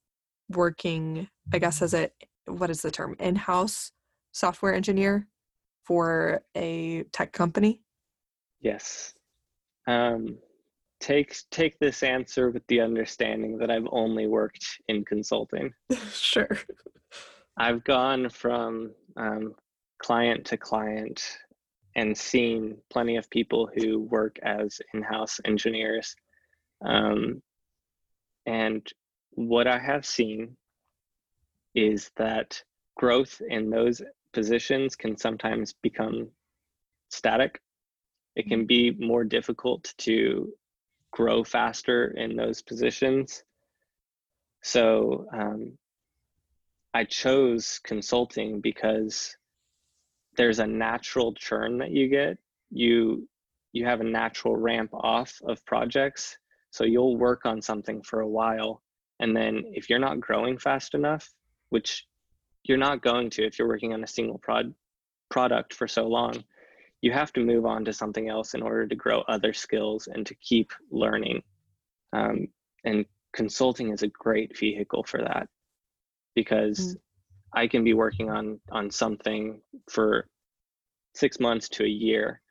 working, 0.50 1.28
I 1.54 1.60
guess, 1.60 1.82
as 1.82 1.94
a 1.94 2.12
what 2.46 2.70
is 2.70 2.82
the 2.82 2.92
term 2.92 3.16
in-house 3.20 3.92
software 4.32 4.74
engineer 4.74 5.28
for 5.84 6.42
a 6.56 7.04
tech 7.12 7.34
company 7.34 7.82
yes 8.62 9.14
um, 9.88 10.38
take 11.02 11.36
take 11.52 11.78
this 11.80 12.04
answer 12.04 12.50
with 12.50 12.66
the 12.68 12.80
understanding 12.80 13.58
that 13.58 13.70
i've 13.70 13.88
only 13.92 14.28
worked 14.28 14.66
in 14.88 15.04
consulting. 15.04 15.74
Sure. 16.14 16.58
I've 17.58 17.84
gone 17.84 18.30
from 18.30 18.92
um, 19.18 19.56
client 20.00 20.46
to 20.46 20.58
client 20.58 21.22
and 21.96 22.18
seen 22.18 22.78
plenty 22.90 23.18
of 23.18 23.30
people 23.30 23.70
who 23.76 24.00
work 24.00 24.38
as 24.42 24.80
in-house 24.94 25.40
engineers 25.44 26.16
um, 26.86 27.42
and 28.46 28.88
what 29.32 29.68
i 29.68 29.78
have 29.78 30.06
seen 30.06 30.56
is 31.76 32.12
that 32.18 32.62
growth 32.96 33.42
in 33.50 33.70
those 33.70 34.02
positions 34.34 34.96
can 34.96 35.18
sometimes 35.18 35.74
become 35.82 36.30
static. 37.10 37.60
It 38.36 38.48
can 38.48 38.66
be 38.66 38.92
more 38.92 39.24
difficult 39.24 39.94
to 40.00 40.54
grow 41.12 41.44
faster 41.44 42.12
in 42.18 42.36
those 42.36 42.62
positions. 42.62 43.44
So 44.64 45.28
um, 45.34 45.78
I 46.94 47.04
chose 47.04 47.80
consulting 47.84 48.62
because 48.62 49.36
there's 50.38 50.60
a 50.60 50.68
natural 50.68 51.34
churn 51.34 51.78
that 51.80 51.92
you 51.92 52.08
get. 52.08 52.38
You 52.70 53.28
you 53.74 53.86
have 53.86 54.02
a 54.02 54.06
natural 54.06 54.56
ramp 54.56 54.92
off 54.94 55.40
of 55.44 55.66
projects. 55.66 56.38
So 56.72 56.84
you'll 56.84 57.18
work 57.18 57.46
on 57.46 57.62
something 57.62 58.02
for 58.02 58.20
a 58.20 58.28
while. 58.28 58.82
And 59.20 59.36
then 59.36 59.64
if 59.74 59.90
you're 59.90 60.00
not 60.00 60.20
growing 60.20 60.58
fast 60.58 60.94
enough, 60.94 61.30
which 61.70 62.06
you're 62.64 62.78
not 62.78 63.02
going 63.02 63.30
to 63.32 63.46
if 63.46 63.58
you're 63.58 63.68
working 63.68 63.94
on 63.94 64.04
a 64.04 64.08
single 64.08 64.38
prod 64.38 64.74
product 65.30 65.74
for 65.74 65.88
so 65.88 66.08
long 66.08 66.44
you 67.02 67.12
have 67.12 67.34
to 67.34 67.40
move 67.42 67.66
on 67.66 67.84
to 67.86 67.94
something 67.94 68.30
else 68.30 68.54
in 68.54 68.62
order 68.62 68.88
to 68.88 68.96
grow 68.96 69.22
other 69.22 69.54
skills 69.54 70.08
and 70.08 70.26
to 70.26 70.36
keep 70.36 70.72
learning. 70.92 71.42
Um, 72.14 72.48
and 72.84 73.06
consulting 73.34 73.92
is 73.92 74.04
a 74.04 74.08
great 74.08 74.58
vehicle 74.58 75.04
for 75.04 75.20
that 75.22 75.48
because 76.36 76.80
mm. 76.80 77.00
i 77.54 77.68
can 77.68 77.84
be 77.84 77.94
working 77.94 78.30
on 78.30 78.60
on 78.72 78.90
something 78.90 79.62
for 79.90 80.28
six 81.16 81.40
months 81.40 81.70
to 81.70 81.84
a 81.84 81.88
year 81.88 82.42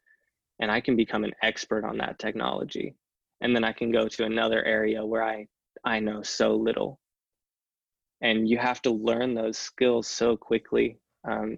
and 0.60 0.70
i 0.70 0.80
can 0.80 0.96
become 0.96 1.24
an 1.24 1.32
expert 1.42 1.84
on 1.84 1.98
that 1.98 2.18
technology. 2.18 2.94
And 3.42 3.54
then 3.56 3.64
i 3.64 3.72
can 3.72 3.90
go 3.90 4.08
to 4.08 4.24
another 4.24 4.62
area 4.64 5.04
where 5.04 5.22
i 5.22 5.46
i 5.84 5.98
know 6.00 6.22
so 6.22 6.54
little. 6.54 6.98
And 8.22 8.46
you 8.46 8.58
have 8.58 8.82
to 8.82 8.90
learn 8.90 9.34
those 9.34 9.56
skills 9.56 10.06
so 10.06 10.36
quickly. 10.36 10.98
Um, 11.26 11.56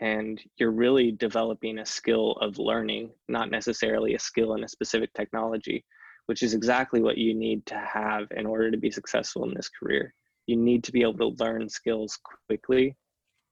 and 0.00 0.40
you're 0.56 0.72
really 0.72 1.12
developing 1.12 1.78
a 1.78 1.86
skill 1.86 2.32
of 2.40 2.58
learning 2.58 3.10
not 3.28 3.50
necessarily 3.50 4.14
a 4.14 4.18
skill 4.18 4.54
in 4.54 4.64
a 4.64 4.68
specific 4.68 5.12
technology 5.14 5.84
which 6.30 6.44
is 6.44 6.54
exactly 6.54 7.02
what 7.02 7.18
you 7.18 7.34
need 7.34 7.66
to 7.66 7.76
have 7.76 8.28
in 8.36 8.46
order 8.46 8.70
to 8.70 8.76
be 8.76 8.88
successful 8.88 9.42
in 9.42 9.52
this 9.52 9.68
career. 9.68 10.14
You 10.46 10.56
need 10.56 10.84
to 10.84 10.92
be 10.92 11.02
able 11.02 11.14
to 11.14 11.42
learn 11.42 11.68
skills 11.68 12.20
quickly 12.46 12.94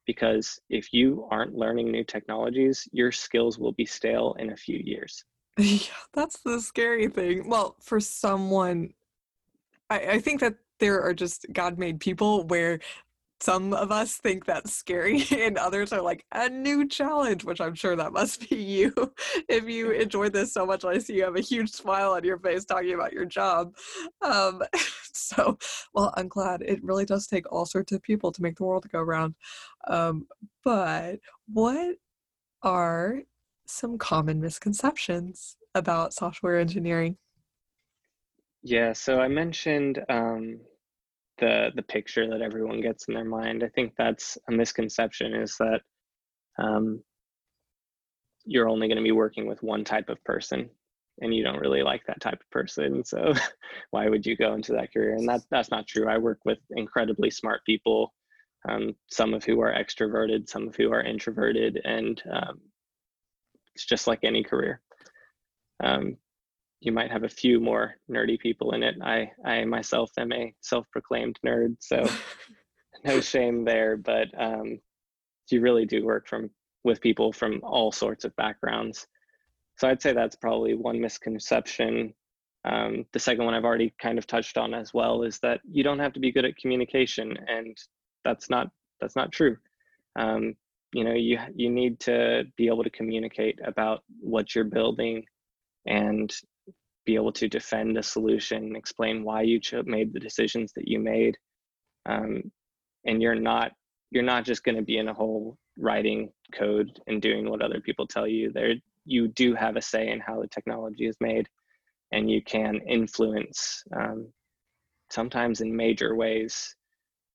because 0.07 0.61
if 0.71 0.93
you 0.93 1.27
aren't 1.33 1.57
learning 1.57 1.91
new 1.91 2.05
technologies 2.05 2.89
your 2.93 3.11
skills 3.11 3.59
will 3.59 3.73
be 3.73 3.85
stale 3.85 4.37
in 4.39 4.53
a 4.53 4.57
few 4.57 4.79
years. 4.79 5.25
Yeah 5.59 5.99
that's 6.13 6.39
the 6.43 6.61
scary 6.61 7.09
thing. 7.09 7.49
Well 7.49 7.75
for 7.81 7.99
someone 7.99 8.95
I, 9.91 9.99
I 9.99 10.19
think 10.21 10.39
that 10.39 10.55
there 10.79 11.03
are 11.03 11.15
just 11.15 11.47
God 11.53 11.79
made 11.79 11.99
people 11.99 12.45
where 12.45 12.79
some 13.41 13.73
of 13.73 13.93
us 13.93 14.17
think 14.17 14.45
that's 14.45 14.73
scary 14.73 15.25
and 15.31 15.57
others 15.59 15.93
are 15.93 16.03
like 16.03 16.25
a 16.33 16.49
new 16.49 16.87
challenge 16.89 17.45
which 17.45 17.61
i'm 17.61 17.75
sure 17.75 17.97
that 17.97 18.13
must 18.13 18.49
be 18.49 18.57
you. 18.57 18.93
If 19.49 19.69
you 19.69 19.91
enjoyed 19.93 20.33
this 20.33 20.53
so 20.53 20.67
much 20.67 20.85
i 20.85 20.99
see 20.99 21.15
you 21.15 21.25
have 21.25 21.37
a 21.37 21.41
huge 21.41 21.71
smile 21.71 22.13
on 22.13 22.25
your 22.25 22.39
face 22.39 22.65
talking 22.65 22.95
about 22.95 23.13
your 23.13 23.25
job. 23.25 23.75
Um, 24.23 24.63
so 25.13 25.59
well 25.95 26.13
i'm 26.17 26.29
glad. 26.29 26.63
It 26.63 26.83
really 26.83 27.05
does 27.05 27.27
take 27.27 27.51
all 27.53 27.67
sorts 27.67 27.93
of 27.93 28.03
people 28.03 28.33
to 28.33 28.43
make 28.43 28.57
the 28.57 28.65
world 28.65 28.87
go 28.91 29.01
round. 29.01 29.35
Um, 29.87 30.27
but 30.65 31.21
what 31.53 31.97
are 32.63 33.23
some 33.67 33.99
common 33.99 34.41
misconceptions 34.41 35.57
about 35.75 36.13
software 36.15 36.59
engineering? 36.59 37.17
Yeah, 38.63 38.93
so 38.93 39.21
I 39.21 39.29
mentioned 39.29 40.05
um, 40.09 40.61
the 41.39 41.71
the 41.75 41.83
picture 41.83 42.29
that 42.29 42.43
everyone 42.43 42.81
gets 42.81 43.09
in 43.09 43.15
their 43.15 43.25
mind. 43.25 43.63
I 43.63 43.69
think 43.69 43.95
that's 43.97 44.39
a 44.49 44.53
misconception. 44.53 45.35
Is 45.35 45.57
that 45.59 45.81
um, 46.59 47.03
you're 48.45 48.69
only 48.69 48.89
going 48.89 48.99
to 48.99 49.03
be 49.03 49.13
working 49.13 49.47
with 49.47 49.63
one 49.63 49.85
type 49.85 50.09
of 50.09 50.23
person, 50.25 50.69
and 51.21 51.35
you 51.35 51.43
don't 51.43 51.61
really 51.61 51.83
like 51.83 52.03
that 52.07 52.21
type 52.21 52.41
of 52.41 52.51
person. 52.51 53.05
So 53.05 53.35
why 53.91 54.09
would 54.09 54.27
you 54.27 54.37
go 54.37 54.55
into 54.55 54.73
that 54.73 54.93
career? 54.93 55.15
And 55.15 55.29
that 55.29 55.43
that's 55.51 55.71
not 55.71 55.87
true. 55.87 56.09
I 56.09 56.19
work 56.19 56.41
with 56.45 56.59
incredibly 56.71 57.31
smart 57.31 57.61
people, 57.65 58.13
um, 58.69 58.95
some 59.11 59.35
of 59.35 59.45
who 59.45 59.61
are 59.61 59.73
extroverted, 59.73 60.49
some 60.49 60.69
of 60.69 60.77
who 60.77 60.93
are 60.93 61.03
introverted, 61.03 61.81
and 61.85 62.23
um, 62.33 62.61
it's 63.75 63.87
just 63.87 64.07
like 64.07 64.21
any 64.23 64.43
career. 64.43 64.81
Um, 65.83 66.17
you 66.81 66.93
might 66.93 67.11
have 67.11 67.25
a 67.25 67.29
few 67.29 67.61
more 67.61 67.95
nerdy 68.11 68.39
people 68.39 68.73
in 68.73 68.83
it. 68.83 68.97
I 69.03 69.31
I 69.45 69.65
myself 69.65 70.11
am 70.19 70.33
a 70.33 70.55
self-proclaimed 70.61 71.39
nerd, 71.45 71.77
so 71.81 72.09
no 73.05 73.21
shame 73.21 73.65
there. 73.65 73.97
But 73.97 74.29
um, 74.39 74.79
you 75.51 75.61
really 75.61 75.87
do 75.87 76.05
work 76.05 76.29
from 76.29 76.51
with 76.85 77.01
people 77.01 77.33
from 77.33 77.61
all 77.63 77.91
sorts 77.93 78.25
of 78.25 78.37
backgrounds. 78.37 79.07
So 79.77 79.89
I'd 79.89 80.03
say 80.03 80.13
that's 80.13 80.37
probably 80.37 80.75
one 80.75 81.01
misconception. 81.01 82.15
Um, 82.65 83.05
the 83.13 83.21
second 83.21 83.45
one 83.45 83.55
I've 83.55 83.65
already 83.65 83.95
kind 84.01 84.19
of 84.19 84.27
touched 84.27 84.59
on 84.59 84.75
as 84.75 84.93
well 84.93 85.23
is 85.23 85.39
that 85.41 85.61
you 85.71 85.83
don't 85.85 86.01
have 86.01 86.13
to 86.15 86.21
be 86.21 86.33
good 86.33 86.45
at 86.45 86.57
communication, 86.57 87.37
and 87.49 87.77
that's 88.25 88.51
not 88.51 88.69
that's 89.01 89.17
not 89.17 89.33
true 89.33 89.57
um, 90.19 90.55
you 90.93 91.05
know 91.05 91.15
you 91.15 91.39
you 91.55 91.71
need 91.71 92.01
to 92.01 92.45
be 92.57 92.67
able 92.67 92.85
to 92.85 92.91
communicate 92.91 93.59
about 93.65 94.03
what 94.21 94.55
you're 94.55 94.65
building 94.65 95.25
and 95.87 96.35
be 97.09 97.15
able 97.15 97.33
to 97.33 97.49
defend 97.49 97.97
a 97.97 98.03
solution 98.03 98.77
explain 98.77 99.25
why 99.25 99.41
you 99.41 99.59
made 99.87 100.13
the 100.13 100.21
decisions 100.21 100.75
that 100.77 100.87
you 100.87 100.99
made 100.99 101.35
um, 102.05 102.43
and 103.07 103.23
you're 103.23 103.35
not 103.35 103.73
you're 104.11 104.31
not 104.35 104.45
just 104.45 104.63
going 104.63 104.77
to 104.77 104.83
be 104.83 104.99
in 104.99 105.09
a 105.09 105.15
hole 105.15 105.57
writing 105.79 106.31
code 106.53 107.01
and 107.07 107.23
doing 107.23 107.49
what 107.49 107.63
other 107.63 107.81
people 107.81 108.07
tell 108.07 108.27
you 108.27 108.53
there 108.53 108.75
you 109.07 109.27
do 109.29 109.55
have 109.55 109.77
a 109.77 109.81
say 109.81 110.09
in 110.11 110.21
how 110.21 110.39
the 110.39 110.49
technology 110.49 111.07
is 111.07 111.17
made 111.19 111.49
and 112.13 112.31
you 112.31 112.43
can 112.43 112.79
influence 112.87 113.83
um, 113.97 114.31
sometimes 115.11 115.63
in 115.63 115.75
major 115.75 116.15
ways 116.15 116.77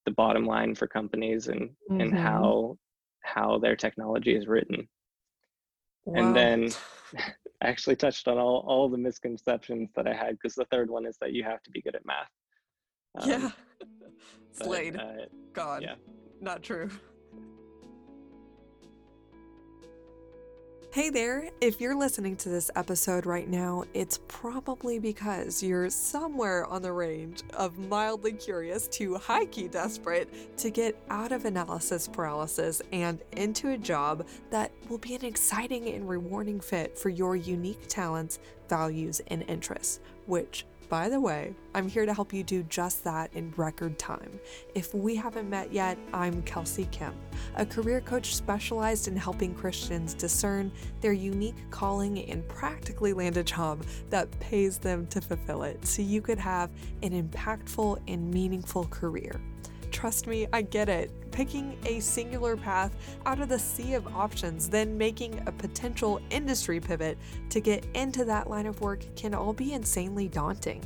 the 0.05 0.11
bottom 0.11 0.45
line 0.45 0.75
for 0.75 0.85
companies 0.85 1.47
and 1.47 1.61
mm-hmm. 1.89 1.99
and 1.99 2.13
how 2.15 2.77
how 3.23 3.57
their 3.57 3.75
technology 3.75 4.35
is 4.35 4.45
written 4.45 4.87
wow. 6.05 6.19
and 6.19 6.35
then 6.35 6.69
I 7.63 7.67
actually 7.67 7.95
touched 7.95 8.27
on 8.27 8.37
all, 8.37 8.65
all 8.67 8.89
the 8.89 8.97
misconceptions 8.97 9.89
that 9.95 10.05
I 10.05 10.13
had 10.13 10.31
because 10.31 10.53
the 10.53 10.65
third 10.65 10.89
one 10.89 11.05
is 11.05 11.17
that 11.21 11.31
you 11.31 11.43
have 11.43 11.63
to 11.63 11.71
be 11.71 11.81
good 11.81 11.95
at 11.95 12.05
math. 12.05 12.27
Um, 13.17 13.29
yeah. 13.29 13.51
Slade. 14.51 14.97
Uh, 14.97 15.25
God. 15.53 15.81
Yeah. 15.81 15.95
Not 16.41 16.61
true. 16.61 16.89
Hey 20.93 21.09
there! 21.09 21.49
If 21.59 21.81
you're 21.81 21.95
listening 21.95 22.35
to 22.35 22.49
this 22.49 22.69
episode 22.75 23.25
right 23.25 23.49
now, 23.49 23.83
it's 23.95 24.19
probably 24.27 24.99
because 24.99 25.63
you're 25.63 25.89
somewhere 25.89 26.67
on 26.67 26.83
the 26.83 26.91
range 26.91 27.41
of 27.55 27.79
mildly 27.79 28.33
curious 28.33 28.87
to 28.89 29.15
high 29.15 29.45
key 29.45 29.67
desperate 29.67 30.55
to 30.59 30.69
get 30.69 30.95
out 31.09 31.31
of 31.31 31.45
analysis 31.45 32.07
paralysis 32.07 32.79
and 32.91 33.23
into 33.31 33.71
a 33.71 33.77
job 33.79 34.27
that 34.51 34.71
will 34.87 34.99
be 34.99 35.15
an 35.15 35.25
exciting 35.25 35.87
and 35.87 36.07
rewarding 36.07 36.59
fit 36.59 36.95
for 36.95 37.09
your 37.09 37.35
unique 37.35 37.87
talents, 37.87 38.37
values, 38.69 39.19
and 39.29 39.43
interests, 39.47 39.99
which 40.27 40.63
by 40.93 41.09
the 41.09 41.19
way, 41.19 41.55
I'm 41.73 41.89
here 41.89 42.05
to 42.05 42.13
help 42.13 42.31
you 42.31 42.43
do 42.43 42.61
just 42.69 43.03
that 43.03 43.33
in 43.33 43.51
record 43.57 43.97
time. 43.97 44.39
If 44.75 44.93
we 44.93 45.15
haven't 45.15 45.49
met 45.49 45.73
yet, 45.73 45.97
I'm 46.13 46.43
Kelsey 46.43 46.87
Kemp, 46.91 47.15
a 47.55 47.65
career 47.65 47.99
coach 47.99 48.35
specialized 48.35 49.07
in 49.07 49.15
helping 49.15 49.55
Christians 49.55 50.13
discern 50.13 50.71
their 51.01 51.13
unique 51.13 51.55
calling 51.71 52.19
and 52.29 52.47
practically 52.47 53.11
land 53.11 53.37
a 53.37 53.43
job 53.43 53.83
that 54.11 54.29
pays 54.39 54.77
them 54.77 55.07
to 55.07 55.19
fulfill 55.19 55.63
it 55.63 55.83
so 55.83 56.03
you 56.03 56.21
could 56.21 56.37
have 56.37 56.69
an 57.01 57.27
impactful 57.27 57.99
and 58.07 58.31
meaningful 58.31 58.85
career. 58.91 59.41
Trust 59.93 60.25
me, 60.27 60.47
I 60.51 60.63
get 60.63 60.89
it. 60.89 61.11
Picking 61.31 61.77
a 61.85 61.99
singular 61.99 62.57
path 62.57 62.91
out 63.25 63.39
of 63.39 63.47
the 63.47 63.59
sea 63.59 63.93
of 63.93 64.07
options, 64.07 64.67
then 64.67 64.97
making 64.97 65.41
a 65.45 65.51
potential 65.51 66.19
industry 66.31 66.79
pivot 66.79 67.17
to 67.51 67.61
get 67.61 67.85
into 67.93 68.25
that 68.25 68.49
line 68.49 68.65
of 68.65 68.81
work 68.81 69.05
can 69.15 69.33
all 69.33 69.53
be 69.53 69.71
insanely 69.73 70.27
daunting. 70.27 70.83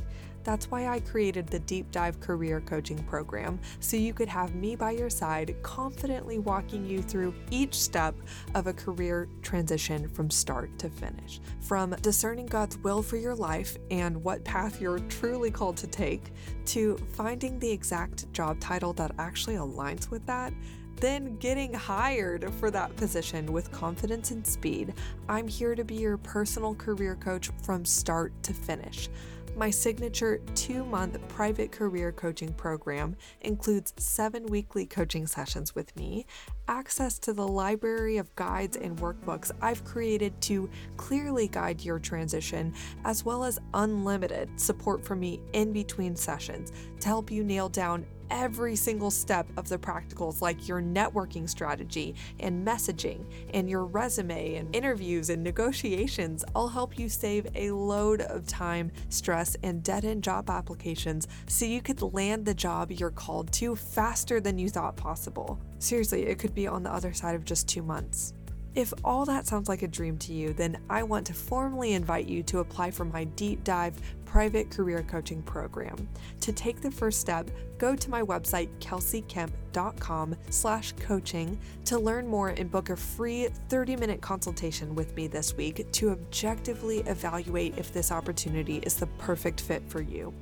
That's 0.48 0.70
why 0.70 0.88
I 0.88 1.00
created 1.00 1.46
the 1.46 1.58
Deep 1.58 1.90
Dive 1.90 2.20
Career 2.20 2.62
Coaching 2.62 2.96
Program, 3.04 3.60
so 3.80 3.98
you 3.98 4.14
could 4.14 4.30
have 4.30 4.54
me 4.54 4.76
by 4.76 4.92
your 4.92 5.10
side, 5.10 5.54
confidently 5.62 6.38
walking 6.38 6.86
you 6.86 7.02
through 7.02 7.34
each 7.50 7.74
step 7.74 8.14
of 8.54 8.66
a 8.66 8.72
career 8.72 9.28
transition 9.42 10.08
from 10.08 10.30
start 10.30 10.70
to 10.78 10.88
finish. 10.88 11.42
From 11.60 11.90
discerning 12.00 12.46
God's 12.46 12.78
will 12.78 13.02
for 13.02 13.18
your 13.18 13.34
life 13.34 13.76
and 13.90 14.24
what 14.24 14.42
path 14.42 14.80
you're 14.80 15.00
truly 15.00 15.50
called 15.50 15.76
to 15.76 15.86
take, 15.86 16.32
to 16.64 16.96
finding 17.12 17.58
the 17.58 17.70
exact 17.70 18.32
job 18.32 18.58
title 18.58 18.94
that 18.94 19.12
actually 19.18 19.56
aligns 19.56 20.10
with 20.10 20.24
that 20.24 20.54
then 21.00 21.36
getting 21.36 21.72
hired 21.72 22.52
for 22.54 22.72
that 22.72 22.96
position 22.96 23.52
with 23.52 23.70
confidence 23.70 24.32
and 24.32 24.44
speed. 24.44 24.94
I'm 25.28 25.46
here 25.46 25.76
to 25.76 25.84
be 25.84 25.94
your 25.94 26.16
personal 26.16 26.74
career 26.74 27.14
coach 27.14 27.50
from 27.62 27.84
start 27.84 28.32
to 28.42 28.52
finish. 28.52 29.08
My 29.56 29.70
signature 29.70 30.40
two 30.54 30.84
month 30.84 31.18
private 31.28 31.72
career 31.72 32.12
coaching 32.12 32.52
program 32.52 33.16
includes 33.40 33.92
seven 33.96 34.46
weekly 34.46 34.86
coaching 34.86 35.26
sessions 35.26 35.74
with 35.74 35.94
me, 35.96 36.26
access 36.68 37.18
to 37.20 37.32
the 37.32 37.46
library 37.46 38.18
of 38.18 38.34
guides 38.36 38.76
and 38.76 38.96
workbooks 38.98 39.50
I've 39.60 39.84
created 39.84 40.40
to 40.42 40.70
clearly 40.96 41.48
guide 41.48 41.84
your 41.84 41.98
transition, 41.98 42.72
as 43.04 43.24
well 43.24 43.42
as 43.42 43.58
unlimited 43.74 44.60
support 44.60 45.04
from 45.04 45.20
me 45.20 45.40
in 45.52 45.72
between 45.72 46.14
sessions 46.14 46.72
to 47.00 47.08
help 47.08 47.30
you 47.30 47.42
nail 47.42 47.68
down 47.68 48.06
every 48.30 48.76
single 48.76 49.10
step 49.10 49.46
of 49.56 49.68
the 49.68 49.78
practicals, 49.78 50.40
like 50.40 50.68
your 50.68 50.80
networking 50.80 51.48
strategy 51.48 52.14
and 52.40 52.66
messaging, 52.66 53.24
and 53.54 53.68
your 53.68 53.84
resume 53.84 54.56
and 54.56 54.74
interviews 54.74 55.30
and 55.30 55.42
negotiations, 55.42 56.44
all 56.54 56.68
help 56.68 56.98
you 56.98 57.08
save 57.08 57.46
a 57.54 57.70
load 57.70 58.22
of 58.22 58.46
time, 58.46 58.90
stress, 59.08 59.56
and 59.62 59.82
dead 59.82 60.04
end 60.04 60.22
job 60.22 60.50
applications 60.50 61.28
so 61.46 61.64
you 61.64 61.80
could 61.80 62.00
land 62.02 62.44
the 62.44 62.54
job 62.54 62.90
you're 62.90 63.10
called 63.10 63.52
to 63.52 63.76
faster 63.76 64.40
than 64.40 64.58
you 64.58 64.68
thought 64.68 64.96
possible. 64.96 65.58
Seriously, 65.78 66.26
it 66.26 66.38
could 66.38 66.54
be 66.54 66.66
on 66.66 66.82
the 66.82 66.92
other 66.92 67.12
side 67.12 67.34
of 67.34 67.44
just 67.44 67.68
two 67.68 67.82
months. 67.82 68.34
If 68.74 68.92
all 69.02 69.24
that 69.24 69.46
sounds 69.46 69.68
like 69.68 69.82
a 69.82 69.88
dream 69.88 70.18
to 70.18 70.32
you, 70.32 70.52
then 70.52 70.78
I 70.88 71.02
want 71.02 71.26
to 71.26 71.34
formally 71.34 71.94
invite 71.94 72.28
you 72.28 72.44
to 72.44 72.60
apply 72.60 72.92
for 72.92 73.04
my 73.04 73.24
deep 73.24 73.64
dive 73.64 74.00
private 74.28 74.70
career 74.70 75.02
coaching 75.08 75.42
program. 75.42 76.08
To 76.42 76.52
take 76.52 76.82
the 76.82 76.90
first 76.90 77.18
step, 77.18 77.50
go 77.78 77.96
to 77.96 78.10
my 78.10 78.22
website 78.22 78.68
kelseykemp.com 78.78 80.36
slash 80.50 80.92
coaching 81.00 81.58
to 81.86 81.98
learn 81.98 82.26
more 82.26 82.50
and 82.50 82.70
book 82.70 82.90
a 82.90 82.96
free 82.96 83.48
30-minute 83.70 84.20
consultation 84.20 84.94
with 84.94 85.16
me 85.16 85.28
this 85.28 85.56
week 85.56 85.90
to 85.92 86.10
objectively 86.10 86.98
evaluate 87.00 87.78
if 87.78 87.92
this 87.92 88.12
opportunity 88.12 88.76
is 88.82 88.96
the 88.96 89.06
perfect 89.18 89.62
fit 89.62 89.82
for 89.88 90.02
you. 90.02 90.34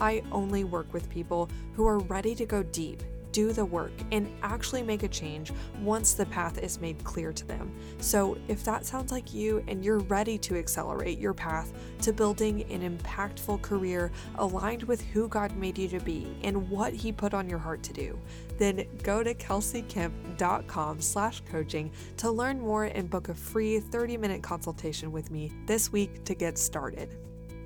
I 0.00 0.22
only 0.32 0.64
work 0.64 0.92
with 0.92 1.08
people 1.08 1.48
who 1.74 1.86
are 1.86 1.98
ready 2.00 2.34
to 2.34 2.46
go 2.46 2.62
deep 2.64 3.02
do 3.32 3.52
the 3.52 3.64
work 3.64 3.92
and 4.12 4.32
actually 4.42 4.82
make 4.82 5.02
a 5.02 5.08
change 5.08 5.52
once 5.80 6.14
the 6.14 6.26
path 6.26 6.58
is 6.58 6.80
made 6.80 7.02
clear 7.04 7.32
to 7.32 7.46
them. 7.46 7.74
So, 7.98 8.38
if 8.48 8.64
that 8.64 8.84
sounds 8.84 9.12
like 9.12 9.32
you 9.32 9.64
and 9.68 9.84
you're 9.84 10.00
ready 10.00 10.38
to 10.38 10.56
accelerate 10.56 11.18
your 11.18 11.34
path 11.34 11.72
to 12.02 12.12
building 12.12 12.62
an 12.70 12.98
impactful 12.98 13.62
career 13.62 14.10
aligned 14.36 14.82
with 14.84 15.00
who 15.00 15.28
God 15.28 15.56
made 15.56 15.78
you 15.78 15.88
to 15.88 16.00
be 16.00 16.36
and 16.42 16.68
what 16.70 16.92
He 16.92 17.12
put 17.12 17.34
on 17.34 17.48
your 17.48 17.58
heart 17.58 17.82
to 17.84 17.92
do, 17.92 18.18
then 18.58 18.84
go 19.02 19.22
to 19.22 19.34
kelseykemp.com 19.34 21.00
slash 21.00 21.42
coaching 21.50 21.90
to 22.18 22.30
learn 22.30 22.60
more 22.60 22.84
and 22.84 23.10
book 23.10 23.28
a 23.28 23.34
free 23.34 23.80
30-minute 23.80 24.42
consultation 24.42 25.12
with 25.12 25.30
me 25.30 25.52
this 25.66 25.92
week 25.92 26.24
to 26.24 26.34
get 26.34 26.58
started. 26.58 27.16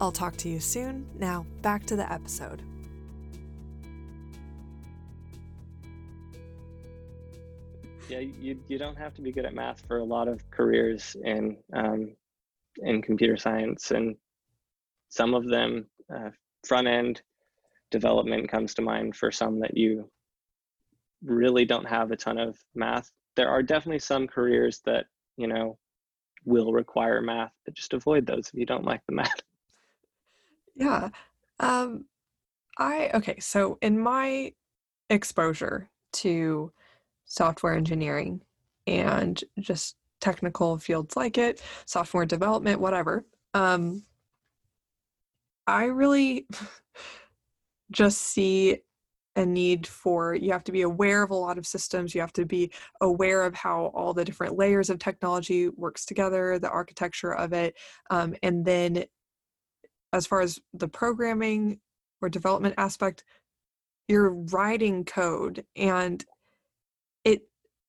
I'll 0.00 0.12
talk 0.12 0.36
to 0.38 0.48
you 0.48 0.60
soon. 0.60 1.06
Now, 1.18 1.46
back 1.62 1.86
to 1.86 1.96
the 1.96 2.10
episode. 2.12 2.62
Yeah, 8.08 8.20
you, 8.20 8.58
you 8.68 8.78
don't 8.78 8.98
have 8.98 9.14
to 9.14 9.22
be 9.22 9.32
good 9.32 9.46
at 9.46 9.54
math 9.54 9.82
for 9.86 9.98
a 9.98 10.04
lot 10.04 10.28
of 10.28 10.42
careers 10.50 11.16
in 11.24 11.56
um, 11.72 12.14
in 12.78 13.02
computer 13.02 13.36
science, 13.36 13.90
and 13.90 14.16
some 15.08 15.34
of 15.34 15.46
them 15.48 15.86
uh, 16.14 16.30
front 16.66 16.86
end 16.86 17.22
development 17.90 18.50
comes 18.50 18.74
to 18.74 18.82
mind 18.82 19.16
for 19.16 19.30
some 19.30 19.60
that 19.60 19.76
you 19.76 20.10
really 21.22 21.64
don't 21.64 21.88
have 21.88 22.10
a 22.10 22.16
ton 22.16 22.38
of 22.38 22.58
math. 22.74 23.10
There 23.36 23.48
are 23.48 23.62
definitely 23.62 24.00
some 24.00 24.26
careers 24.26 24.80
that 24.84 25.06
you 25.36 25.46
know 25.46 25.78
will 26.44 26.72
require 26.72 27.22
math, 27.22 27.52
but 27.64 27.74
just 27.74 27.94
avoid 27.94 28.26
those 28.26 28.48
if 28.48 28.54
you 28.54 28.66
don't 28.66 28.84
like 28.84 29.00
the 29.06 29.14
math. 29.14 29.40
Yeah. 30.76 31.10
Um, 31.60 32.06
I 32.78 33.08
okay. 33.14 33.38
So 33.38 33.78
in 33.80 33.96
my 33.96 34.52
exposure 35.08 35.88
to 36.14 36.72
software 37.24 37.74
engineering 37.74 38.40
and 38.86 39.42
just 39.58 39.96
technical 40.20 40.78
fields 40.78 41.16
like 41.16 41.38
it, 41.38 41.62
software 41.86 42.26
development, 42.26 42.80
whatever. 42.80 43.24
Um, 43.52 44.04
I 45.66 45.84
really 45.84 46.46
just 47.90 48.18
see 48.20 48.78
a 49.36 49.44
need 49.44 49.86
for 49.86 50.34
you 50.34 50.52
have 50.52 50.64
to 50.64 50.72
be 50.72 50.82
aware 50.82 51.22
of 51.22 51.30
a 51.30 51.34
lot 51.34 51.58
of 51.58 51.66
systems 51.66 52.14
you 52.14 52.20
have 52.20 52.32
to 52.32 52.46
be 52.46 52.70
aware 53.00 53.42
of 53.42 53.54
how 53.54 53.86
all 53.86 54.14
the 54.14 54.24
different 54.24 54.56
layers 54.56 54.90
of 54.90 54.98
technology 54.98 55.68
works 55.70 56.04
together 56.04 56.58
the 56.58 56.70
architecture 56.70 57.34
of 57.34 57.52
it 57.52 57.74
um, 58.10 58.34
and 58.42 58.64
then 58.64 59.04
as 60.12 60.26
far 60.26 60.40
as 60.40 60.60
the 60.74 60.86
programming 60.86 61.80
or 62.22 62.28
development 62.28 62.74
aspect 62.78 63.24
you're 64.06 64.30
writing 64.30 65.04
code 65.04 65.64
and 65.74 66.24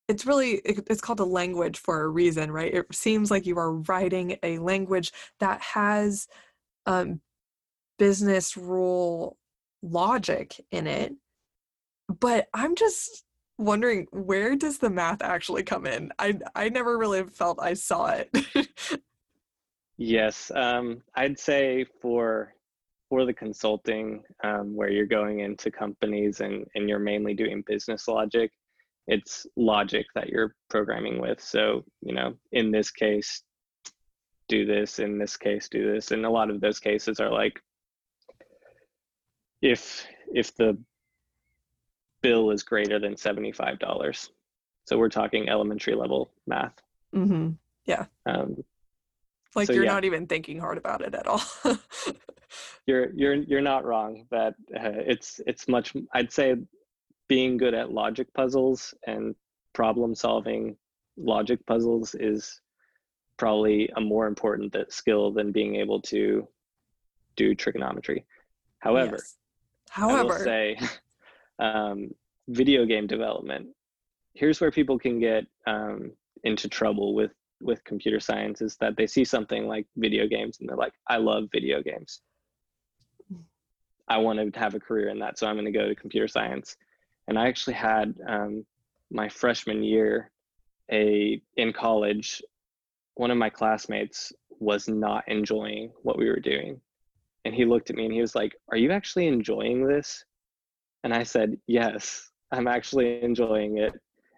it's 0.08 0.26
really 0.26 0.62
it's 0.66 1.02
called 1.02 1.20
a 1.20 1.26
language 1.26 1.80
for 1.80 2.02
a 2.02 2.08
reason 2.08 2.52
right 2.52 2.74
it 2.74 2.86
seems 2.94 3.32
like 3.32 3.46
you 3.46 3.58
are 3.58 3.74
writing 3.74 4.38
a 4.44 4.60
language 4.60 5.12
that 5.40 5.62
has 5.62 6.28
um, 6.86 7.22
business 7.98 8.56
rule 8.56 9.38
logic 9.82 10.60
in 10.72 10.88
it 10.88 11.14
but 12.20 12.48
i'm 12.54 12.76
just 12.76 13.26
wondering 13.58 14.08
where 14.12 14.56
does 14.56 14.78
the 14.78 14.90
math 14.90 15.22
actually 15.22 15.64
come 15.64 15.86
in? 15.86 16.12
I 16.20 16.38
I 16.56 16.70
never 16.70 16.98
really 16.98 17.24
felt 17.24 17.60
I 17.62 17.74
saw 17.74 18.08
it. 18.08 18.30
yes, 19.98 20.52
um, 20.56 21.02
I'd 21.16 21.40
say 21.40 21.86
for 22.02 22.54
for 23.10 23.26
the 23.26 23.34
consulting 23.34 24.24
um, 24.44 24.76
where 24.76 24.90
you're 24.90 25.06
going 25.06 25.40
into 25.40 25.72
companies 25.72 26.42
and 26.42 26.66
and 26.76 26.90
you're 26.90 27.00
mainly 27.00 27.34
doing 27.34 27.64
business 27.66 28.08
logic, 28.08 28.52
it's 29.08 29.46
logic 29.56 30.06
that 30.16 30.30
you're 30.30 30.56
programming 30.70 31.20
with. 31.20 31.42
So 31.42 31.84
you 32.02 32.14
know, 32.14 32.34
in 32.52 32.72
this 32.72 32.92
case, 32.92 33.44
do 34.48 34.66
this. 34.66 35.00
In 35.00 35.18
this 35.18 35.38
case, 35.38 35.70
do 35.70 35.92
this. 35.94 36.12
And 36.12 36.26
a 36.26 36.30
lot 36.30 36.50
of 36.50 36.62
those 36.62 36.80
cases 36.80 37.20
are 37.20 37.32
like 37.32 37.62
if 39.62 40.06
if 40.34 40.56
the 40.56 40.78
bill 42.22 42.52
is 42.52 42.64
greater 42.64 43.00
than 43.00 43.16
$75 43.16 44.30
so 44.86 44.98
we're 44.98 45.10
talking 45.10 45.50
elementary 45.50 45.96
level 45.96 46.32
math 46.48 46.74
mm-hmm. 47.14 47.52
yeah 47.86 48.06
um, 48.26 48.64
like 49.56 49.68
so 49.68 49.74
you're 49.74 49.86
yeah. 49.86 49.94
not 49.94 50.06
even 50.06 50.28
thinking 50.28 50.60
hard 50.60 50.78
about 50.78 51.02
it 51.02 51.14
at 51.14 51.28
all 51.28 51.42
you're 52.88 53.12
you're 53.14 53.36
you're 53.36 53.62
not 53.62 53.86
wrong 53.86 54.26
that 54.32 54.56
uh, 54.76 55.02
it's 55.06 55.42
it's 55.46 55.68
much 55.68 55.94
i'd 56.14 56.32
say 56.32 56.56
being 57.28 57.58
good 57.58 57.74
at 57.74 57.92
logic 57.92 58.32
puzzles 58.34 58.94
and 59.08 59.36
problem 59.74 60.16
solving 60.16 60.76
logic 61.18 61.66
puzzles 61.66 62.16
is 62.16 62.62
probably 63.38 63.90
a 63.96 64.02
more 64.02 64.28
important 64.28 64.76
skill 64.90 65.32
than 65.32 65.52
being 65.52 65.76
able 65.76 66.02
to 66.02 66.48
do 67.36 67.54
trigonometry 67.54 68.26
however 68.80 69.18
yes. 69.18 69.36
However, 69.96 70.20
I 70.20 70.24
will 70.24 70.44
say 70.44 70.80
um, 71.60 72.12
video 72.50 72.86
game 72.86 73.08
development. 73.08 73.68
Here's 74.34 74.60
where 74.60 74.72
people 74.72 75.00
can 75.00 75.20
get 75.20 75.46
um, 75.66 76.12
into 76.44 76.68
trouble 76.68 77.16
with 77.16 77.32
with 77.62 77.82
computer 77.86 78.20
science 78.20 78.62
is 78.62 78.76
that 78.82 78.98
they 78.98 79.08
see 79.08 79.24
something 79.24 79.66
like 79.66 79.88
video 79.96 80.28
games 80.28 80.58
and 80.60 80.68
they're 80.68 80.76
like, 80.76 80.92
I 81.08 81.16
love 81.16 81.46
video 81.54 81.82
games. 81.82 82.20
I 84.10 84.18
want 84.18 84.54
to 84.54 84.60
have 84.60 84.76
a 84.76 84.80
career 84.80 85.08
in 85.08 85.20
that, 85.20 85.40
so 85.40 85.48
I'm 85.48 85.56
going 85.56 85.66
to 85.66 85.72
go 85.72 85.88
to 85.88 85.96
computer 85.96 86.28
science. 86.28 86.76
And 87.28 87.38
I 87.38 87.48
actually 87.48 87.74
had 87.74 88.16
um, 88.28 88.66
my 89.12 89.30
freshman 89.30 89.84
year, 89.84 90.32
a 90.92 91.42
in 91.58 91.74
college, 91.74 92.42
one 93.16 93.32
of 93.32 93.38
my 93.38 93.50
classmates 93.50 94.32
was 94.60 94.88
not 94.88 95.24
enjoying 95.28 95.92
what 96.04 96.18
we 96.18 96.28
were 96.30 96.40
doing 96.40 96.80
and 97.46 97.54
he 97.54 97.64
looked 97.64 97.92
at 97.92 97.96
me 97.96 98.06
and 98.06 98.14
he 98.14 98.22
was 98.22 98.36
like, 98.36 98.56
Are 98.70 98.78
you 98.78 98.92
actually 98.92 99.28
enjoying 99.28 99.88
this? 99.88 100.26
And 101.04 101.14
I 101.14 101.24
said, 101.24 101.56
Yes, 101.68 102.30
I'm 102.52 102.68
actually 102.68 103.24
enjoying 103.24 103.78
it. 103.78 103.94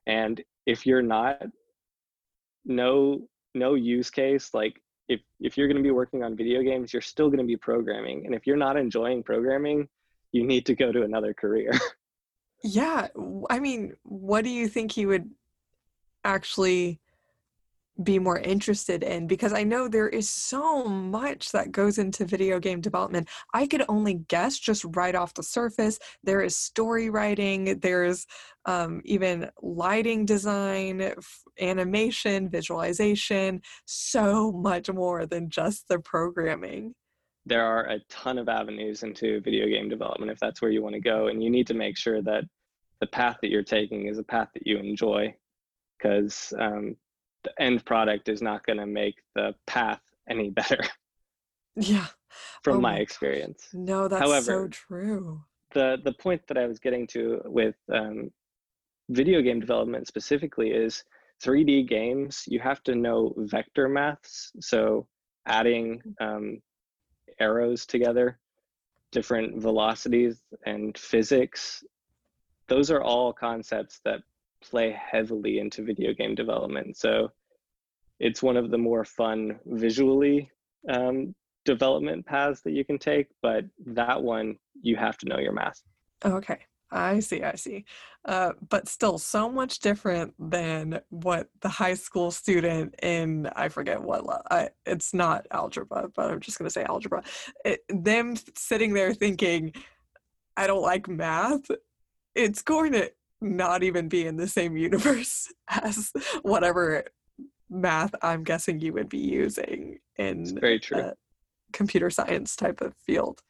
And 0.05 0.43
if 0.65 0.85
you're 0.85 1.01
not, 1.01 1.41
no, 2.65 3.27
no 3.55 3.75
use 3.75 4.09
case. 4.09 4.53
Like 4.53 4.81
if 5.07 5.21
if 5.39 5.57
you're 5.57 5.67
going 5.67 5.77
to 5.77 5.83
be 5.83 5.91
working 5.91 6.21
on 6.21 6.35
video 6.35 6.61
games, 6.61 6.91
you're 6.91 7.01
still 7.01 7.29
going 7.29 7.39
to 7.39 7.45
be 7.45 7.55
programming. 7.55 8.25
And 8.25 8.35
if 8.35 8.45
you're 8.45 8.57
not 8.57 8.75
enjoying 8.75 9.23
programming, 9.23 9.87
you 10.33 10.45
need 10.45 10.65
to 10.65 10.75
go 10.75 10.91
to 10.91 11.03
another 11.03 11.33
career. 11.33 11.71
yeah. 12.63 13.07
I 13.49 13.59
mean, 13.59 13.93
what 14.03 14.43
do 14.43 14.49
you 14.49 14.67
think 14.67 14.91
he 14.91 15.05
would 15.05 15.29
actually 16.23 16.99
be 18.03 18.19
more 18.19 18.37
interested 18.39 19.03
in 19.03 19.27
because 19.27 19.53
I 19.53 19.63
know 19.63 19.87
there 19.87 20.07
is 20.07 20.29
so 20.29 20.85
much 20.85 21.51
that 21.51 21.71
goes 21.71 21.97
into 21.97 22.25
video 22.25 22.59
game 22.59 22.79
development. 22.81 23.27
I 23.53 23.65
could 23.65 23.83
only 23.89 24.15
guess 24.27 24.59
just 24.59 24.85
right 24.95 25.15
off 25.15 25.33
the 25.33 25.43
surface. 25.43 25.97
There 26.23 26.41
is 26.41 26.55
story 26.55 27.09
writing, 27.09 27.79
there's 27.79 28.27
um, 28.65 29.01
even 29.05 29.49
lighting 29.61 30.25
design, 30.25 31.01
f- 31.01 31.43
animation, 31.59 32.49
visualization, 32.49 33.61
so 33.85 34.51
much 34.51 34.91
more 34.91 35.25
than 35.25 35.49
just 35.49 35.87
the 35.87 35.99
programming. 35.99 36.93
There 37.47 37.65
are 37.65 37.85
a 37.85 37.99
ton 38.09 38.37
of 38.37 38.49
avenues 38.49 39.03
into 39.03 39.41
video 39.41 39.67
game 39.67 39.89
development 39.89 40.31
if 40.31 40.39
that's 40.39 40.61
where 40.61 40.71
you 40.71 40.81
want 40.81 40.95
to 40.95 41.01
go. 41.01 41.27
And 41.27 41.43
you 41.43 41.49
need 41.49 41.67
to 41.67 41.73
make 41.73 41.97
sure 41.97 42.21
that 42.21 42.43
the 42.99 43.07
path 43.07 43.37
that 43.41 43.51
you're 43.51 43.63
taking 43.63 44.07
is 44.07 44.17
a 44.17 44.23
path 44.23 44.49
that 44.53 44.65
you 44.65 44.77
enjoy 44.77 45.33
because 45.97 46.53
um, 46.59 46.95
the 47.43 47.61
end 47.61 47.85
product 47.85 48.29
is 48.29 48.41
not 48.41 48.65
going 48.65 48.77
to 48.77 48.85
make 48.85 49.15
the 49.35 49.53
path 49.65 50.01
any 50.29 50.49
better. 50.59 50.79
Yeah. 51.75 52.07
From 52.63 52.77
oh 52.77 52.81
my, 52.81 52.93
my 52.93 52.99
experience. 52.99 53.67
No, 53.73 54.07
that's 54.07 54.21
However, 54.21 54.45
so 54.45 54.67
true. 54.67 55.41
The 55.73 55.97
the 56.03 56.13
point 56.13 56.41
that 56.47 56.57
I 56.57 56.65
was 56.65 56.79
getting 56.79 57.07
to 57.07 57.41
with 57.45 57.75
um, 57.91 58.31
video 59.09 59.41
game 59.41 59.59
development 59.59 60.07
specifically 60.07 60.71
is 60.71 61.03
3D 61.43 61.87
games. 61.87 62.43
You 62.47 62.59
have 62.59 62.83
to 62.83 62.95
know 62.95 63.33
vector 63.37 63.87
maths, 63.87 64.51
so 64.59 65.07
adding 65.45 66.01
um, 66.19 66.59
arrows 67.39 67.85
together, 67.85 68.39
different 69.11 69.61
velocities, 69.61 70.41
and 70.65 70.97
physics. 70.97 71.83
Those 72.67 72.91
are 72.91 73.01
all 73.01 73.31
concepts 73.33 73.99
that 74.05 74.21
play 74.61 74.91
heavily 74.91 75.59
into 75.59 75.83
video 75.83 76.13
game 76.13 76.35
development. 76.35 76.97
So 76.97 77.31
it's 78.19 78.41
one 78.41 78.57
of 78.57 78.71
the 78.71 78.77
more 78.77 79.05
fun 79.05 79.59
visually 79.65 80.49
um, 80.89 81.35
development 81.65 82.25
paths 82.25 82.61
that 82.61 82.71
you 82.71 82.83
can 82.83 82.97
take, 82.97 83.27
but 83.41 83.65
that 83.85 84.21
one 84.21 84.57
you 84.81 84.95
have 84.95 85.17
to 85.19 85.27
know 85.27 85.39
your 85.39 85.53
math. 85.53 85.81
Okay. 86.25 86.59
I 86.91 87.19
see, 87.19 87.43
I 87.43 87.55
see. 87.55 87.85
Uh, 88.25 88.51
but 88.69 88.87
still, 88.87 89.17
so 89.17 89.49
much 89.49 89.79
different 89.79 90.33
than 90.39 90.99
what 91.09 91.49
the 91.61 91.69
high 91.69 91.93
school 91.93 92.31
student 92.31 92.95
in, 93.01 93.47
I 93.55 93.69
forget 93.69 94.01
what, 94.01 94.25
I, 94.51 94.69
it's 94.85 95.13
not 95.13 95.47
algebra, 95.51 96.09
but 96.15 96.31
I'm 96.31 96.39
just 96.39 96.57
going 96.57 96.67
to 96.67 96.71
say 96.71 96.83
algebra. 96.83 97.23
It, 97.65 97.81
them 97.89 98.35
sitting 98.55 98.93
there 98.93 99.13
thinking, 99.13 99.73
I 100.55 100.67
don't 100.67 100.81
like 100.81 101.07
math, 101.07 101.69
it's 102.35 102.61
going 102.61 102.93
to 102.93 103.11
not 103.41 103.83
even 103.83 104.07
be 104.07 104.25
in 104.25 104.37
the 104.37 104.47
same 104.47 104.77
universe 104.89 105.51
as 105.69 106.11
whatever 106.41 107.05
math 107.69 108.15
I'm 108.21 108.43
guessing 108.43 108.79
you 108.79 108.93
would 108.93 109.09
be 109.09 109.17
using 109.17 109.99
in 110.17 110.41
it's 110.41 110.51
very 110.51 110.79
true. 110.79 111.11
computer 111.73 112.09
science 112.09 112.55
type 112.55 112.81
of 112.81 112.93
field. 113.05 113.41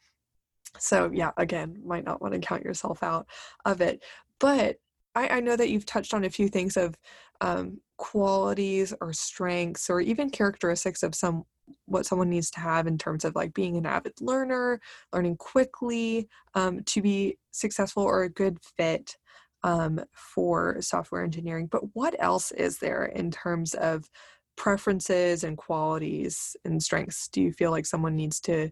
So 0.78 1.10
yeah, 1.12 1.30
again, 1.36 1.80
might 1.84 2.04
not 2.04 2.20
want 2.20 2.34
to 2.34 2.40
count 2.40 2.64
yourself 2.64 3.02
out 3.02 3.26
of 3.64 3.80
it. 3.80 4.02
But 4.38 4.76
I, 5.14 5.28
I 5.28 5.40
know 5.40 5.56
that 5.56 5.70
you've 5.70 5.86
touched 5.86 6.14
on 6.14 6.24
a 6.24 6.30
few 6.30 6.48
things 6.48 6.76
of 6.76 6.96
um, 7.40 7.80
qualities 7.96 8.94
or 9.00 9.12
strengths 9.12 9.90
or 9.90 10.00
even 10.00 10.30
characteristics 10.30 11.02
of 11.02 11.14
some 11.14 11.44
what 11.84 12.06
someone 12.06 12.30
needs 12.30 12.50
to 12.50 12.60
have 12.60 12.86
in 12.86 12.96
terms 12.96 13.24
of 13.24 13.34
like 13.34 13.52
being 13.52 13.76
an 13.76 13.84
avid 13.84 14.14
learner, 14.20 14.80
learning 15.12 15.36
quickly, 15.36 16.28
um, 16.54 16.82
to 16.84 17.02
be 17.02 17.36
successful 17.50 18.02
or 18.02 18.22
a 18.22 18.30
good 18.30 18.58
fit 18.76 19.16
um, 19.64 20.00
for 20.12 20.80
software 20.80 21.22
engineering. 21.22 21.66
But 21.66 21.82
what 21.94 22.14
else 22.18 22.52
is 22.52 22.78
there 22.78 23.04
in 23.04 23.30
terms 23.30 23.74
of 23.74 24.08
preferences 24.56 25.44
and 25.44 25.56
qualities 25.56 26.56
and 26.64 26.82
strengths 26.82 27.28
do 27.28 27.40
you 27.42 27.52
feel 27.52 27.70
like 27.70 27.86
someone 27.86 28.16
needs 28.16 28.40
to, 28.40 28.70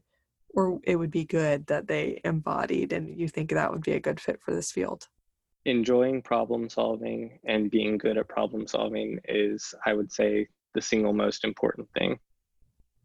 or 0.57 0.81
it 0.85 0.97
would 0.97 1.11
be 1.11 1.25
good 1.25 1.67
that 1.67 1.87
they 1.87 2.21
embodied 2.25 2.93
and 2.93 3.21
you 3.21 3.29
think 3.29 3.51
that 3.51 3.71
would 3.71 3.83
be 3.83 3.93
a 3.93 4.01
good 4.01 4.19
fit 4.19 4.41
for 4.43 4.55
this 4.55 4.73
field? 4.73 5.07
Enjoying 5.67 6.23
problem 6.23 6.69
solving 6.69 7.39
and 7.45 7.71
being 7.71 7.99
good 7.99 8.17
at 8.17 8.29
problem 8.29 8.67
solving 8.67 9.21
is, 9.29 9.75
I 9.85 9.93
would 9.93 10.11
say, 10.11 10.49
the 10.75 10.81
single 10.81 11.13
most 11.13 11.45
important 11.45 11.89
thing 11.93 12.19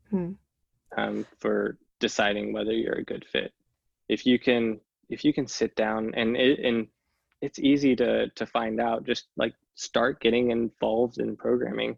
hmm. 0.10 0.32
um, 0.98 1.26
for 1.40 1.78
deciding 2.00 2.54
whether 2.54 2.72
you're 2.72 3.00
a 3.00 3.04
good 3.04 3.26
fit. 3.32 3.52
If 4.08 4.26
you 4.26 4.40
can, 4.40 4.80
if 5.10 5.26
you 5.26 5.34
can 5.34 5.47
sit 5.47 5.76
down 5.76 6.14
and 6.16 6.36
it, 6.38 6.60
and 6.60 6.88
it's 7.41 7.60
easy 7.60 7.95
to 7.97 8.30
to 8.30 8.45
find 8.45 8.80
out 8.80 9.06
just 9.06 9.26
like 9.36 9.54
start 9.76 10.22
getting 10.22 10.52
involved 10.52 11.18
in 11.18 11.36
programming 11.36 11.97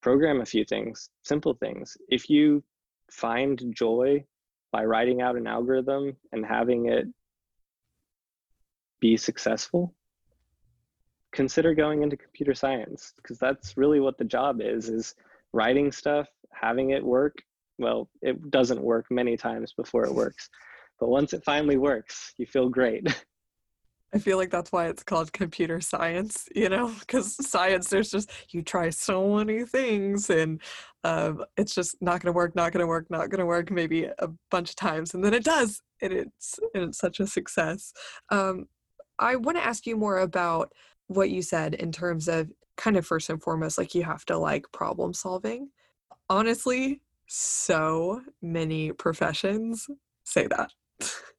program 0.00 0.40
a 0.40 0.46
few 0.46 0.64
things 0.64 1.10
simple 1.24 1.54
things 1.54 1.96
if 2.08 2.30
you 2.30 2.62
find 3.10 3.74
joy 3.74 4.24
by 4.70 4.84
writing 4.84 5.22
out 5.22 5.36
an 5.36 5.46
algorithm 5.46 6.16
and 6.32 6.44
having 6.44 6.86
it 6.86 7.06
be 9.00 9.16
successful 9.16 9.94
consider 11.32 11.74
going 11.74 12.02
into 12.02 12.16
computer 12.16 12.54
science 12.54 13.12
because 13.16 13.38
that's 13.38 13.76
really 13.76 14.00
what 14.00 14.18
the 14.18 14.24
job 14.24 14.60
is 14.60 14.88
is 14.88 15.14
writing 15.52 15.92
stuff 15.92 16.26
having 16.52 16.90
it 16.90 17.04
work. 17.04 17.36
Well 17.78 18.08
it 18.22 18.50
doesn't 18.50 18.80
work 18.80 19.06
many 19.10 19.36
times 19.36 19.72
before 19.72 20.04
it 20.04 20.14
works 20.14 20.48
but 20.98 21.08
once 21.08 21.32
it 21.32 21.44
finally 21.44 21.76
works 21.76 22.34
you 22.38 22.46
feel 22.46 22.68
great 22.68 23.06
I 24.14 24.18
feel 24.18 24.38
like 24.38 24.50
that's 24.50 24.72
why 24.72 24.88
it's 24.88 25.02
called 25.02 25.32
computer 25.32 25.80
science, 25.80 26.48
you 26.54 26.68
know, 26.70 26.94
because 27.00 27.36
science, 27.46 27.88
there's 27.90 28.10
just, 28.10 28.30
you 28.50 28.62
try 28.62 28.88
so 28.88 29.36
many 29.36 29.64
things 29.64 30.30
and 30.30 30.62
um, 31.04 31.44
it's 31.58 31.74
just 31.74 31.96
not 32.00 32.22
going 32.22 32.32
to 32.32 32.36
work, 32.36 32.54
not 32.56 32.72
going 32.72 32.80
to 32.80 32.86
work, 32.86 33.10
not 33.10 33.28
going 33.28 33.40
to 33.40 33.46
work, 33.46 33.70
maybe 33.70 34.04
a 34.04 34.28
bunch 34.50 34.70
of 34.70 34.76
times. 34.76 35.12
And 35.12 35.22
then 35.22 35.34
it 35.34 35.44
does. 35.44 35.82
And 36.00 36.12
it's, 36.12 36.58
and 36.74 36.84
it's 36.84 36.98
such 36.98 37.20
a 37.20 37.26
success. 37.26 37.92
Um, 38.30 38.66
I 39.18 39.36
want 39.36 39.58
to 39.58 39.64
ask 39.64 39.86
you 39.86 39.96
more 39.96 40.18
about 40.20 40.72
what 41.08 41.30
you 41.30 41.42
said 41.42 41.74
in 41.74 41.92
terms 41.92 42.28
of 42.28 42.50
kind 42.76 42.96
of 42.96 43.06
first 43.06 43.28
and 43.28 43.42
foremost, 43.42 43.76
like 43.76 43.94
you 43.94 44.04
have 44.04 44.24
to 44.26 44.38
like 44.38 44.64
problem 44.72 45.12
solving. 45.12 45.68
Honestly, 46.30 47.00
so 47.26 48.22
many 48.40 48.92
professions 48.92 49.86
say 50.24 50.46
that. 50.46 50.70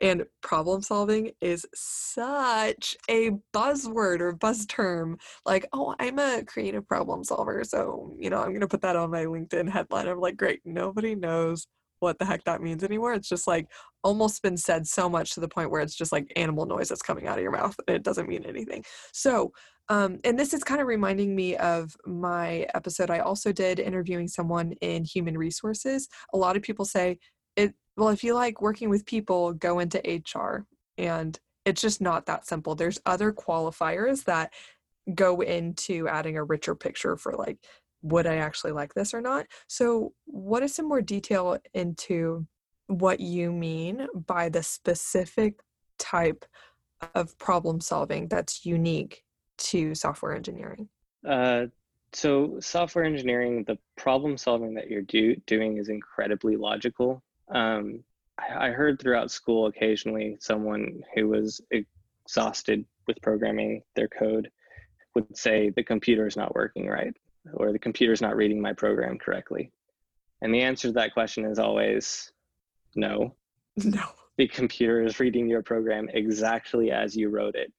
and 0.00 0.24
problem 0.42 0.82
solving 0.82 1.32
is 1.40 1.66
such 1.74 2.96
a 3.08 3.32
buzzword 3.52 4.20
or 4.20 4.32
buzz 4.32 4.66
term. 4.66 5.18
Like, 5.44 5.66
oh, 5.72 5.94
I'm 5.98 6.18
a 6.18 6.42
creative 6.44 6.86
problem 6.86 7.22
solver. 7.24 7.62
So, 7.64 8.14
you 8.18 8.30
know, 8.30 8.38
I'm 8.38 8.48
going 8.48 8.60
to 8.60 8.68
put 8.68 8.82
that 8.82 8.96
on 8.96 9.10
my 9.10 9.24
LinkedIn 9.24 9.68
headline. 9.68 10.08
I'm 10.08 10.20
like, 10.20 10.36
great. 10.36 10.60
Nobody 10.64 11.14
knows 11.14 11.66
what 12.00 12.18
the 12.18 12.24
heck 12.24 12.44
that 12.44 12.62
means 12.62 12.82
anymore. 12.82 13.12
It's 13.12 13.28
just 13.28 13.46
like 13.46 13.66
almost 14.02 14.42
been 14.42 14.56
said 14.56 14.86
so 14.86 15.08
much 15.08 15.34
to 15.34 15.40
the 15.40 15.48
point 15.48 15.70
where 15.70 15.82
it's 15.82 15.94
just 15.94 16.12
like 16.12 16.32
animal 16.34 16.64
noise 16.64 16.88
that's 16.88 17.02
coming 17.02 17.26
out 17.26 17.36
of 17.36 17.42
your 17.42 17.52
mouth. 17.52 17.76
And 17.86 17.94
it 17.94 18.02
doesn't 18.02 18.28
mean 18.28 18.44
anything. 18.44 18.84
So, 19.12 19.52
um, 19.90 20.18
and 20.24 20.38
this 20.38 20.54
is 20.54 20.64
kind 20.64 20.80
of 20.80 20.86
reminding 20.86 21.34
me 21.34 21.56
of 21.56 21.94
my 22.06 22.66
episode 22.74 23.10
I 23.10 23.18
also 23.18 23.52
did 23.52 23.80
interviewing 23.80 24.28
someone 24.28 24.72
in 24.80 25.04
human 25.04 25.36
resources. 25.36 26.08
A 26.32 26.38
lot 26.38 26.56
of 26.56 26.62
people 26.62 26.84
say 26.84 27.18
it, 27.56 27.74
well, 28.00 28.08
if 28.08 28.24
you 28.24 28.34
like 28.34 28.62
working 28.62 28.88
with 28.88 29.04
people, 29.04 29.52
go 29.52 29.78
into 29.78 29.98
HR. 29.98 30.66
And 30.96 31.38
it's 31.66 31.82
just 31.82 32.00
not 32.00 32.24
that 32.26 32.46
simple. 32.46 32.74
There's 32.74 32.98
other 33.04 33.30
qualifiers 33.30 34.24
that 34.24 34.54
go 35.14 35.42
into 35.42 36.08
adding 36.08 36.38
a 36.38 36.44
richer 36.44 36.74
picture 36.74 37.16
for 37.18 37.34
like 37.34 37.58
would 38.02 38.26
I 38.26 38.36
actually 38.36 38.72
like 38.72 38.94
this 38.94 39.12
or 39.12 39.20
not? 39.20 39.46
So, 39.66 40.14
what 40.24 40.62
is 40.62 40.74
some 40.74 40.88
more 40.88 41.02
detail 41.02 41.58
into 41.74 42.46
what 42.86 43.20
you 43.20 43.52
mean 43.52 44.06
by 44.26 44.48
the 44.48 44.62
specific 44.62 45.60
type 45.98 46.46
of 47.14 47.36
problem 47.36 47.82
solving 47.82 48.28
that's 48.28 48.64
unique 48.64 49.22
to 49.58 49.94
software 49.94 50.34
engineering? 50.34 50.88
Uh, 51.28 51.66
so, 52.14 52.58
software 52.60 53.04
engineering, 53.04 53.64
the 53.64 53.76
problem 53.98 54.38
solving 54.38 54.72
that 54.74 54.88
you're 54.88 55.02
do, 55.02 55.36
doing 55.46 55.76
is 55.76 55.90
incredibly 55.90 56.56
logical. 56.56 57.22
Um, 57.50 58.04
I, 58.38 58.68
I 58.68 58.70
heard 58.70 59.00
throughout 59.00 59.30
school 59.30 59.66
occasionally 59.66 60.36
someone 60.40 61.02
who 61.14 61.28
was 61.28 61.60
exhausted 61.70 62.84
with 63.06 63.20
programming 63.22 63.82
their 63.96 64.08
code 64.08 64.50
would 65.14 65.36
say 65.36 65.70
the 65.70 65.82
computer 65.82 66.26
is 66.26 66.36
not 66.36 66.54
working 66.54 66.88
right 66.88 67.14
or 67.54 67.72
the 67.72 67.78
computer 67.78 68.12
is 68.12 68.20
not 68.20 68.36
reading 68.36 68.60
my 68.60 68.72
program 68.72 69.18
correctly? 69.18 69.72
And 70.42 70.54
the 70.54 70.62
answer 70.62 70.88
to 70.88 70.92
that 70.94 71.12
question 71.12 71.44
is 71.44 71.58
always 71.58 72.32
no. 72.94 73.34
No. 73.76 74.04
The 74.36 74.48
computer 74.48 75.02
is 75.02 75.20
reading 75.20 75.48
your 75.48 75.62
program 75.62 76.08
exactly 76.12 76.90
as 76.90 77.14
you 77.14 77.28
wrote 77.28 77.54
it. 77.54 77.72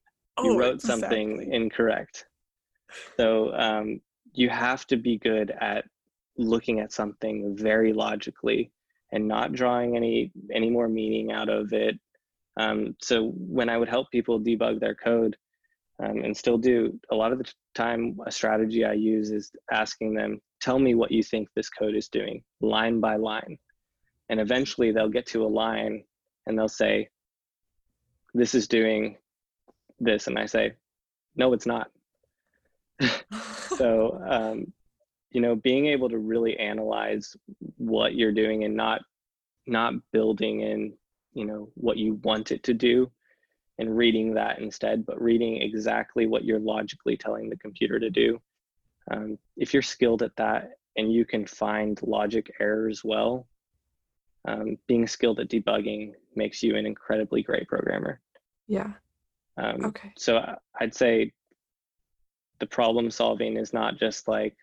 You 0.43 0.53
oh, 0.53 0.57
wrote 0.57 0.75
exactly. 0.75 1.01
something 1.01 1.53
incorrect. 1.53 2.25
So 3.17 3.53
um, 3.55 4.01
you 4.33 4.49
have 4.49 4.85
to 4.87 4.97
be 4.97 5.17
good 5.17 5.51
at 5.59 5.85
looking 6.37 6.79
at 6.79 6.91
something 6.91 7.55
very 7.57 7.93
logically 7.93 8.71
and 9.11 9.27
not 9.27 9.53
drawing 9.53 9.95
any 9.95 10.31
any 10.53 10.69
more 10.69 10.87
meaning 10.87 11.31
out 11.31 11.49
of 11.49 11.73
it. 11.73 11.99
Um, 12.57 12.95
so 13.01 13.31
when 13.35 13.69
I 13.69 13.77
would 13.77 13.89
help 13.89 14.11
people 14.11 14.39
debug 14.39 14.79
their 14.79 14.95
code, 14.95 15.35
um, 16.01 16.23
and 16.23 16.35
still 16.35 16.57
do, 16.57 16.99
a 17.11 17.15
lot 17.15 17.31
of 17.31 17.37
the 17.37 17.51
time, 17.75 18.17
a 18.25 18.31
strategy 18.31 18.83
I 18.83 18.93
use 18.93 19.29
is 19.29 19.51
asking 19.71 20.15
them, 20.15 20.39
tell 20.59 20.79
me 20.79 20.95
what 20.95 21.11
you 21.11 21.21
think 21.21 21.49
this 21.55 21.69
code 21.69 21.95
is 21.95 22.07
doing, 22.07 22.43
line 22.59 22.99
by 22.99 23.17
line. 23.17 23.57
And 24.29 24.39
eventually 24.39 24.91
they'll 24.91 25.09
get 25.09 25.27
to 25.27 25.45
a 25.45 25.47
line 25.47 26.03
and 26.47 26.57
they'll 26.57 26.69
say, 26.69 27.09
this 28.33 28.55
is 28.55 28.67
doing 28.67 29.17
this. 29.99 30.27
And 30.27 30.39
I 30.39 30.47
say, 30.47 30.73
no, 31.35 31.53
it's 31.53 31.67
not. 31.67 31.91
so, 33.77 34.19
um, 34.27 34.73
you 35.31 35.41
know, 35.41 35.55
being 35.55 35.87
able 35.87 36.09
to 36.09 36.17
really 36.17 36.57
analyze 36.57 37.35
what 37.77 38.15
you're 38.15 38.31
doing 38.31 38.63
and 38.63 38.75
not 38.75 39.01
not 39.67 39.93
building 40.11 40.61
in, 40.61 40.93
you 41.33 41.45
know, 41.45 41.69
what 41.75 41.97
you 41.97 42.15
want 42.23 42.51
it 42.51 42.63
to 42.63 42.73
do, 42.73 43.09
and 43.77 43.95
reading 43.95 44.33
that 44.33 44.59
instead, 44.59 45.05
but 45.05 45.21
reading 45.21 45.61
exactly 45.61 46.27
what 46.27 46.43
you're 46.43 46.59
logically 46.59 47.15
telling 47.15 47.49
the 47.49 47.57
computer 47.57 47.99
to 47.99 48.09
do. 48.09 48.41
Um, 49.09 49.37
if 49.57 49.73
you're 49.73 49.81
skilled 49.81 50.21
at 50.21 50.35
that 50.35 50.71
and 50.97 51.11
you 51.11 51.25
can 51.25 51.45
find 51.45 51.99
logic 52.03 52.51
errors 52.59 53.03
well, 53.03 53.47
um, 54.47 54.77
being 54.87 55.07
skilled 55.07 55.39
at 55.39 55.49
debugging 55.49 56.13
makes 56.35 56.61
you 56.61 56.75
an 56.75 56.85
incredibly 56.85 57.41
great 57.43 57.67
programmer. 57.67 58.19
Yeah. 58.67 58.91
Um, 59.57 59.85
okay. 59.85 60.11
So 60.17 60.43
I'd 60.79 60.95
say 60.95 61.31
the 62.59 62.67
problem 62.67 63.09
solving 63.11 63.57
is 63.57 63.73
not 63.73 63.97
just 63.97 64.27
like, 64.27 64.55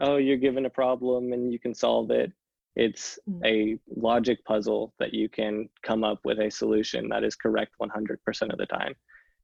oh, 0.00 0.16
you're 0.16 0.36
given 0.36 0.66
a 0.66 0.70
problem 0.70 1.32
and 1.32 1.52
you 1.52 1.58
can 1.58 1.74
solve 1.74 2.10
it. 2.10 2.32
It's 2.76 3.18
mm. 3.28 3.44
a 3.44 3.78
logic 4.00 4.44
puzzle 4.44 4.94
that 4.98 5.12
you 5.12 5.28
can 5.28 5.68
come 5.82 6.04
up 6.04 6.20
with 6.24 6.38
a 6.38 6.50
solution 6.50 7.08
that 7.08 7.24
is 7.24 7.34
correct 7.34 7.74
100% 7.80 8.52
of 8.52 8.58
the 8.58 8.66
time. 8.66 8.94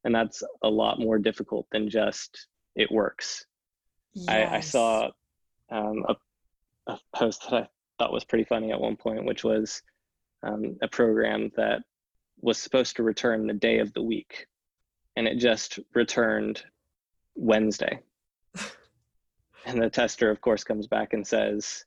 And 0.05 0.15
that's 0.15 0.43
a 0.63 0.69
lot 0.69 1.01
more 1.01 1.19
difficult 1.19 1.67
than 1.73 1.89
just 1.89 2.47
it 2.77 2.91
works. 2.91 3.47
Yes. 4.13 4.29
I, 4.29 4.57
I, 4.57 4.61
saw 4.61 5.11
um, 5.71 6.05
a, 6.09 6.17
a, 6.87 6.99
post 7.15 7.51
that 7.51 7.57
I 7.57 7.69
thought 7.99 8.13
was 8.13 8.25
pretty 8.25 8.45
funny 8.45 8.71
at 8.71 8.81
one 8.81 8.97
point, 8.97 9.25
which 9.25 9.43
was 9.43 9.83
um, 10.43 10.77
a 10.83 10.89
program 10.89 11.51
that 11.57 11.83
was 12.41 12.59
supposed 12.59 12.97
to 12.97 13.03
return 13.03 13.47
the 13.47 13.55
day 13.55 13.79
of 13.79 13.93
the 13.95 14.03
week, 14.03 14.47
and 15.17 15.27
it 15.27 15.39
just 15.39 15.81
returned 15.95 16.63
Wednesday. 17.35 17.99
and 19.67 19.81
the 19.81 19.91
tester, 19.91 20.31
of 20.31 20.41
course, 20.41 20.65
comes 20.65 20.87
back 20.87 21.13
and 21.13 21.27
says, 21.27 21.85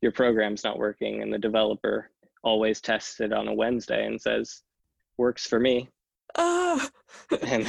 your 0.00 0.12
program's 0.12 0.64
not 0.64 0.78
working. 0.78 1.22
And 1.22 1.32
the 1.32 1.38
developer 1.38 2.10
always 2.42 2.80
tests 2.80 3.20
it 3.20 3.32
on 3.32 3.48
a 3.48 3.54
wednesday 3.54 4.06
and 4.06 4.20
says 4.20 4.62
works 5.16 5.46
for 5.46 5.58
me. 5.58 5.88
Uh. 6.34 6.86
and 7.42 7.66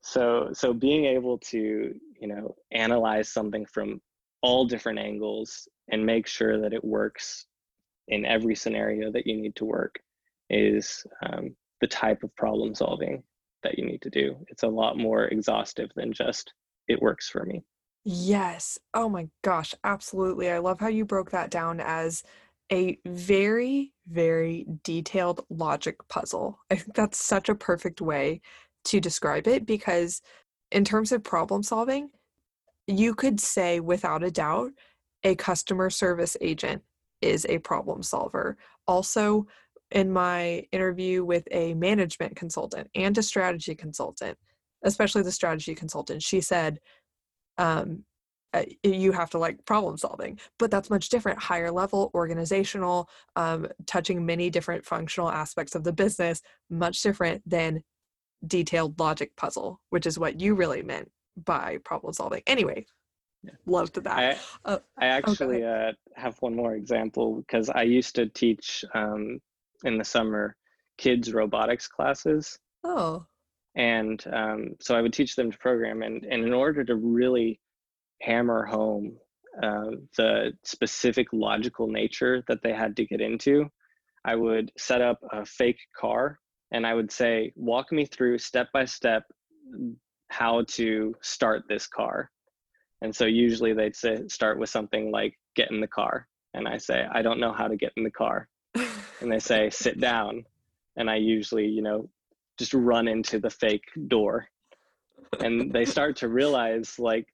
so 0.00 0.50
so 0.52 0.72
being 0.72 1.04
able 1.04 1.38
to 1.38 1.94
you 2.20 2.28
know 2.28 2.54
analyze 2.70 3.28
something 3.28 3.64
from 3.66 4.00
all 4.40 4.64
different 4.64 4.98
angles 4.98 5.68
and 5.90 6.04
make 6.04 6.26
sure 6.26 6.60
that 6.60 6.72
it 6.72 6.84
works 6.84 7.46
in 8.08 8.24
every 8.24 8.54
scenario 8.54 9.10
that 9.12 9.26
you 9.26 9.36
need 9.36 9.54
to 9.56 9.64
work 9.64 10.00
is 10.50 11.06
um, 11.24 11.54
the 11.80 11.86
type 11.86 12.22
of 12.22 12.34
problem 12.36 12.74
solving 12.74 13.22
that 13.62 13.78
you 13.78 13.86
need 13.86 14.02
to 14.02 14.10
do. 14.10 14.36
It's 14.48 14.64
a 14.64 14.68
lot 14.68 14.98
more 14.98 15.26
exhaustive 15.26 15.90
than 15.94 16.12
just 16.12 16.52
it 16.88 17.00
works 17.00 17.28
for 17.28 17.44
me 17.44 17.62
Yes. 18.04 18.78
Oh 18.94 19.08
my 19.08 19.28
gosh, 19.42 19.74
absolutely. 19.84 20.50
I 20.50 20.58
love 20.58 20.80
how 20.80 20.88
you 20.88 21.04
broke 21.04 21.30
that 21.30 21.50
down 21.50 21.80
as 21.80 22.24
a 22.70 22.98
very, 23.06 23.92
very 24.08 24.66
detailed 24.82 25.44
logic 25.50 25.96
puzzle. 26.08 26.58
I 26.70 26.76
think 26.76 26.94
that's 26.94 27.22
such 27.24 27.48
a 27.48 27.54
perfect 27.54 28.00
way 28.00 28.40
to 28.86 29.00
describe 29.00 29.46
it 29.46 29.66
because, 29.66 30.20
in 30.72 30.84
terms 30.84 31.12
of 31.12 31.22
problem 31.22 31.62
solving, 31.62 32.10
you 32.86 33.14
could 33.14 33.40
say 33.40 33.80
without 33.80 34.24
a 34.24 34.30
doubt 34.30 34.72
a 35.24 35.34
customer 35.36 35.90
service 35.90 36.36
agent 36.40 36.82
is 37.20 37.46
a 37.48 37.58
problem 37.58 38.02
solver. 38.02 38.56
Also, 38.86 39.46
in 39.90 40.10
my 40.12 40.64
interview 40.72 41.24
with 41.24 41.46
a 41.52 41.74
management 41.74 42.36
consultant 42.36 42.90
and 42.94 43.16
a 43.18 43.22
strategy 43.22 43.74
consultant, 43.74 44.38
especially 44.84 45.22
the 45.22 45.32
strategy 45.32 45.74
consultant, 45.74 46.22
she 46.22 46.40
said 46.40 46.80
um, 47.58 48.04
uh, 48.54 48.64
you 48.82 49.12
have 49.12 49.30
to 49.30 49.38
like 49.38 49.64
problem 49.64 49.96
solving 49.96 50.38
but 50.58 50.70
that's 50.70 50.90
much 50.90 51.08
different 51.08 51.38
higher 51.38 51.70
level 51.70 52.10
organizational 52.14 53.08
um, 53.36 53.66
touching 53.86 54.24
many 54.26 54.50
different 54.50 54.84
functional 54.84 55.30
aspects 55.30 55.74
of 55.74 55.84
the 55.84 55.92
business 55.92 56.42
much 56.68 57.00
different 57.02 57.42
than 57.48 57.82
detailed 58.46 58.98
logic 59.00 59.34
puzzle 59.36 59.80
which 59.90 60.06
is 60.06 60.18
what 60.18 60.40
you 60.40 60.54
really 60.54 60.82
meant 60.82 61.10
by 61.44 61.78
problem 61.84 62.12
solving 62.12 62.42
anyway 62.46 62.84
yeah. 63.42 63.52
loved 63.64 63.94
that 64.02 64.18
i, 64.66 64.70
uh, 64.70 64.78
I 64.98 65.06
actually 65.06 65.64
okay. 65.64 65.88
uh, 65.88 66.20
have 66.20 66.36
one 66.40 66.54
more 66.54 66.74
example 66.74 67.36
because 67.36 67.70
i 67.70 67.82
used 67.82 68.14
to 68.16 68.26
teach 68.26 68.84
um, 68.94 69.38
in 69.84 69.96
the 69.96 70.04
summer 70.04 70.56
kids 70.98 71.32
robotics 71.32 71.88
classes 71.88 72.58
oh 72.84 73.24
and 73.74 74.24
um, 74.32 74.74
so 74.80 74.94
i 74.94 75.00
would 75.00 75.12
teach 75.12 75.34
them 75.34 75.50
to 75.50 75.58
program 75.58 76.02
and, 76.02 76.24
and 76.24 76.44
in 76.44 76.52
order 76.52 76.84
to 76.84 76.94
really 76.96 77.60
hammer 78.20 78.64
home 78.64 79.16
uh, 79.60 79.90
the 80.16 80.52
specific 80.62 81.28
logical 81.32 81.86
nature 81.86 82.42
that 82.48 82.62
they 82.62 82.72
had 82.72 82.96
to 82.96 83.04
get 83.04 83.20
into, 83.20 83.70
I 84.24 84.34
would 84.34 84.72
set 84.78 85.02
up 85.02 85.18
a 85.30 85.44
fake 85.44 85.80
car 85.94 86.38
and 86.70 86.86
I 86.86 86.94
would 86.94 87.10
say, 87.10 87.52
walk 87.54 87.92
me 87.92 88.06
through 88.06 88.38
step 88.38 88.68
by 88.72 88.86
step 88.86 89.24
how 90.28 90.64
to 90.68 91.14
start 91.20 91.64
this 91.68 91.86
car. 91.86 92.30
And 93.02 93.14
so 93.14 93.26
usually 93.26 93.74
they'd 93.74 93.96
say, 93.96 94.26
start 94.28 94.58
with 94.58 94.70
something 94.70 95.10
like, 95.10 95.38
get 95.54 95.70
in 95.70 95.80
the 95.80 95.86
car. 95.86 96.28
And 96.54 96.66
I 96.66 96.78
say, 96.78 97.06
I 97.12 97.20
don't 97.20 97.40
know 97.40 97.52
how 97.52 97.68
to 97.68 97.76
get 97.76 97.92
in 97.96 98.04
the 98.04 98.10
car. 98.10 98.48
and 98.74 99.30
they 99.30 99.38
say, 99.38 99.68
sit 99.68 100.00
down. 100.00 100.44
And 100.96 101.10
I 101.10 101.16
usually, 101.16 101.66
you 101.66 101.82
know, 101.82 102.08
just 102.62 102.74
run 102.74 103.08
into 103.08 103.40
the 103.40 103.50
fake 103.50 103.84
door 104.06 104.46
and 105.40 105.72
they 105.72 105.84
start 105.84 106.16
to 106.16 106.28
realize 106.28 106.96
like 106.98 107.26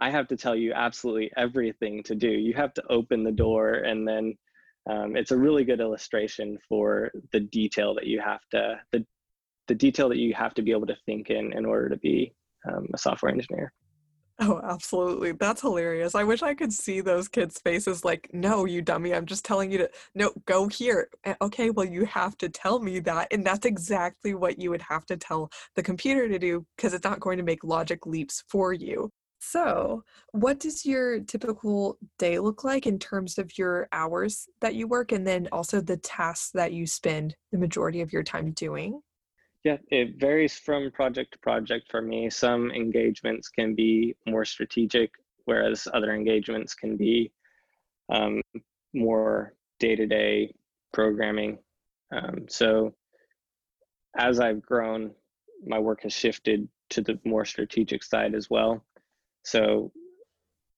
I 0.00 0.10
have 0.10 0.26
to 0.28 0.36
tell 0.36 0.56
you 0.56 0.72
absolutely 0.74 1.30
everything 1.36 2.02
to 2.02 2.14
do. 2.14 2.28
You 2.28 2.54
have 2.54 2.74
to 2.74 2.82
open 2.90 3.24
the 3.24 3.32
door, 3.32 3.74
and 3.74 4.06
then 4.06 4.34
um, 4.90 5.16
it's 5.16 5.30
a 5.30 5.36
really 5.36 5.64
good 5.64 5.80
illustration 5.80 6.58
for 6.68 7.10
the 7.32 7.40
detail 7.40 7.94
that 7.94 8.06
you 8.06 8.20
have 8.20 8.40
to 8.50 8.80
the 8.92 9.06
the 9.68 9.74
detail 9.74 10.08
that 10.10 10.18
you 10.18 10.34
have 10.34 10.54
to 10.54 10.62
be 10.62 10.72
able 10.72 10.86
to 10.86 10.96
think 11.06 11.30
in 11.30 11.52
in 11.52 11.64
order 11.64 11.88
to 11.88 11.96
be 11.96 12.34
um, 12.68 12.88
a 12.92 12.98
software 12.98 13.32
engineer. 13.32 13.72
Oh, 14.38 14.60
absolutely. 14.62 15.32
That's 15.32 15.62
hilarious. 15.62 16.14
I 16.14 16.22
wish 16.24 16.42
I 16.42 16.52
could 16.54 16.70
see 16.72 17.00
those 17.00 17.26
kids' 17.26 17.58
faces 17.58 18.04
like, 18.04 18.28
no, 18.34 18.66
you 18.66 18.82
dummy. 18.82 19.14
I'm 19.14 19.24
just 19.24 19.46
telling 19.46 19.70
you 19.72 19.78
to, 19.78 19.90
no, 20.14 20.30
go 20.44 20.68
here. 20.68 21.08
Eh, 21.24 21.34
okay, 21.40 21.70
well, 21.70 21.86
you 21.86 22.04
have 22.04 22.36
to 22.38 22.50
tell 22.50 22.78
me 22.80 23.00
that. 23.00 23.28
And 23.30 23.46
that's 23.46 23.64
exactly 23.64 24.34
what 24.34 24.58
you 24.58 24.68
would 24.70 24.82
have 24.82 25.06
to 25.06 25.16
tell 25.16 25.50
the 25.74 25.82
computer 25.82 26.28
to 26.28 26.38
do 26.38 26.66
because 26.76 26.92
it's 26.92 27.04
not 27.04 27.20
going 27.20 27.38
to 27.38 27.44
make 27.44 27.64
logic 27.64 28.04
leaps 28.04 28.44
for 28.48 28.74
you. 28.74 29.10
So, 29.38 30.02
what 30.32 30.58
does 30.60 30.84
your 30.84 31.20
typical 31.20 31.98
day 32.18 32.38
look 32.38 32.62
like 32.64 32.86
in 32.86 32.98
terms 32.98 33.38
of 33.38 33.56
your 33.56 33.88
hours 33.92 34.48
that 34.60 34.74
you 34.74 34.86
work 34.88 35.12
and 35.12 35.26
then 35.26 35.48
also 35.52 35.80
the 35.80 35.96
tasks 35.98 36.50
that 36.52 36.72
you 36.72 36.86
spend 36.86 37.36
the 37.52 37.58
majority 37.58 38.00
of 38.02 38.12
your 38.12 38.22
time 38.22 38.52
doing? 38.52 39.00
Yeah, 39.66 39.78
it 39.90 40.20
varies 40.20 40.56
from 40.56 40.92
project 40.92 41.32
to 41.32 41.40
project 41.40 41.90
for 41.90 42.00
me. 42.00 42.30
Some 42.30 42.70
engagements 42.70 43.48
can 43.48 43.74
be 43.74 44.14
more 44.24 44.44
strategic, 44.44 45.10
whereas 45.44 45.88
other 45.92 46.14
engagements 46.14 46.72
can 46.72 46.96
be 46.96 47.32
um, 48.08 48.40
more 48.94 49.54
day 49.80 49.96
to 49.96 50.06
day 50.06 50.54
programming. 50.92 51.58
Um, 52.12 52.46
so, 52.48 52.94
as 54.16 54.38
I've 54.38 54.62
grown, 54.62 55.10
my 55.66 55.80
work 55.80 56.04
has 56.04 56.12
shifted 56.12 56.68
to 56.90 57.00
the 57.00 57.18
more 57.24 57.44
strategic 57.44 58.04
side 58.04 58.36
as 58.36 58.48
well. 58.48 58.84
So, 59.42 59.90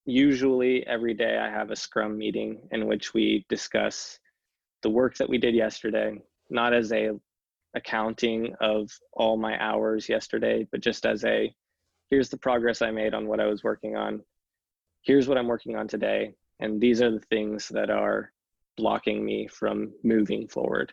usually 0.07 0.87
every 0.87 1.13
day 1.13 1.37
I 1.37 1.51
have 1.51 1.71
a 1.71 1.77
Scrum 1.77 2.17
meeting 2.17 2.67
in 2.73 2.87
which 2.87 3.13
we 3.13 3.45
discuss 3.51 4.19
the 4.81 4.89
work 4.89 5.19
that 5.19 5.29
we 5.29 5.37
did 5.37 5.55
yesterday, 5.55 6.23
not 6.49 6.73
as 6.73 6.91
a 6.91 7.11
accounting 7.79 8.55
of 8.61 8.91
all 9.13 9.37
my 9.37 9.61
hours 9.63 10.09
yesterday, 10.09 10.67
but 10.71 10.81
just 10.81 11.07
as 11.07 11.25
a 11.25 11.53
here's 12.11 12.29
the 12.29 12.39
progress 12.39 12.83
I 12.83 12.91
made 12.91 13.15
on 13.15 13.27
what 13.27 13.41
I 13.41 13.47
was 13.47 13.65
working 13.65 13.97
on. 13.97 14.23
Here's 15.03 15.29
what 15.29 15.39
I'm 15.39 15.47
working 15.47 15.77
on 15.77 15.89
today. 15.89 16.35
And 16.61 16.81
these 16.81 17.01
are 17.01 17.11
the 17.11 17.25
things 17.31 17.69
that 17.69 17.91
are 17.91 18.33
blocking 18.77 19.25
me 19.25 19.47
from 19.49 19.93
moving 20.03 20.49
forward, 20.49 20.93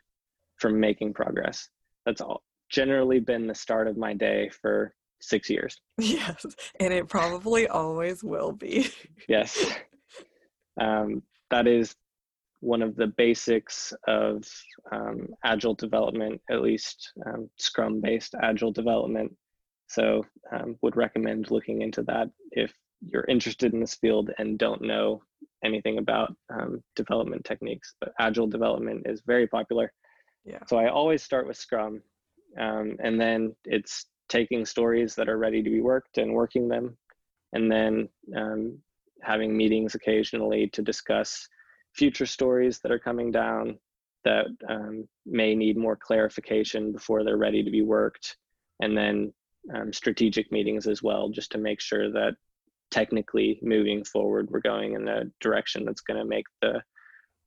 from 0.58 0.80
making 0.80 1.14
progress. 1.14 1.70
That's 2.06 2.22
all 2.22 2.44
generally 2.70 3.20
been 3.20 3.48
the 3.48 3.56
start 3.56 3.88
of 3.88 3.98
my 3.98 4.14
day 4.14 4.50
for 4.50 4.94
six 5.22 5.50
years. 5.50 5.80
Yes. 6.00 6.46
And 6.80 6.94
it 6.94 7.08
probably 7.08 7.68
always 7.68 8.24
will 8.24 8.52
be. 8.52 8.90
yes. 9.28 9.74
Um, 10.78 11.24
that 11.52 11.68
is 11.68 11.96
one 12.60 12.82
of 12.82 12.96
the 12.96 13.08
basics 13.08 13.94
of 14.08 14.44
um, 14.92 15.28
agile 15.44 15.76
development, 15.76 16.42
at 16.50 16.62
least 16.62 17.12
um, 17.26 17.50
Scrum 17.58 18.02
based 18.02 18.36
agile 18.42 18.72
development. 18.72 19.36
So, 19.88 20.26
um, 20.52 20.78
would 20.82 20.96
recommend 20.96 21.52
looking 21.52 21.82
into 21.82 22.02
that 22.04 22.30
if 22.52 22.74
you're 23.02 23.26
interested 23.26 23.74
in 23.74 23.82
this 23.82 23.96
field 23.96 24.32
and 24.40 24.58
don't 24.58 24.82
know 24.82 25.22
anything 25.64 26.00
about 26.00 26.36
um, 26.52 26.84
development 26.96 27.46
techniques. 27.46 27.94
But 28.00 28.14
agile 28.20 28.48
development 28.48 29.04
is 29.06 29.22
very 29.26 29.48
popular. 29.48 29.92
Yeah. 30.44 30.60
So, 30.68 30.78
I 30.78 30.90
always 30.90 31.22
start 31.22 31.48
with 31.48 31.58
Scrum, 31.58 32.02
um, 32.60 32.98
and 33.00 33.22
then 33.22 33.56
it's 33.66 34.08
taking 34.28 34.66
stories 34.66 35.14
that 35.16 35.30
are 35.30 35.38
ready 35.38 35.62
to 35.62 35.70
be 35.70 35.82
worked 35.82 36.18
and 36.18 36.34
working 36.34 36.68
them, 36.68 36.98
and 37.54 37.72
then 37.72 38.10
um, 38.36 38.80
having 39.22 39.56
meetings 39.56 39.94
occasionally 39.94 40.68
to 40.74 40.82
discuss 40.82 41.48
future 41.96 42.26
stories 42.26 42.80
that 42.80 42.92
are 42.92 43.00
coming 43.00 43.32
down 43.32 43.78
that 44.24 44.48
um, 44.68 45.08
may 45.26 45.56
need 45.56 45.78
more 45.78 45.96
clarification 45.96 46.92
before 46.92 47.24
they're 47.24 47.38
ready 47.38 47.64
to 47.64 47.72
be 47.72 47.82
worked, 47.82 48.38
and 48.82 48.98
then 48.98 49.34
um, 49.74 49.94
strategic 49.94 50.52
meetings 50.52 50.88
as 50.88 51.02
well, 51.02 51.30
just 51.30 51.52
to 51.52 51.58
make 51.58 51.80
sure 51.80 52.12
that 52.12 52.36
technically 52.92 53.60
moving 53.62 54.04
forward, 54.04 54.50
we're 54.50 54.60
going 54.60 54.94
in 54.94 55.08
a 55.08 55.26
direction 55.42 55.86
that's 55.86 56.02
going 56.02 56.20
to 56.20 56.26
make 56.26 56.46
the 56.62 56.82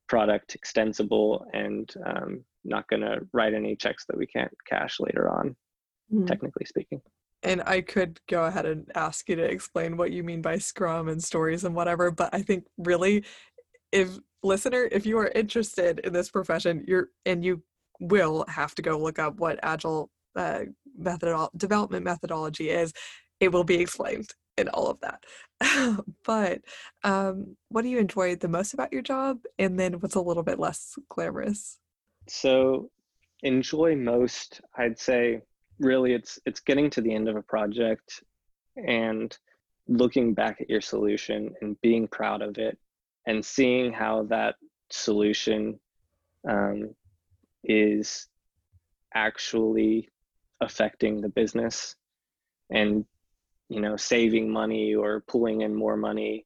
product 0.09 0.55
extensible 0.55 1.47
and 1.53 1.95
um, 2.07 2.45
not 2.65 2.89
going 2.89 3.03
to 3.03 3.21
write 3.33 3.55
any 3.55 3.77
checks 3.77 4.05
that 4.07 4.17
we 4.17 4.27
can't 4.27 4.53
cash 4.67 4.99
later 5.01 5.29
on, 5.29 5.55
mm. 6.13 6.27
technically 6.27 6.65
speaking. 6.65 7.01
And 7.43 7.63
I 7.65 7.83
could 7.83 8.19
go 8.29 8.47
ahead 8.47 8.67
and 8.67 8.91
ask 8.97 9.29
you 9.29 9.37
to 9.37 9.45
explain 9.45 9.97
what 9.97 10.11
you 10.11 10.25
mean 10.25 10.43
by 10.43 10.59
Scrum 10.59 11.09
and 11.09 11.23
stories 11.23 11.63
and 11.63 11.75
whatever, 11.75 12.11
but 12.11 12.31
I 12.33 12.43
think 12.43 12.65
really 12.79 13.25
if 13.93 14.19
listener, 14.43 14.89
if 14.91 15.07
you 15.07 15.19
are 15.19 15.29
interested 15.29 16.01
in 16.01 16.13
this 16.13 16.31
profession, 16.31 16.85
you're 16.87 17.09
and 17.27 17.45
you 17.45 17.63
will 18.01 18.45
have 18.49 18.75
to 18.77 18.83
go 18.83 18.99
look 18.99 19.19
up 19.19 19.39
what 19.39 19.59
agile 19.63 20.11
uh, 20.37 20.65
development 21.57 22.05
methodology 22.05 22.71
is. 22.71 22.93
It 23.41 23.53
will 23.53 23.65
be 23.65 23.77
explained 23.81 24.31
in 24.57 24.69
all 24.69 24.89
of 24.89 24.99
that. 25.01 25.25
but 26.25 26.61
um, 27.05 27.57
what 27.69 27.83
do 27.83 27.89
you 27.89 27.99
enjoy 27.99 28.37
the 28.37 28.49
most 28.49 28.75
about 28.75 28.93
your 28.93 29.03
job, 29.03 29.39
and 29.59 29.79
then 29.79 29.95
what's 29.95 30.15
a 30.15 30.21
little 30.21 30.43
bit 30.43 30.59
less 30.59 30.95
glamorous? 31.09 31.79
So, 32.29 32.91
enjoy 33.43 33.97
most, 33.97 34.61
I'd 34.77 34.99
say, 34.99 35.43
really, 35.79 36.13
it's 36.13 36.39
it's 36.47 36.61
getting 36.61 36.91
to 36.91 37.01
the 37.01 37.15
end 37.15 37.29
of 37.29 37.37
a 37.37 37.43
project 37.43 38.23
and 38.77 39.37
looking 39.89 40.35
back 40.35 40.61
at 40.61 40.69
your 40.69 40.83
solution 40.83 41.55
and 41.63 41.81
being 41.81 42.07
proud 42.07 42.43
of 42.43 42.59
it 42.59 42.79
and 43.27 43.45
seeing 43.45 43.93
how 43.93 44.25
that 44.25 44.57
solution 44.91 45.79
um, 46.49 46.95
is 47.65 48.29
actually 49.15 50.09
affecting 50.61 51.21
the 51.21 51.29
business 51.29 51.95
and 52.71 53.05
you 53.69 53.81
know 53.81 53.97
saving 53.97 54.51
money 54.51 54.95
or 54.95 55.23
pulling 55.29 55.61
in 55.63 55.75
more 55.75 55.97
money 55.97 56.45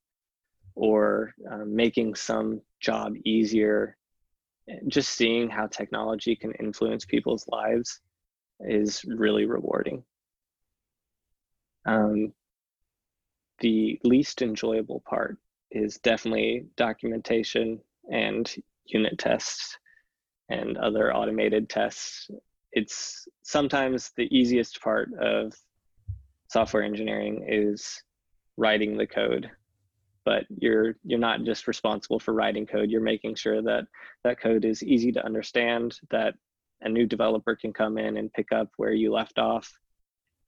or 0.74 1.34
um, 1.50 1.74
making 1.74 2.14
some 2.14 2.60
job 2.80 3.14
easier. 3.24 3.96
Just 4.86 5.10
seeing 5.10 5.48
how 5.50 5.66
technology 5.66 6.36
can 6.36 6.52
influence 6.52 7.04
people's 7.04 7.46
lives 7.48 8.00
is 8.60 9.04
really 9.04 9.44
rewarding. 9.44 10.04
Um, 11.84 12.32
the 13.58 14.00
least 14.04 14.40
enjoyable 14.40 15.02
part 15.06 15.36
is 15.72 15.98
definitely 15.98 16.66
documentation 16.76 17.80
and 18.10 18.54
unit 18.86 19.18
tests 19.18 19.76
and 20.48 20.76
other 20.78 21.14
automated 21.14 21.68
tests. 21.68 22.30
It's 22.72 23.26
sometimes 23.42 24.12
the 24.16 24.28
easiest 24.36 24.80
part 24.80 25.10
of 25.20 25.52
software 26.48 26.82
engineering 26.82 27.46
is 27.48 28.02
writing 28.56 28.96
the 28.96 29.06
code 29.06 29.50
but 30.24 30.44
you're 30.58 30.94
you're 31.04 31.18
not 31.18 31.42
just 31.44 31.66
responsible 31.66 32.18
for 32.18 32.34
writing 32.34 32.66
code 32.66 32.90
you're 32.90 33.00
making 33.00 33.34
sure 33.34 33.62
that 33.62 33.86
that 34.24 34.40
code 34.40 34.64
is 34.64 34.82
easy 34.82 35.10
to 35.12 35.24
understand 35.24 35.98
that 36.10 36.34
a 36.82 36.88
new 36.88 37.06
developer 37.06 37.56
can 37.56 37.72
come 37.72 37.98
in 37.98 38.16
and 38.16 38.32
pick 38.32 38.52
up 38.52 38.68
where 38.76 38.92
you 38.92 39.12
left 39.12 39.38
off 39.38 39.72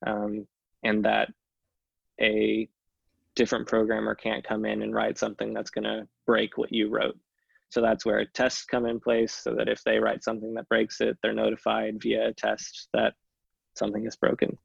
um, 0.07 0.47
and 0.83 1.05
that 1.05 1.31
a 2.20 2.68
different 3.37 3.66
programmer 3.66 4.14
can't 4.14 4.45
come 4.45 4.64
in 4.64 4.82
and 4.82 4.95
write 4.95 5.18
something 5.18 5.53
that's 5.53 5.70
going 5.70 5.85
to 5.85 6.07
break 6.26 6.57
what 6.57 6.72
you 6.72 6.89
wrote. 6.89 7.18
So 7.70 7.80
that's 7.80 8.07
where 8.07 8.24
tests 8.24 8.64
come 8.64 8.87
in 8.87 9.01
place 9.01 9.35
so 9.35 9.55
that 9.57 9.68
if 9.68 9.82
they 9.82 9.99
write 9.99 10.22
something 10.22 10.55
that 10.55 10.68
breaks 10.68 11.01
it, 11.01 11.18
they're 11.22 11.32
notified 11.32 12.01
via 12.01 12.28
a 12.28 12.32
test 12.32 12.89
that 12.93 13.14
something 13.74 14.07
is 14.07 14.16
broken. 14.16 14.57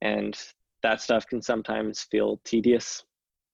And 0.00 0.36
that 0.82 1.00
stuff 1.00 1.26
can 1.26 1.40
sometimes 1.40 2.02
feel 2.02 2.40
tedious. 2.44 3.04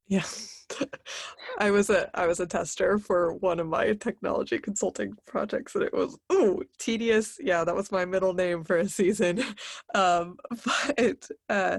Yeah. 0.06 0.24
I 1.58 1.70
was 1.70 1.90
a 1.90 2.10
I 2.18 2.26
was 2.26 2.40
a 2.40 2.46
tester 2.46 2.98
for 2.98 3.34
one 3.34 3.60
of 3.60 3.66
my 3.66 3.92
technology 3.92 4.58
consulting 4.58 5.14
projects 5.26 5.74
and 5.74 5.84
it 5.84 5.92
was 5.92 6.16
ooh 6.32 6.62
tedious. 6.78 7.36
Yeah, 7.40 7.64
that 7.64 7.74
was 7.74 7.92
my 7.92 8.06
middle 8.06 8.32
name 8.32 8.64
for 8.64 8.78
a 8.78 8.88
season. 8.88 9.44
Um, 9.94 10.36
but 10.96 11.28
uh, 11.48 11.78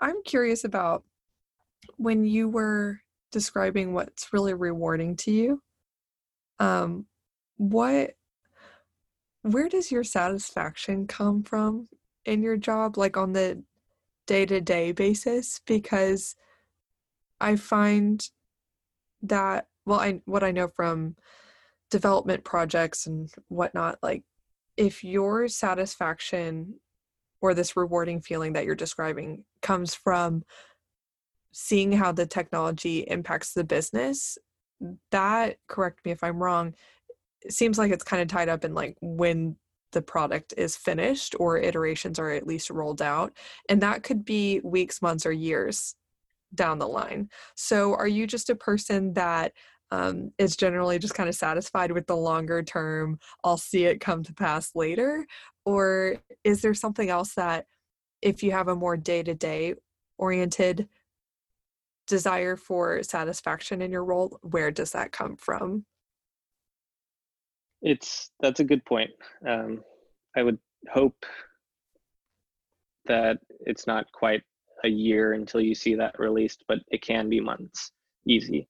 I'm 0.00 0.22
curious 0.24 0.64
about 0.64 1.04
when 1.96 2.24
you 2.24 2.48
were 2.48 3.00
describing 3.32 3.92
what's 3.92 4.32
really 4.32 4.54
rewarding 4.54 5.16
to 5.16 5.30
you, 5.30 5.62
um, 6.58 7.06
what, 7.56 8.12
where 9.42 9.68
does 9.68 9.90
your 9.90 10.04
satisfaction 10.04 11.06
come 11.06 11.42
from 11.42 11.88
in 12.24 12.42
your 12.42 12.56
job, 12.56 12.96
like 12.96 13.16
on 13.16 13.32
the 13.32 13.62
day 14.26 14.46
to 14.46 14.60
day 14.60 14.92
basis? 14.92 15.60
Because 15.66 16.36
I 17.40 17.56
find 17.56 18.26
that, 19.22 19.66
well, 19.84 20.00
I, 20.00 20.20
what 20.24 20.42
I 20.42 20.50
know 20.50 20.68
from 20.68 21.16
development 21.90 22.44
projects 22.44 23.06
and 23.06 23.30
whatnot, 23.48 23.98
like 24.02 24.22
if 24.76 25.04
your 25.04 25.48
satisfaction 25.48 26.74
or 27.40 27.54
this 27.54 27.76
rewarding 27.76 28.20
feeling 28.20 28.54
that 28.54 28.64
you're 28.64 28.74
describing 28.74 29.44
comes 29.60 29.94
from 29.94 30.42
seeing 31.54 31.92
how 31.92 32.12
the 32.12 32.26
technology 32.26 33.00
impacts 33.08 33.52
the 33.52 33.64
business 33.64 34.36
that 35.10 35.56
correct 35.68 36.04
me 36.04 36.10
if 36.10 36.22
i'm 36.22 36.42
wrong 36.42 36.74
seems 37.48 37.78
like 37.78 37.92
it's 37.92 38.04
kind 38.04 38.22
of 38.22 38.28
tied 38.28 38.48
up 38.48 38.64
in 38.64 38.74
like 38.74 38.96
when 39.00 39.56
the 39.92 40.02
product 40.02 40.52
is 40.56 40.76
finished 40.76 41.36
or 41.38 41.56
iterations 41.56 42.18
are 42.18 42.30
at 42.30 42.46
least 42.46 42.68
rolled 42.70 43.00
out 43.00 43.32
and 43.68 43.80
that 43.80 44.02
could 44.02 44.24
be 44.24 44.60
weeks 44.64 45.00
months 45.00 45.24
or 45.24 45.32
years 45.32 45.94
down 46.54 46.78
the 46.78 46.88
line. 46.88 47.28
So 47.54 47.94
are 47.94 48.08
you 48.08 48.26
just 48.26 48.50
a 48.50 48.54
person 48.54 49.14
that 49.14 49.52
um, 49.90 50.32
is 50.38 50.56
generally 50.56 50.98
just 50.98 51.14
kind 51.14 51.28
of 51.28 51.34
satisfied 51.34 51.92
with 51.92 52.06
the 52.06 52.16
longer 52.16 52.62
term 52.62 53.18
i'll 53.44 53.58
see 53.58 53.84
it 53.84 54.00
come 54.00 54.24
to 54.24 54.32
pass 54.32 54.74
later 54.74 55.26
or 55.66 56.16
is 56.42 56.62
there 56.62 56.74
something 56.74 57.10
else 57.10 57.34
that 57.34 57.66
if 58.22 58.42
you 58.42 58.50
have 58.50 58.68
a 58.68 58.74
more 58.74 58.96
day-to-day 58.96 59.74
oriented 60.16 60.88
desire 62.06 62.56
for 62.56 63.02
satisfaction 63.02 63.82
in 63.82 63.90
your 63.90 64.04
role 64.04 64.38
where 64.42 64.70
does 64.70 64.92
that 64.92 65.12
come 65.12 65.36
from? 65.36 65.84
It's 67.82 68.30
that's 68.40 68.60
a 68.60 68.64
good 68.64 68.84
point. 68.84 69.10
Um, 69.46 69.82
i 70.36 70.42
would 70.42 70.58
hope 70.92 71.24
that 73.06 73.38
it's 73.60 73.86
not 73.86 74.10
quite 74.12 74.42
a 74.84 74.88
year 74.88 75.34
until 75.34 75.60
you 75.60 75.74
see 75.74 75.94
that 75.94 76.18
released 76.18 76.64
but 76.66 76.78
it 76.88 77.02
can 77.02 77.28
be 77.28 77.40
months 77.40 77.92
easy. 78.26 78.68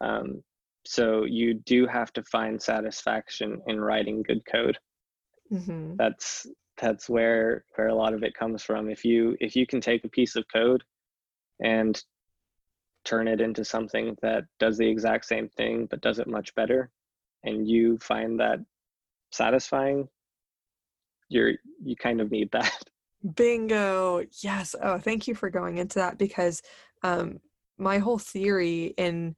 Um, 0.00 0.42
so 0.84 1.24
you 1.24 1.54
do 1.54 1.86
have 1.86 2.12
to 2.12 2.22
find 2.24 2.60
satisfaction 2.60 3.60
in 3.66 3.80
writing 3.80 4.22
good 4.22 4.42
code. 4.50 4.78
Mm-hmm. 5.52 5.94
that's 5.96 6.44
that's 6.76 7.08
where 7.08 7.64
where 7.76 7.86
a 7.88 7.94
lot 7.94 8.14
of 8.14 8.22
it 8.22 8.34
comes 8.34 8.62
from. 8.62 8.90
If 8.90 9.04
you 9.04 9.36
if 9.40 9.54
you 9.56 9.66
can 9.66 9.80
take 9.80 10.04
a 10.04 10.08
piece 10.08 10.36
of 10.36 10.44
code 10.52 10.82
and 11.60 12.00
turn 13.06 13.28
it 13.28 13.40
into 13.40 13.64
something 13.64 14.16
that 14.20 14.44
does 14.58 14.76
the 14.76 14.86
exact 14.86 15.24
same 15.24 15.48
thing 15.48 15.86
but 15.86 16.02
does 16.02 16.18
it 16.18 16.26
much 16.26 16.54
better 16.54 16.90
and 17.44 17.66
you 17.66 17.96
find 17.98 18.38
that 18.38 18.58
satisfying 19.32 20.08
you're 21.28 21.52
you 21.82 21.96
kind 21.96 22.20
of 22.20 22.30
need 22.30 22.50
that. 22.52 22.82
Bingo. 23.34 24.24
Yes. 24.42 24.74
Oh 24.80 24.98
thank 24.98 25.26
you 25.26 25.34
for 25.34 25.50
going 25.50 25.78
into 25.78 25.98
that 25.98 26.18
because 26.18 26.62
um 27.02 27.40
my 27.78 27.98
whole 27.98 28.18
theory 28.18 28.94
in 28.96 29.34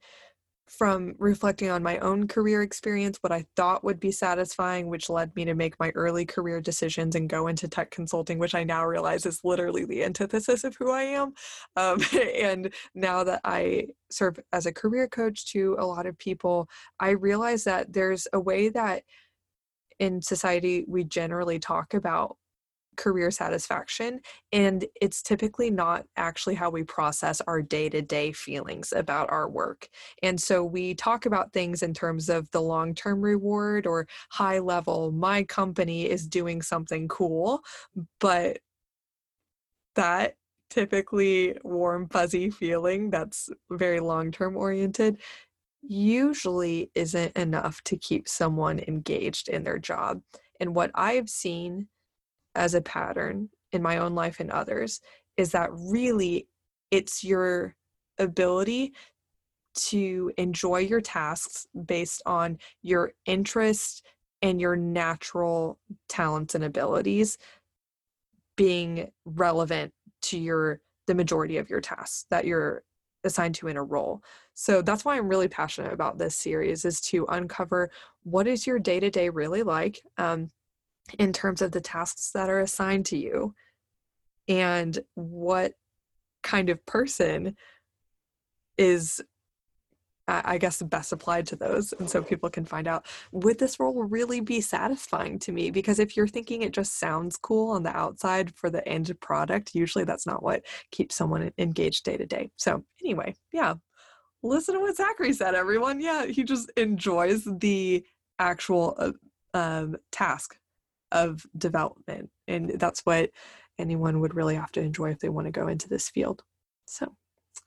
from 0.69 1.15
reflecting 1.17 1.69
on 1.69 1.83
my 1.83 1.97
own 1.99 2.27
career 2.27 2.61
experience, 2.61 3.17
what 3.21 3.31
I 3.31 3.45
thought 3.55 3.83
would 3.83 3.99
be 3.99 4.11
satisfying, 4.11 4.87
which 4.87 5.09
led 5.09 5.35
me 5.35 5.45
to 5.45 5.55
make 5.55 5.79
my 5.79 5.91
early 5.95 6.25
career 6.25 6.61
decisions 6.61 7.15
and 7.15 7.29
go 7.29 7.47
into 7.47 7.67
tech 7.67 7.91
consulting, 7.91 8.39
which 8.39 8.55
I 8.55 8.63
now 8.63 8.85
realize 8.85 9.25
is 9.25 9.41
literally 9.43 9.85
the 9.85 10.03
antithesis 10.03 10.63
of 10.63 10.75
who 10.75 10.91
I 10.91 11.03
am. 11.03 11.33
Um, 11.75 11.99
and 12.35 12.73
now 12.93 13.23
that 13.23 13.41
I 13.43 13.87
serve 14.11 14.39
as 14.53 14.65
a 14.65 14.73
career 14.73 15.07
coach 15.07 15.51
to 15.53 15.75
a 15.79 15.85
lot 15.85 16.05
of 16.05 16.17
people, 16.17 16.69
I 16.99 17.11
realize 17.11 17.63
that 17.65 17.91
there's 17.93 18.27
a 18.33 18.39
way 18.39 18.69
that 18.69 19.03
in 19.99 20.21
society 20.21 20.85
we 20.87 21.03
generally 21.03 21.59
talk 21.59 21.93
about 21.93 22.37
career 22.99 23.31
satisfaction. 23.31 24.19
And 24.51 24.85
it's 25.01 25.21
typically 25.21 25.71
not 25.71 26.05
actually 26.17 26.55
how 26.55 26.69
we 26.69 26.83
process 26.83 27.39
our 27.47 27.61
day 27.61 27.87
to 27.89 28.01
day 28.01 28.33
feelings 28.33 28.91
about 28.93 29.31
our 29.31 29.49
work. 29.49 29.87
And 30.21 30.39
so 30.39 30.65
we 30.65 30.93
talk 30.95 31.25
about 31.25 31.53
things 31.53 31.81
in 31.81 31.93
terms 31.93 32.27
of 32.27 32.51
the 32.51 32.61
long 32.61 32.93
term 32.93 33.21
reward 33.21 33.87
or 33.87 34.05
high 34.31 34.59
level, 34.59 35.11
my 35.13 35.43
company 35.43 36.09
is 36.09 36.27
doing 36.27 36.61
something 36.61 37.07
cool, 37.07 37.61
but 38.19 38.59
that 39.95 40.35
typically 40.69 41.57
warm, 41.63 42.09
fuzzy 42.09 42.49
feeling 42.49 43.09
that's 43.09 43.49
very 43.71 44.01
long 44.01 44.29
term 44.29 44.57
oriented 44.57 45.21
usually 45.81 46.91
isn't 46.95 47.35
enough 47.37 47.81
to 47.83 47.95
keep 47.95 48.27
someone 48.27 48.79
engaged 48.87 49.47
in 49.47 49.63
their 49.63 49.79
job. 49.79 50.21
And 50.59 50.75
what 50.75 50.91
I've 50.93 51.29
seen 51.29 51.87
as 52.59 52.75
a 52.75 52.81
pattern 52.81 53.49
in 53.71 53.81
my 53.81 53.97
own 53.97 54.13
life 54.13 54.39
and 54.39 54.51
others 54.51 54.99
is 55.37 55.51
that 55.51 55.69
really 55.71 56.47
it's 56.91 57.23
your 57.23 57.75
ability 58.19 58.93
to 59.73 60.31
enjoy 60.37 60.79
your 60.79 60.99
tasks 60.99 61.65
based 61.85 62.21
on 62.25 62.57
your 62.81 63.13
interest 63.25 64.05
and 64.41 64.59
your 64.59 64.75
natural 64.75 65.79
talents 66.09 66.53
and 66.53 66.63
abilities 66.65 67.37
being 68.57 69.09
relevant 69.25 69.93
to 70.21 70.37
your 70.37 70.81
the 71.07 71.15
majority 71.15 71.57
of 71.57 71.69
your 71.69 71.81
tasks 71.81 72.25
that 72.29 72.45
you're 72.45 72.83
assigned 73.23 73.55
to 73.55 73.67
in 73.67 73.77
a 73.77 73.83
role. 73.83 74.21
So 74.53 74.81
that's 74.81 75.03
why 75.03 75.17
I'm 75.17 75.27
really 75.27 75.47
passionate 75.47 75.93
about 75.93 76.17
this 76.17 76.35
series 76.35 76.85
is 76.85 77.01
to 77.01 77.25
uncover 77.29 77.89
what 78.23 78.47
is 78.47 78.67
your 78.67 78.79
day-to-day 78.79 79.29
really 79.29 79.63
like 79.63 80.01
um, 80.17 80.49
in 81.17 81.33
terms 81.33 81.61
of 81.61 81.71
the 81.71 81.81
tasks 81.81 82.31
that 82.31 82.49
are 82.49 82.59
assigned 82.59 83.05
to 83.07 83.17
you 83.17 83.53
and 84.47 84.99
what 85.15 85.73
kind 86.43 86.69
of 86.69 86.85
person 86.85 87.55
is 88.77 89.21
I 90.29 90.59
guess 90.59 90.81
best 90.83 91.11
applied 91.11 91.47
to 91.47 91.55
those. 91.55 91.91
And 91.93 92.07
so 92.07 92.21
people 92.21 92.49
can 92.49 92.63
find 92.63 92.87
out 92.87 93.07
would 93.31 93.57
this 93.57 93.79
role 93.79 94.03
really 94.03 94.41
be 94.41 94.61
satisfying 94.61 95.39
to 95.39 95.51
me? 95.51 95.71
Because 95.71 95.97
if 95.97 96.15
you're 96.15 96.27
thinking 96.27 96.61
it 96.61 96.71
just 96.71 96.99
sounds 96.99 97.35
cool 97.35 97.71
on 97.71 97.81
the 97.81 97.95
outside 97.95 98.53
for 98.53 98.69
the 98.69 98.87
end 98.87 99.11
product, 99.21 99.73
usually 99.73 100.03
that's 100.03 100.27
not 100.27 100.43
what 100.43 100.63
keeps 100.91 101.15
someone 101.15 101.51
engaged 101.57 102.03
day 102.03 102.15
to 102.15 102.27
day. 102.27 102.51
So, 102.57 102.83
anyway, 103.03 103.33
yeah, 103.51 103.73
listen 104.43 104.75
to 104.75 104.81
what 104.81 104.95
Zachary 104.95 105.33
said, 105.33 105.55
everyone. 105.55 105.99
Yeah, 105.99 106.27
he 106.27 106.43
just 106.43 106.69
enjoys 106.77 107.45
the 107.45 108.05
actual 108.37 108.95
uh, 108.99 109.11
um, 109.55 109.97
task 110.11 110.57
of 111.11 111.45
development. 111.57 112.29
And 112.47 112.79
that's 112.79 113.01
what 113.01 113.31
anyone 113.77 114.19
would 114.19 114.35
really 114.35 114.55
have 114.55 114.71
to 114.73 114.81
enjoy 114.81 115.11
if 115.11 115.19
they 115.19 115.29
want 115.29 115.45
to 115.45 115.51
go 115.51 115.67
into 115.67 115.87
this 115.89 116.09
field. 116.09 116.43
So, 116.85 117.15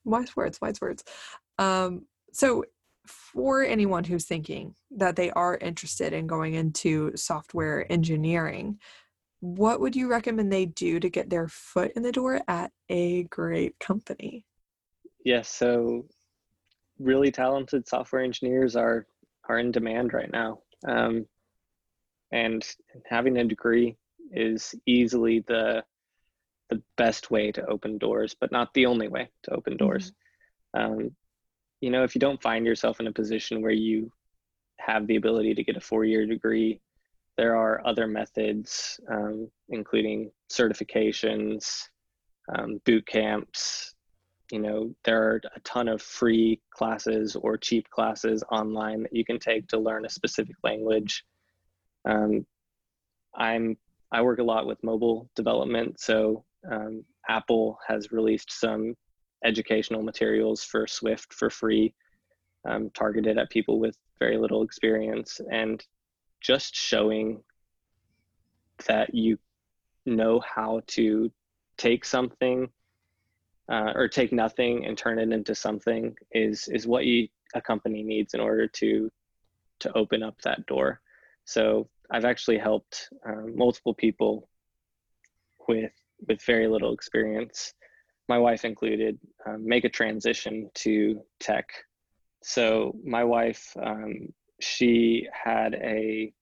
wise 0.04 0.36
words, 0.36 0.60
wise 0.60 0.80
words. 0.80 1.04
Um, 1.58 2.06
so, 2.32 2.64
for 3.06 3.64
anyone 3.64 4.04
who's 4.04 4.24
thinking 4.26 4.74
that 4.92 5.16
they 5.16 5.30
are 5.32 5.56
interested 5.56 6.12
in 6.12 6.26
going 6.26 6.54
into 6.54 7.10
software 7.16 7.90
engineering, 7.90 8.78
what 9.40 9.80
would 9.80 9.96
you 9.96 10.08
recommend 10.08 10.52
they 10.52 10.66
do 10.66 11.00
to 11.00 11.10
get 11.10 11.28
their 11.28 11.48
foot 11.48 11.92
in 11.96 12.02
the 12.02 12.12
door 12.12 12.40
at 12.46 12.70
a 12.88 13.24
great 13.24 13.76
company? 13.80 14.46
Yes, 15.24 15.48
so 15.48 16.06
really 16.98 17.32
talented 17.32 17.88
software 17.88 18.22
engineers 18.22 18.76
are 18.76 19.06
are 19.48 19.58
in 19.58 19.72
demand 19.72 20.12
right 20.12 20.30
now. 20.30 20.60
Um, 20.86 21.26
and 22.32 22.66
having 23.06 23.36
a 23.38 23.44
degree 23.44 23.96
is 24.32 24.74
easily 24.86 25.40
the 25.46 25.84
the 26.70 26.82
best 26.96 27.30
way 27.30 27.52
to 27.52 27.66
open 27.66 27.98
doors 27.98 28.34
but 28.40 28.50
not 28.50 28.72
the 28.72 28.86
only 28.86 29.08
way 29.08 29.28
to 29.42 29.50
open 29.52 29.76
doors. 29.76 30.12
Mm-hmm. 30.76 30.92
um, 30.92 31.10
you 31.80 31.90
know 31.90 32.04
if 32.04 32.14
you 32.14 32.20
don't 32.20 32.42
find 32.42 32.64
yourself 32.66 33.00
in 33.00 33.06
a 33.06 33.12
position 33.12 33.62
where 33.62 33.72
you 33.72 34.10
have 34.78 35.06
the 35.06 35.16
ability 35.16 35.54
to 35.54 35.64
get 35.64 35.76
a 35.76 35.80
four-year 35.80 36.26
degree 36.26 36.80
there 37.36 37.56
are 37.56 37.86
other 37.86 38.06
methods 38.06 39.00
um, 39.10 39.50
including 39.68 40.30
certifications 40.50 41.88
um, 42.54 42.80
boot 42.84 43.06
camps. 43.06 43.94
You 44.50 44.58
know 44.58 44.94
there 45.04 45.22
are 45.22 45.40
a 45.56 45.60
ton 45.60 45.88
of 45.88 46.02
free 46.02 46.60
classes 46.70 47.36
or 47.36 47.56
cheap 47.56 47.88
classes 47.88 48.44
online 48.50 49.02
that 49.04 49.14
you 49.14 49.24
can 49.24 49.38
take 49.38 49.66
to 49.68 49.78
learn 49.78 50.04
a 50.04 50.10
specific 50.10 50.56
language 50.62 51.24
um, 52.04 52.46
I'm 53.34 53.76
I 54.10 54.20
work 54.22 54.40
a 54.40 54.44
lot 54.44 54.66
with 54.66 54.82
mobile 54.84 55.30
development, 55.34 55.98
so 55.98 56.44
um, 56.70 57.04
Apple 57.28 57.78
has 57.86 58.12
released 58.12 58.52
some 58.52 58.94
educational 59.44 60.02
materials 60.02 60.62
for 60.62 60.86
Swift 60.86 61.32
for 61.32 61.48
free, 61.48 61.94
um, 62.68 62.90
targeted 62.90 63.38
at 63.38 63.50
people 63.50 63.80
with 63.80 63.96
very 64.18 64.36
little 64.36 64.62
experience, 64.62 65.40
and 65.50 65.84
just 66.40 66.74
showing 66.74 67.42
that 68.86 69.14
you 69.14 69.38
know 70.04 70.40
how 70.40 70.82
to 70.88 71.30
take 71.78 72.04
something 72.04 72.68
uh, 73.70 73.92
or 73.94 74.08
take 74.08 74.32
nothing 74.32 74.86
and 74.86 74.98
turn 74.98 75.18
it 75.18 75.32
into 75.32 75.54
something 75.54 76.14
is 76.32 76.68
is 76.68 76.86
what 76.86 77.04
you, 77.04 77.28
a 77.54 77.60
company 77.60 78.02
needs 78.02 78.34
in 78.34 78.40
order 78.40 78.66
to 78.66 79.10
to 79.80 79.96
open 79.96 80.22
up 80.22 80.40
that 80.42 80.64
door. 80.66 81.00
So 81.44 81.88
I've 82.10 82.24
actually 82.24 82.58
helped 82.58 83.08
um, 83.26 83.56
multiple 83.56 83.94
people 83.94 84.48
with 85.68 85.92
with 86.28 86.42
very 86.42 86.68
little 86.68 86.94
experience, 86.94 87.74
my 88.28 88.38
wife 88.38 88.64
included, 88.64 89.18
um, 89.46 89.66
make 89.66 89.84
a 89.84 89.88
transition 89.88 90.70
to 90.74 91.20
tech. 91.40 91.68
So 92.42 92.94
my 93.04 93.24
wife, 93.24 93.76
um, 93.80 94.32
she 94.60 95.28
had 95.32 95.74
a 95.74 96.32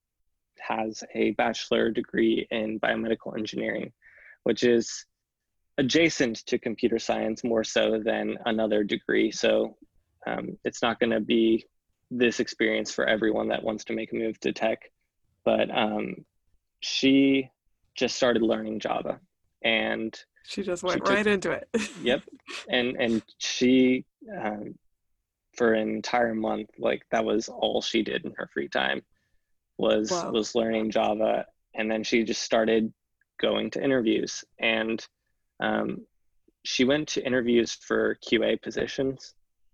has 0.59 1.03
a 1.15 1.31
bachelor 1.31 1.89
degree 1.89 2.47
in 2.51 2.79
biomedical 2.79 3.35
engineering, 3.35 3.91
which 4.43 4.63
is 4.63 5.05
adjacent 5.79 6.45
to 6.45 6.59
computer 6.59 6.99
science 6.99 7.43
more 7.43 7.63
so 7.63 7.99
than 7.99 8.37
another 8.45 8.83
degree. 8.83 9.31
So 9.31 9.75
um, 10.27 10.57
it's 10.63 10.83
not 10.83 10.99
going 10.99 11.09
to 11.09 11.19
be 11.19 11.65
this 12.11 12.41
experience 12.41 12.91
for 12.91 13.05
everyone 13.05 13.47
that 13.47 13.63
wants 13.63 13.85
to 13.85 13.93
make 13.93 14.11
a 14.11 14.15
move 14.15 14.39
to 14.41 14.51
tech. 14.51 14.91
But 15.45 15.75
um, 15.75 16.25
she 16.81 17.49
just 17.95 18.15
started 18.15 18.43
learning 18.43 18.79
Java 18.79 19.19
and 19.63 20.17
she 20.45 20.61
just 20.61 20.83
went 20.83 20.95
she 20.95 20.99
took, 20.99 21.09
right 21.09 21.27
into 21.27 21.51
it. 21.51 21.67
yep. 22.03 22.21
And, 22.69 22.95
and 22.97 23.23
she, 23.37 24.05
um, 24.39 24.75
for 25.55 25.73
an 25.73 25.89
entire 25.89 26.35
month, 26.35 26.69
like 26.77 27.03
that 27.11 27.25
was 27.25 27.47
all 27.47 27.81
she 27.81 28.03
did 28.03 28.25
in 28.25 28.33
her 28.37 28.49
free 28.53 28.67
time 28.67 29.01
was, 29.77 30.11
wow. 30.11 30.31
was 30.31 30.53
learning 30.53 30.91
Java. 30.91 31.45
And 31.73 31.89
then 31.89 32.03
she 32.03 32.23
just 32.23 32.43
started 32.43 32.93
going 33.39 33.71
to 33.71 33.83
interviews 33.83 34.43
and 34.59 35.03
um, 35.61 36.05
she 36.63 36.83
went 36.83 37.07
to 37.09 37.25
interviews 37.25 37.71
for 37.73 38.17
QA 38.27 38.61
positions 38.61 39.33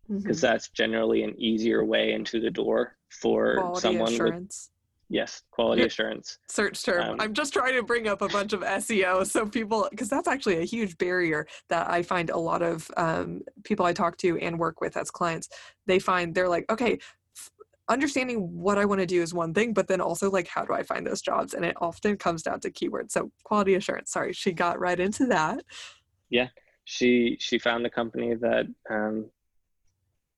because 0.10 0.38
mm-hmm. 0.38 0.45
that's 0.45 0.70
generally 0.70 1.24
an 1.24 1.34
easier 1.39 1.84
way 1.84 2.14
into 2.14 2.39
the 2.39 2.49
door 2.49 2.95
for 3.10 3.55
quality 3.55 3.82
someone 3.82 4.14
assurance. 4.14 4.70
with 4.70 4.74
yes 5.10 5.43
quality 5.51 5.84
assurance 5.84 6.39
search 6.49 6.84
term 6.84 7.12
um, 7.12 7.22
i'm 7.22 7.34
just 7.34 7.53
trying 7.53 7.74
to 7.74 7.84
bring 7.84 8.08
up 8.08 8.22
a 8.22 8.28
bunch 8.28 8.51
of 8.51 8.60
seo 8.62 9.26
so 9.26 9.45
people 9.45 9.88
because 9.89 10.10
that's 10.10 10.28
actually 10.28 10.58
a 10.58 10.66
huge 10.66 10.97
barrier 10.97 11.47
that 11.70 11.89
i 11.89 12.01
find 12.01 12.30
a 12.30 12.38
lot 12.38 12.62
of 12.62 12.89
um, 12.97 13.41
people 13.64 13.86
i 13.86 13.93
talk 13.93 14.18
to 14.18 14.38
and 14.39 14.60
work 14.60 14.82
with 14.82 14.97
as 14.97 15.10
clients 15.10 15.47
they 15.86 15.97
find 15.99 16.36
they're 16.36 16.49
like 16.49 16.70
okay 16.70 16.99
understanding 17.89 18.39
what 18.62 18.78
I 18.78 18.86
want 18.86 18.99
to 18.99 19.05
do 19.05 19.22
is 19.22 19.34
one 19.34 19.53
thing, 19.53 19.74
but 19.74 19.88
then 19.88 20.01
also 20.01 20.30
like 20.30 20.47
how 20.47 20.66
do 20.66 20.74
I 20.74 20.84
find 20.84 21.05
those 21.05 21.22
jobs? 21.22 21.53
And 21.53 21.64
it 21.64 21.76
often 21.80 22.18
comes 22.18 22.43
down 22.43 22.60
to 22.62 22.72
keywords. 22.72 23.12
So 23.12 23.32
quality 23.43 23.76
assurance. 23.76 24.12
Sorry, 24.12 24.34
she 24.34 24.51
got 24.51 24.80
right 24.80 24.99
into 24.99 25.26
that. 25.28 25.64
Yeah, 26.30 26.47
she 26.84 27.38
she 27.39 27.60
found 27.60 27.86
a 27.86 27.89
company 27.89 28.36
that 28.36 28.66
um, 28.89 29.30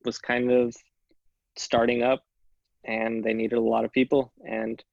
was 0.06 0.18
kind 0.18 0.52
of 0.52 0.76
starting 1.58 2.04
up, 2.04 2.24
and 2.86 3.24
they 3.24 3.34
needed 3.34 3.58
a 3.58 3.62
lot 3.62 3.86
of 3.86 3.92
people, 3.92 4.32
and 4.48 4.84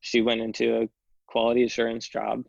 she 0.00 0.20
went 0.20 0.40
into 0.40 0.82
a 0.82 0.88
quality 1.26 1.64
assurance 1.64 2.08
job, 2.08 2.44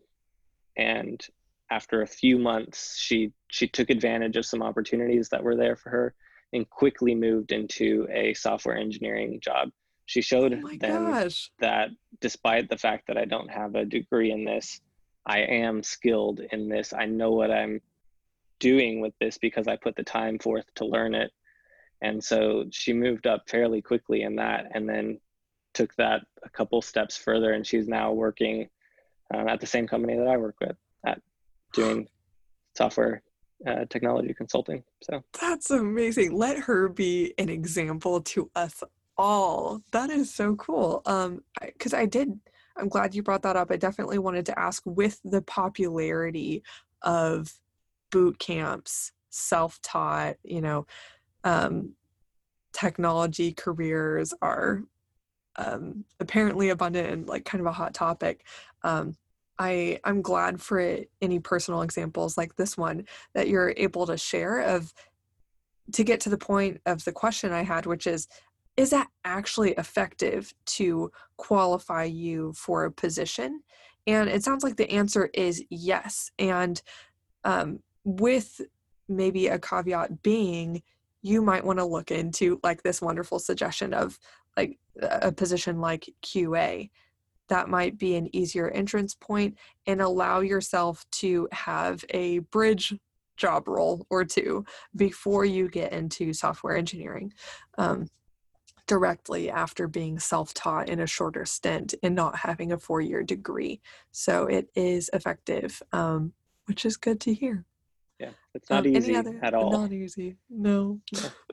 and 0.78 1.26
after 1.70 2.02
a 2.02 2.08
few 2.08 2.38
months, 2.38 2.98
she 3.00 3.32
she 3.48 3.68
took 3.68 3.90
advantage 3.90 4.38
of 4.38 4.46
some 4.46 4.62
opportunities 4.62 5.30
that 5.30 5.44
were 5.44 5.56
there 5.56 5.76
for 5.76 5.90
her 5.90 6.16
and 6.54 6.70
quickly 6.70 7.16
moved 7.16 7.52
into 7.52 8.08
a 8.12 8.34
software 8.36 8.78
engineering 8.78 9.40
job. 9.42 9.70
She 10.06 10.22
showed 10.22 10.54
oh 10.54 10.78
them 10.78 11.12
gosh. 11.12 11.50
that 11.60 11.90
despite 12.20 12.70
the 12.70 12.78
fact 12.78 13.08
that 13.08 13.18
I 13.18 13.26
don't 13.26 13.50
have 13.50 13.76
a 13.76 13.86
degree 13.86 14.32
in 14.32 14.46
this, 14.46 14.82
I 15.26 15.40
am 15.40 15.82
skilled 15.82 16.42
in 16.52 16.70
this. 16.70 16.94
I 16.94 17.06
know 17.06 17.32
what 17.32 17.52
I'm 17.52 17.82
doing 18.60 19.02
with 19.02 19.14
this 19.20 19.38
because 19.38 19.68
I 19.68 19.78
put 19.78 19.96
the 19.96 20.04
time 20.04 20.38
forth 20.38 20.66
to 20.76 20.86
learn 20.86 21.16
it. 21.16 21.32
And 22.04 22.24
so 22.24 22.66
she 22.72 22.94
moved 22.94 23.26
up 23.26 23.50
fairly 23.50 23.82
quickly 23.82 24.22
in 24.24 24.36
that 24.36 24.68
and 24.76 24.88
then 24.88 25.20
took 25.74 25.96
that 25.96 26.22
a 26.44 26.50
couple 26.50 26.82
steps 26.82 27.18
further. 27.18 27.54
And 27.54 27.66
she's 27.66 27.88
now 27.88 28.12
working 28.12 28.70
um, 29.34 29.48
at 29.48 29.60
the 29.60 29.66
same 29.66 29.88
company 29.88 30.16
that 30.16 30.28
I 30.28 30.38
work 30.38 30.56
with 30.62 30.76
at 31.06 31.22
doing 31.74 32.08
software 32.78 33.24
uh, 33.66 33.86
technology 33.90 34.34
consulting. 34.34 34.84
So 35.02 35.24
that's 35.40 35.72
amazing. 35.72 36.36
Let 36.36 36.60
her 36.60 36.90
be 36.90 37.34
an 37.38 37.50
example 37.50 38.22
to 38.22 38.52
us 38.56 38.84
all. 39.18 39.82
That 39.92 40.10
is 40.10 40.34
so 40.34 40.56
cool. 40.56 41.02
Um, 41.06 41.44
because 41.62 41.94
I, 41.94 42.02
I 42.02 42.06
did. 42.06 42.38
I'm 42.76 42.90
glad 42.90 43.16
you 43.16 43.24
brought 43.24 43.44
that 43.44 43.56
up. 43.56 43.72
I 43.72 43.78
definitely 43.78 44.18
wanted 44.18 44.46
to 44.48 44.60
ask 44.60 44.84
with 44.86 45.22
the 45.24 45.42
popularity 45.44 46.64
of 47.04 47.54
boot 48.12 48.40
camps, 48.40 49.12
self-taught, 49.30 50.36
you 50.44 50.62
know, 50.62 50.86
um, 51.44 51.94
technology 52.74 53.54
careers 53.54 54.34
are 54.42 54.84
um, 55.56 56.06
apparently 56.20 56.70
abundant 56.70 57.10
and 57.10 57.28
like 57.28 57.46
kind 57.46 57.62
of 57.62 57.68
a 57.68 57.72
hot 57.72 57.94
topic. 57.94 58.46
Um, 58.84 59.16
I 59.60 60.00
I'm 60.04 60.22
glad 60.22 60.62
for 60.62 60.80
it, 60.80 61.12
any 61.22 61.40
personal 61.40 61.84
examples 61.84 62.38
like 62.38 62.56
this 62.56 62.78
one 62.78 63.06
that 63.34 63.48
you're 63.48 63.74
able 63.78 64.08
to 64.08 64.18
share 64.18 64.60
of 64.62 64.94
to 65.92 66.04
get 66.04 66.20
to 66.22 66.30
the 66.30 66.38
point 66.38 66.82
of 66.86 67.04
the 67.06 67.12
question 67.12 67.52
I 67.52 67.64
had, 67.64 67.86
which 67.86 68.08
is 68.08 68.28
is 68.76 68.90
that 68.90 69.08
actually 69.24 69.74
effective 69.74 70.54
to 70.66 71.12
qualify 71.38 72.06
you 72.06 72.54
for 72.54 72.86
a 72.86 72.92
position? 72.92 73.62
And 74.08 74.28
it 74.28 74.44
sounds 74.44 74.64
like 74.64 74.78
the 74.78 74.90
answer 74.90 75.30
is 75.34 75.64
yes. 75.70 76.32
And 76.40 76.82
um, 77.44 77.80
with 78.04 78.60
maybe 79.08 79.48
a 79.48 79.60
caveat 79.60 80.24
being, 80.24 80.82
you 81.24 81.42
might 81.42 81.66
want 81.66 81.80
to 81.80 81.86
look 81.86 82.12
into 82.12 82.60
like 82.64 82.84
this 82.84 83.02
wonderful 83.02 83.40
suggestion 83.40 83.94
of 83.94 84.20
like 84.56 84.78
a 85.02 85.32
position 85.32 85.82
like 85.82 86.08
QA 86.22 86.92
that 87.50 87.70
might 87.70 87.98
be 87.98 88.16
an 88.16 88.34
easier 88.36 88.70
entrance 88.70 89.16
point 89.16 89.58
and 89.88 90.02
allow 90.02 90.42
yourself 90.42 91.06
to 91.12 91.48
have 91.52 92.04
a 92.12 92.40
bridge 92.40 92.94
job 93.38 93.68
role 93.68 94.06
or 94.10 94.24
two 94.24 94.64
before 94.96 95.44
you 95.44 95.68
get 95.68 95.92
into 95.92 96.34
software 96.34 96.78
engineering 96.78 97.34
um, 97.78 98.08
directly 98.86 99.50
after 99.50 99.88
being 99.88 100.20
self-taught 100.20 100.90
in 100.90 101.00
a 101.00 101.08
shorter 101.08 101.46
stint 101.46 101.96
and 102.04 102.16
not 102.16 102.36
having 102.36 102.72
a 102.72 102.78
four-year 102.78 103.24
degree. 103.24 103.82
So 104.12 104.46
it 104.46 104.70
is 104.76 105.10
effective 105.14 105.82
um, 105.92 106.34
which 106.66 106.86
is 106.86 106.98
good 106.98 107.20
to 107.22 107.34
hear 107.34 107.66
yeah 108.24 108.30
it's 108.54 108.70
not 108.70 108.86
um, 108.86 108.96
easy 108.96 109.16
other, 109.16 109.40
at 109.42 109.54
all 109.54 109.72
not 109.72 109.92
easy 109.92 110.36
no 110.50 111.00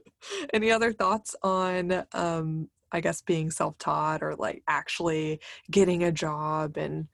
any 0.53 0.71
other 0.71 0.93
thoughts 0.93 1.35
on 1.43 2.05
um, 2.13 2.69
I 2.93 3.01
guess 3.01 3.23
being 3.23 3.51
self-taught 3.51 4.23
or 4.23 4.35
like 4.37 4.63
actually 4.69 5.41
getting 5.71 6.05
a 6.05 6.13
job 6.13 6.77
and 6.77 7.09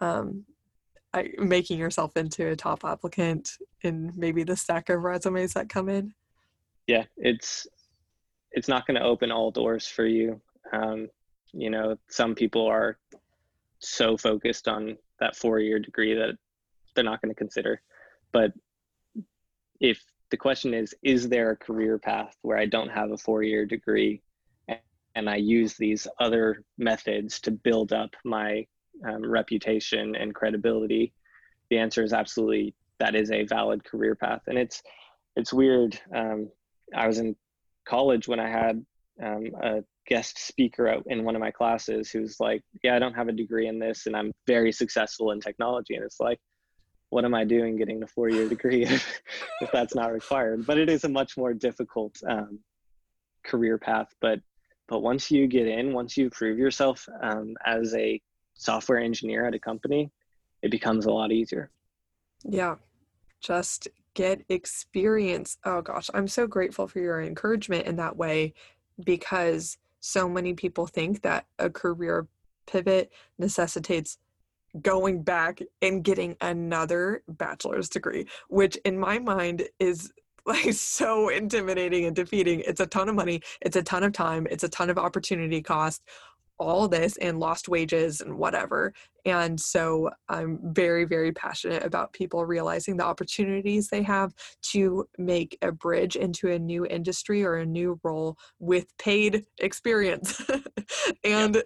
um, 0.00 0.44
I, 1.12 1.30
making 1.38 1.78
yourself 1.78 2.16
into 2.16 2.48
a 2.48 2.56
top 2.56 2.84
applicant 2.84 3.50
in 3.82 4.12
maybe 4.16 4.44
the 4.44 4.56
stack 4.56 4.88
of 4.88 5.02
resumes 5.02 5.54
that 5.54 5.68
come 5.68 5.88
in. 5.88 6.14
Yeah, 6.86 7.04
it's 7.16 7.66
it's 8.52 8.68
not 8.68 8.86
going 8.86 8.96
to 8.96 9.06
open 9.06 9.30
all 9.30 9.50
doors 9.50 9.86
for 9.86 10.06
you. 10.06 10.40
Um, 10.72 11.08
you 11.52 11.70
know, 11.70 11.96
some 12.08 12.34
people 12.34 12.66
are 12.66 12.98
so 13.78 14.16
focused 14.16 14.68
on 14.68 14.96
that 15.20 15.36
four-year 15.36 15.78
degree 15.78 16.14
that 16.14 16.36
they're 16.94 17.04
not 17.04 17.20
going 17.20 17.30
to 17.30 17.38
consider. 17.38 17.80
But 18.32 18.52
if 19.80 20.02
the 20.30 20.36
question 20.36 20.74
is, 20.74 20.94
is 21.02 21.28
there 21.28 21.50
a 21.50 21.56
career 21.56 21.98
path 21.98 22.36
where 22.42 22.58
I 22.58 22.66
don't 22.66 22.90
have 22.90 23.10
a 23.10 23.16
four-year 23.16 23.66
degree 23.66 24.22
and 25.14 25.28
I 25.28 25.36
use 25.36 25.74
these 25.74 26.06
other 26.20 26.62
methods 26.76 27.40
to 27.40 27.50
build 27.50 27.92
up 27.92 28.10
my 28.24 28.66
um, 29.06 29.28
reputation 29.28 30.14
and 30.16 30.34
credibility? 30.34 31.12
The 31.70 31.78
answer 31.78 32.02
is 32.02 32.12
absolutely 32.12 32.74
that 32.98 33.14
is 33.14 33.30
a 33.30 33.44
valid 33.44 33.84
career 33.84 34.14
path, 34.14 34.42
and 34.48 34.58
it's 34.58 34.82
it's 35.36 35.52
weird. 35.52 35.98
Um, 36.14 36.50
I 36.94 37.06
was 37.06 37.18
in 37.18 37.36
college 37.86 38.26
when 38.26 38.40
I 38.40 38.48
had 38.48 38.84
um, 39.22 39.46
a 39.62 39.84
guest 40.06 40.38
speaker 40.38 40.88
out 40.88 41.04
in 41.06 41.24
one 41.24 41.36
of 41.36 41.40
my 41.40 41.50
classes 41.50 42.10
who's 42.10 42.40
like, 42.40 42.62
"Yeah, 42.82 42.96
I 42.96 42.98
don't 42.98 43.14
have 43.14 43.28
a 43.28 43.32
degree 43.32 43.68
in 43.68 43.78
this, 43.78 44.06
and 44.06 44.16
I'm 44.16 44.32
very 44.46 44.72
successful 44.72 45.30
in 45.30 45.40
technology," 45.40 45.94
and 45.94 46.04
it's 46.04 46.20
like. 46.20 46.38
What 47.10 47.24
am 47.24 47.34
I 47.34 47.44
doing 47.44 47.76
getting 47.76 48.02
a 48.02 48.06
four 48.06 48.28
year 48.28 48.48
degree 48.48 48.82
if, 48.84 49.22
if 49.60 49.70
that's 49.72 49.94
not 49.94 50.12
required? 50.12 50.66
But 50.66 50.78
it 50.78 50.88
is 50.88 51.04
a 51.04 51.08
much 51.08 51.36
more 51.36 51.54
difficult 51.54 52.20
um, 52.28 52.60
career 53.44 53.78
path. 53.78 54.14
But 54.20 54.40
but 54.88 55.00
once 55.00 55.30
you 55.30 55.46
get 55.46 55.66
in, 55.66 55.92
once 55.92 56.16
you 56.16 56.30
prove 56.30 56.58
yourself 56.58 57.06
um, 57.22 57.56
as 57.64 57.94
a 57.94 58.20
software 58.54 58.98
engineer 58.98 59.46
at 59.46 59.54
a 59.54 59.58
company, 59.58 60.10
it 60.62 60.70
becomes 60.70 61.04
a 61.04 61.10
lot 61.10 61.30
easier. 61.30 61.70
Yeah, 62.44 62.76
just 63.40 63.88
get 64.14 64.44
experience. 64.48 65.58
Oh 65.64 65.82
gosh, 65.82 66.10
I'm 66.14 66.28
so 66.28 66.46
grateful 66.46 66.88
for 66.88 67.00
your 67.00 67.20
encouragement 67.20 67.86
in 67.86 67.96
that 67.96 68.16
way 68.16 68.54
because 69.04 69.78
so 70.00 70.28
many 70.28 70.54
people 70.54 70.86
think 70.86 71.22
that 71.22 71.46
a 71.58 71.70
career 71.70 72.26
pivot 72.66 73.12
necessitates 73.38 74.18
going 74.82 75.22
back 75.22 75.60
and 75.82 76.04
getting 76.04 76.36
another 76.40 77.22
bachelor's 77.28 77.88
degree, 77.88 78.26
which 78.48 78.76
in 78.84 78.98
my 78.98 79.18
mind 79.18 79.68
is 79.78 80.12
like 80.46 80.72
so 80.72 81.28
intimidating 81.28 82.06
and 82.06 82.16
defeating. 82.16 82.60
It's 82.60 82.80
a 82.80 82.86
ton 82.86 83.08
of 83.08 83.14
money, 83.14 83.42
it's 83.60 83.76
a 83.76 83.82
ton 83.82 84.02
of 84.02 84.12
time, 84.12 84.46
it's 84.50 84.64
a 84.64 84.68
ton 84.68 84.88
of 84.88 84.96
opportunity 84.96 85.60
cost, 85.60 86.02
all 86.58 86.88
this 86.88 87.16
and 87.18 87.38
lost 87.38 87.68
wages 87.68 88.20
and 88.20 88.36
whatever. 88.36 88.92
And 89.24 89.60
so 89.60 90.10
I'm 90.28 90.58
very, 90.62 91.04
very 91.04 91.32
passionate 91.32 91.84
about 91.84 92.12
people 92.12 92.44
realizing 92.44 92.96
the 92.96 93.04
opportunities 93.04 93.88
they 93.88 94.02
have 94.02 94.32
to 94.72 95.06
make 95.18 95.56
a 95.62 95.70
bridge 95.70 96.16
into 96.16 96.50
a 96.50 96.58
new 96.58 96.86
industry 96.86 97.44
or 97.44 97.56
a 97.56 97.66
new 97.66 98.00
role 98.02 98.36
with 98.58 98.86
paid 98.98 99.44
experience 99.58 100.42
and 101.24 101.62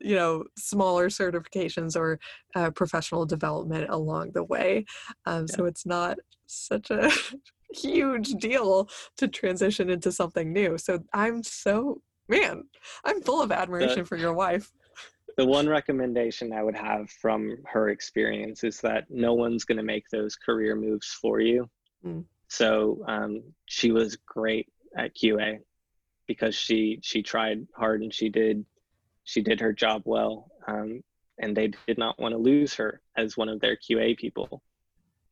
you 0.00 0.14
know 0.14 0.44
smaller 0.56 1.08
certifications 1.08 1.96
or 1.96 2.18
uh, 2.54 2.70
professional 2.70 3.24
development 3.24 3.88
along 3.90 4.32
the 4.32 4.44
way 4.44 4.84
um, 5.26 5.46
yeah. 5.48 5.56
so 5.56 5.64
it's 5.64 5.86
not 5.86 6.18
such 6.46 6.90
a 6.90 7.10
huge 7.72 8.32
deal 8.34 8.88
to 9.16 9.28
transition 9.28 9.90
into 9.90 10.10
something 10.10 10.52
new 10.52 10.76
so 10.76 10.98
i'm 11.12 11.42
so 11.42 12.00
man 12.28 12.64
i'm 13.04 13.20
full 13.22 13.40
of 13.40 13.52
admiration 13.52 14.00
the, 14.00 14.04
for 14.04 14.16
your 14.16 14.32
wife 14.32 14.72
the 15.36 15.46
one 15.46 15.68
recommendation 15.68 16.52
i 16.52 16.62
would 16.62 16.74
have 16.74 17.08
from 17.10 17.56
her 17.64 17.90
experience 17.90 18.64
is 18.64 18.80
that 18.80 19.04
no 19.08 19.34
one's 19.34 19.64
going 19.64 19.78
to 19.78 19.84
make 19.84 20.08
those 20.10 20.34
career 20.34 20.74
moves 20.74 21.06
for 21.20 21.40
you 21.40 21.68
mm. 22.04 22.24
so 22.48 23.04
um, 23.06 23.42
she 23.66 23.92
was 23.92 24.16
great 24.26 24.66
at 24.96 25.14
qa 25.14 25.58
because 26.26 26.54
she 26.56 26.98
she 27.02 27.22
tried 27.22 27.66
hard 27.76 28.02
and 28.02 28.12
she 28.12 28.28
did 28.28 28.64
she 29.30 29.42
did 29.42 29.60
her 29.60 29.72
job 29.72 30.02
well, 30.06 30.50
um, 30.66 31.04
and 31.38 31.56
they 31.56 31.68
did 31.86 31.98
not 31.98 32.18
want 32.18 32.32
to 32.32 32.38
lose 32.38 32.74
her 32.74 33.00
as 33.16 33.36
one 33.36 33.48
of 33.48 33.60
their 33.60 33.76
QA 33.76 34.18
people. 34.18 34.60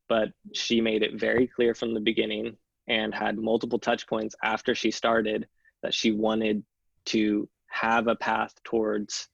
But 0.09 0.29
she 0.55 0.81
made 0.81 1.03
it 1.03 1.19
very 1.19 1.49
clear 1.49 1.75
from 1.75 1.95
the 1.95 2.01
beginning 2.01 2.57
and 2.87 3.13
had 3.13 3.37
multiple 3.37 3.81
touch 3.81 4.07
points 4.07 4.37
after 4.41 4.73
she 4.73 4.93
started 4.93 5.49
that 5.83 5.93
she 5.93 6.13
wanted 6.13 6.63
to 7.07 7.49
have 7.67 8.07
a 8.07 8.15
path 8.15 8.55
towards 8.63 9.29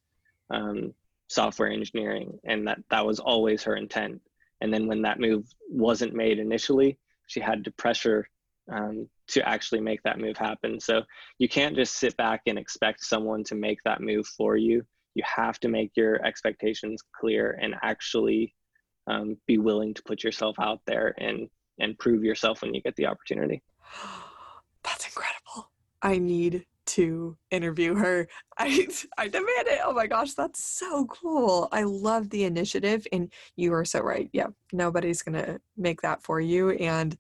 um, 0.49 0.95
software 1.29 1.71
engineering, 1.71 2.39
and 2.45 2.67
that 2.67 2.79
that 2.89 3.05
was 3.05 3.21
always 3.21 3.63
her 3.65 3.77
intent. 3.77 4.23
And 4.63 4.73
then 4.73 4.87
when 4.87 5.03
that 5.03 5.21
move 5.21 5.45
wasn't 5.69 6.15
made 6.15 6.39
initially, 6.39 6.99
she 7.27 7.41
had 7.41 7.65
to 7.65 7.71
pressure 7.73 8.31
um, 8.73 9.11
to 9.29 9.49
actually 9.49 9.81
make 9.81 10.03
that 10.03 10.19
move 10.19 10.37
happen. 10.37 10.79
So 10.81 11.03
you 11.39 11.49
can't 11.49 11.77
just 11.77 11.97
sit 11.97 12.17
back 12.17 12.43
and 12.47 12.59
expect 12.59 13.05
someone 13.05 13.45
to 13.45 13.55
make 13.55 13.79
that 13.85 14.01
move 14.01 14.27
for 14.27 14.57
you. 14.57 14.83
You 15.15 15.23
have 15.27 15.59
to 15.61 15.69
make 15.69 15.93
your 15.97 16.25
expectations 16.25 17.03
clear 17.19 17.59
and 17.61 17.75
actually 17.83 18.55
um, 19.07 19.37
be 19.47 19.59
willing 19.59 19.95
to 19.95 20.03
put 20.03 20.25
yourself 20.25 20.57
out 20.61 20.81
there 20.87 21.15
and 21.19 21.49
and 21.81 21.99
prove 21.99 22.23
yourself 22.23 22.63
when 22.63 22.73
you 22.73 22.81
get 22.81 22.95
the 22.97 23.07
opportunity. 23.07 23.63
That's 24.83 25.07
incredible. 25.07 25.71
I 26.03 26.19
need 26.19 26.67
to 26.87 27.37
interview 27.51 27.95
her. 27.95 28.29
I 28.59 28.87
I 29.17 29.29
demand 29.29 29.69
it. 29.69 29.81
Oh 29.85 29.95
my 29.95 30.07
gosh, 30.07 30.35
that's 30.35 30.63
so 30.63 31.07
cool. 31.07 31.69
I 31.73 31.83
love 31.83 32.29
the 32.31 32.45
initiative 32.45 33.07
and 33.11 33.33
you 33.57 33.73
are 33.73 33.85
so 33.85 34.01
right. 34.01 34.29
Yeah, 34.33 34.49
nobody's 34.73 35.23
going 35.23 35.43
to 35.43 35.61
make 35.77 36.03
that 36.03 36.23
for 36.23 36.41
you 36.41 36.71
and 36.73 37.17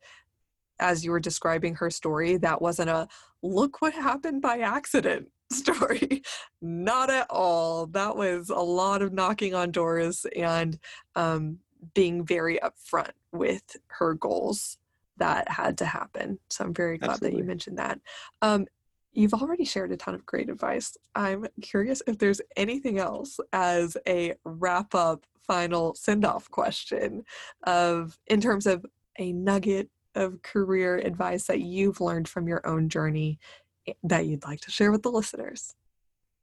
as 0.80 1.04
you 1.04 1.10
were 1.10 1.20
describing 1.20 1.74
her 1.76 1.90
story, 1.90 2.36
that 2.38 2.60
wasn't 2.60 2.90
a 2.90 3.08
look 3.42 3.80
what 3.80 3.94
happened 3.94 4.42
by 4.42 4.58
accident 4.58 5.28
story. 5.52 6.22
Not 6.60 7.10
at 7.10 7.26
all. 7.30 7.86
That 7.86 8.16
was 8.16 8.50
a 8.50 8.54
lot 8.54 9.02
of 9.02 9.12
knocking 9.12 9.54
on 9.54 9.70
doors 9.70 10.26
and 10.36 10.78
um, 11.14 11.58
being 11.94 12.24
very 12.24 12.58
upfront 12.58 13.12
with 13.32 13.76
her 13.88 14.14
goals 14.14 14.78
that 15.18 15.48
had 15.48 15.78
to 15.78 15.84
happen. 15.84 16.38
So 16.50 16.64
I'm 16.64 16.74
very 16.74 16.98
glad 16.98 17.12
Absolutely. 17.12 17.36
that 17.36 17.42
you 17.42 17.46
mentioned 17.46 17.78
that. 17.78 18.00
Um, 18.42 18.66
you've 19.12 19.34
already 19.34 19.64
shared 19.64 19.92
a 19.92 19.96
ton 19.96 20.14
of 20.14 20.26
great 20.26 20.50
advice. 20.50 20.96
I'm 21.14 21.46
curious 21.62 22.02
if 22.06 22.18
there's 22.18 22.40
anything 22.56 22.98
else 22.98 23.38
as 23.52 23.96
a 24.08 24.34
wrap 24.44 24.94
up 24.94 25.24
final 25.46 25.94
send 25.94 26.24
off 26.24 26.50
question 26.50 27.22
of 27.64 28.18
in 28.26 28.40
terms 28.40 28.66
of 28.66 28.84
a 29.18 29.32
nugget 29.32 29.88
of 30.14 30.42
career 30.42 30.96
advice 30.96 31.46
that 31.46 31.60
you've 31.60 32.00
learned 32.00 32.28
from 32.28 32.48
your 32.48 32.66
own 32.66 32.88
journey 32.88 33.38
eh, 33.86 33.92
that 34.02 34.26
you'd 34.26 34.44
like 34.44 34.60
to 34.60 34.70
share 34.70 34.90
with 34.90 35.02
the 35.02 35.10
listeners? 35.10 35.74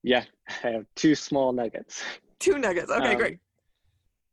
Yeah, 0.03 0.23
I 0.63 0.69
have 0.69 0.85
two 0.95 1.15
small 1.15 1.51
nuggets. 1.51 2.03
Two 2.39 2.57
nuggets. 2.57 2.91
Okay, 2.91 3.11
um, 3.11 3.17
great. 3.17 3.39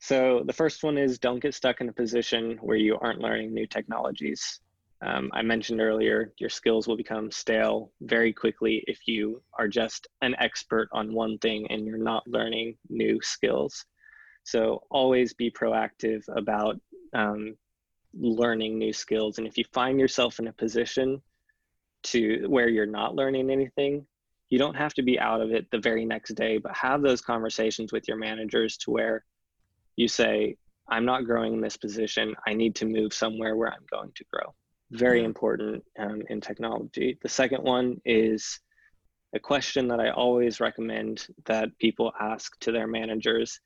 So 0.00 0.42
the 0.46 0.52
first 0.52 0.82
one 0.82 0.96
is 0.96 1.18
don't 1.18 1.40
get 1.40 1.54
stuck 1.54 1.80
in 1.80 1.88
a 1.88 1.92
position 1.92 2.58
where 2.60 2.76
you 2.76 2.96
aren't 3.00 3.20
learning 3.20 3.52
new 3.52 3.66
technologies. 3.66 4.60
Um, 5.00 5.30
I 5.32 5.42
mentioned 5.42 5.80
earlier, 5.80 6.32
your 6.38 6.50
skills 6.50 6.88
will 6.88 6.96
become 6.96 7.30
stale 7.30 7.92
very 8.00 8.32
quickly 8.32 8.82
if 8.86 9.06
you 9.06 9.42
are 9.58 9.68
just 9.68 10.08
an 10.22 10.34
expert 10.38 10.88
on 10.92 11.12
one 11.12 11.38
thing 11.38 11.66
and 11.70 11.86
you're 11.86 11.98
not 11.98 12.26
learning 12.26 12.76
new 12.88 13.20
skills. 13.22 13.84
So 14.44 14.82
always 14.90 15.34
be 15.34 15.50
proactive 15.50 16.22
about 16.34 16.80
um, 17.12 17.54
learning 18.14 18.78
new 18.78 18.92
skills. 18.92 19.38
And 19.38 19.46
if 19.46 19.58
you 19.58 19.64
find 19.72 19.98
yourself 19.98 20.38
in 20.38 20.48
a 20.48 20.52
position 20.52 21.22
to 22.04 22.46
where 22.48 22.68
you're 22.68 22.86
not 22.86 23.14
learning 23.14 23.50
anything, 23.50 24.06
you 24.50 24.58
don't 24.58 24.76
have 24.76 24.94
to 24.94 25.02
be 25.02 25.18
out 25.18 25.40
of 25.40 25.52
it 25.52 25.70
the 25.70 25.78
very 25.78 26.04
next 26.04 26.34
day, 26.34 26.58
but 26.58 26.74
have 26.74 27.02
those 27.02 27.20
conversations 27.20 27.92
with 27.92 28.08
your 28.08 28.16
managers 28.16 28.76
to 28.78 28.90
where 28.90 29.24
you 29.96 30.08
say, 30.08 30.56
I'm 30.88 31.04
not 31.04 31.26
growing 31.26 31.54
in 31.54 31.60
this 31.60 31.76
position. 31.76 32.34
I 32.46 32.54
need 32.54 32.74
to 32.76 32.86
move 32.86 33.12
somewhere 33.12 33.56
where 33.56 33.72
I'm 33.72 33.84
going 33.90 34.12
to 34.14 34.24
grow. 34.32 34.54
Very 34.90 35.22
important 35.22 35.84
um, 35.98 36.22
in 36.30 36.40
technology. 36.40 37.18
The 37.20 37.28
second 37.28 37.62
one 37.62 38.00
is 38.06 38.58
a 39.34 39.38
question 39.38 39.88
that 39.88 40.00
I 40.00 40.10
always 40.10 40.60
recommend 40.60 41.26
that 41.44 41.76
people 41.78 42.12
ask 42.18 42.58
to 42.60 42.72
their 42.72 42.86
managers, 42.86 43.60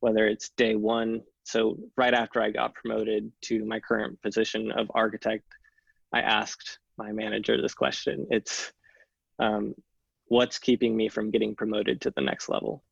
whether 0.00 0.26
it's 0.26 0.50
day 0.56 0.74
one, 0.74 1.20
so 1.46 1.78
right 1.96 2.12
after 2.12 2.42
I 2.42 2.50
got 2.50 2.74
promoted 2.74 3.30
to 3.42 3.64
my 3.64 3.78
current 3.78 4.20
position 4.20 4.72
of 4.72 4.90
architect, 4.94 5.44
I 6.12 6.20
asked 6.20 6.80
my 6.98 7.12
manager 7.12 7.60
this 7.62 7.72
question. 7.72 8.26
It's 8.30 8.72
um, 9.38 9.74
what's 10.26 10.58
keeping 10.58 10.96
me 10.96 11.08
from 11.08 11.30
getting 11.30 11.54
promoted 11.54 12.00
to 12.00 12.10
the 12.10 12.20
next 12.20 12.48
level? 12.48 12.82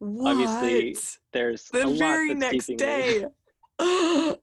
What? 0.00 0.32
Obviously, 0.32 0.96
there's 1.32 1.64
the 1.68 1.86
very 1.96 2.34
next 2.34 2.66
day. 2.76 3.26
okay, 3.78 4.42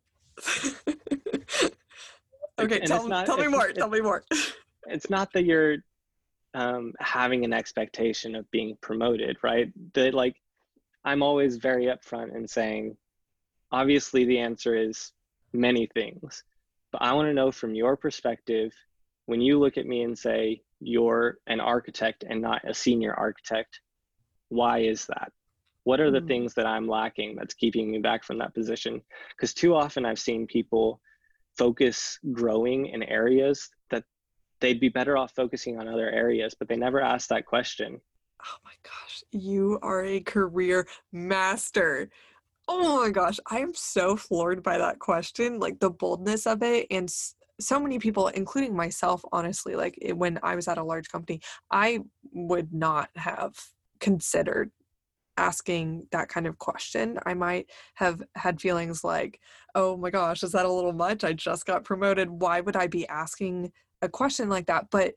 and 2.58 2.88
tell, 2.88 3.08
not, 3.08 3.26
tell 3.26 3.38
me 3.38 3.48
more. 3.48 3.74
Tell 3.74 3.90
me 3.90 4.00
more. 4.00 4.24
It's 4.88 5.10
not 5.10 5.34
that 5.34 5.44
you're 5.44 5.78
um, 6.54 6.94
having 7.00 7.44
an 7.44 7.52
expectation 7.52 8.36
of 8.36 8.50
being 8.52 8.78
promoted, 8.82 9.36
right? 9.44 9.72
That 9.96 10.14
like, 10.14 10.38
I'm 11.04 11.22
always 11.22 11.58
very 11.58 11.88
upfront 11.88 12.36
in 12.36 12.48
saying, 12.48 12.96
obviously 13.74 14.24
the 14.24 14.40
answer 14.40 14.76
is 14.76 15.12
many 15.52 15.86
things 15.94 16.44
but 16.92 17.02
i 17.02 17.12
want 17.12 17.28
to 17.28 17.34
know 17.34 17.52
from 17.52 17.76
your 17.76 17.98
perspective 17.98 18.72
when 19.26 19.42
you 19.42 19.60
look 19.60 19.78
at 19.78 19.86
me 19.86 20.04
and 20.04 20.18
say 20.18 20.62
you're 20.80 21.38
an 21.48 21.60
architect 21.60 22.24
and 22.30 22.42
not 22.42 22.62
a 22.68 22.74
senior 22.74 23.14
architect 23.14 23.82
why 24.54 24.80
is 24.80 25.08
that? 25.08 25.32
What 25.84 26.00
are 26.00 26.12
the 26.12 26.22
mm. 26.22 26.28
things 26.28 26.54
that 26.54 26.66
i'm 26.66 26.88
lacking 26.88 27.36
that's 27.36 27.54
keeping 27.54 27.92
me 27.92 28.00
back 28.00 28.24
from 28.24 28.38
that 28.38 28.54
position? 28.54 29.02
Because 29.36 29.54
too 29.54 29.76
often 29.76 30.06
i've 30.06 30.20
seen 30.20 30.48
people 30.48 31.02
focus 31.58 32.20
growing 32.32 32.88
in 32.88 33.04
areas 33.04 33.70
that 33.92 34.04
they'd 34.60 34.80
be 34.80 34.90
better 34.90 35.18
off 35.18 35.34
focusing 35.36 35.80
on 35.80 35.88
other 35.88 36.10
areas 36.10 36.56
but 36.58 36.68
they 36.68 36.78
never 36.78 37.02
ask 37.02 37.28
that 37.30 37.46
question. 37.46 38.00
Oh 38.46 38.58
my 38.64 38.74
gosh 38.84 39.24
you 39.32 39.80
are 39.82 40.04
a 40.06 40.20
career 40.20 40.88
master 41.12 42.10
Oh 42.68 43.02
my 43.02 43.10
gosh, 43.10 43.40
I 43.50 43.60
am 43.60 43.74
so 43.74 44.16
floored 44.16 44.64
by 44.64 44.78
that 44.78 45.00
question, 45.00 45.60
like 45.60 45.80
the 45.80 45.90
boldness 45.90 46.48
of 46.48 46.64
it 46.64 46.88
and 46.90 47.14
so 47.60 47.80
many 47.80 48.00
people 48.00 48.30
including 48.30 48.76
myself 48.76 49.24
honestly, 49.32 49.76
like 49.76 49.98
when 50.16 50.40
I 50.44 50.56
was 50.56 50.68
at 50.68 50.78
a 50.78 50.84
large 50.84 51.10
company, 51.10 51.42
I 51.72 52.00
would 52.32 52.74
not 52.74 53.10
have 53.16 53.54
considered 54.00 54.72
asking 55.38 56.08
that 56.12 56.30
kind 56.30 56.48
of 56.48 56.58
question. 56.60 57.20
I 57.26 57.34
might 57.34 57.70
have 57.96 58.22
had 58.36 58.62
feelings 58.62 59.04
like, 59.04 59.40
"Oh 59.76 59.98
my 59.98 60.10
gosh, 60.10 60.44
is 60.44 60.52
that 60.54 60.66
a 60.66 60.72
little 60.72 60.94
much? 60.94 61.24
I 61.24 61.34
just 61.34 61.66
got 61.66 61.84
promoted. 61.84 62.30
Why 62.30 62.62
would 62.62 62.76
I 62.76 62.88
be 62.88 63.08
asking 63.08 63.72
a 64.02 64.10
question 64.10 64.50
like 64.50 64.68
that?" 64.68 64.88
But 64.92 65.16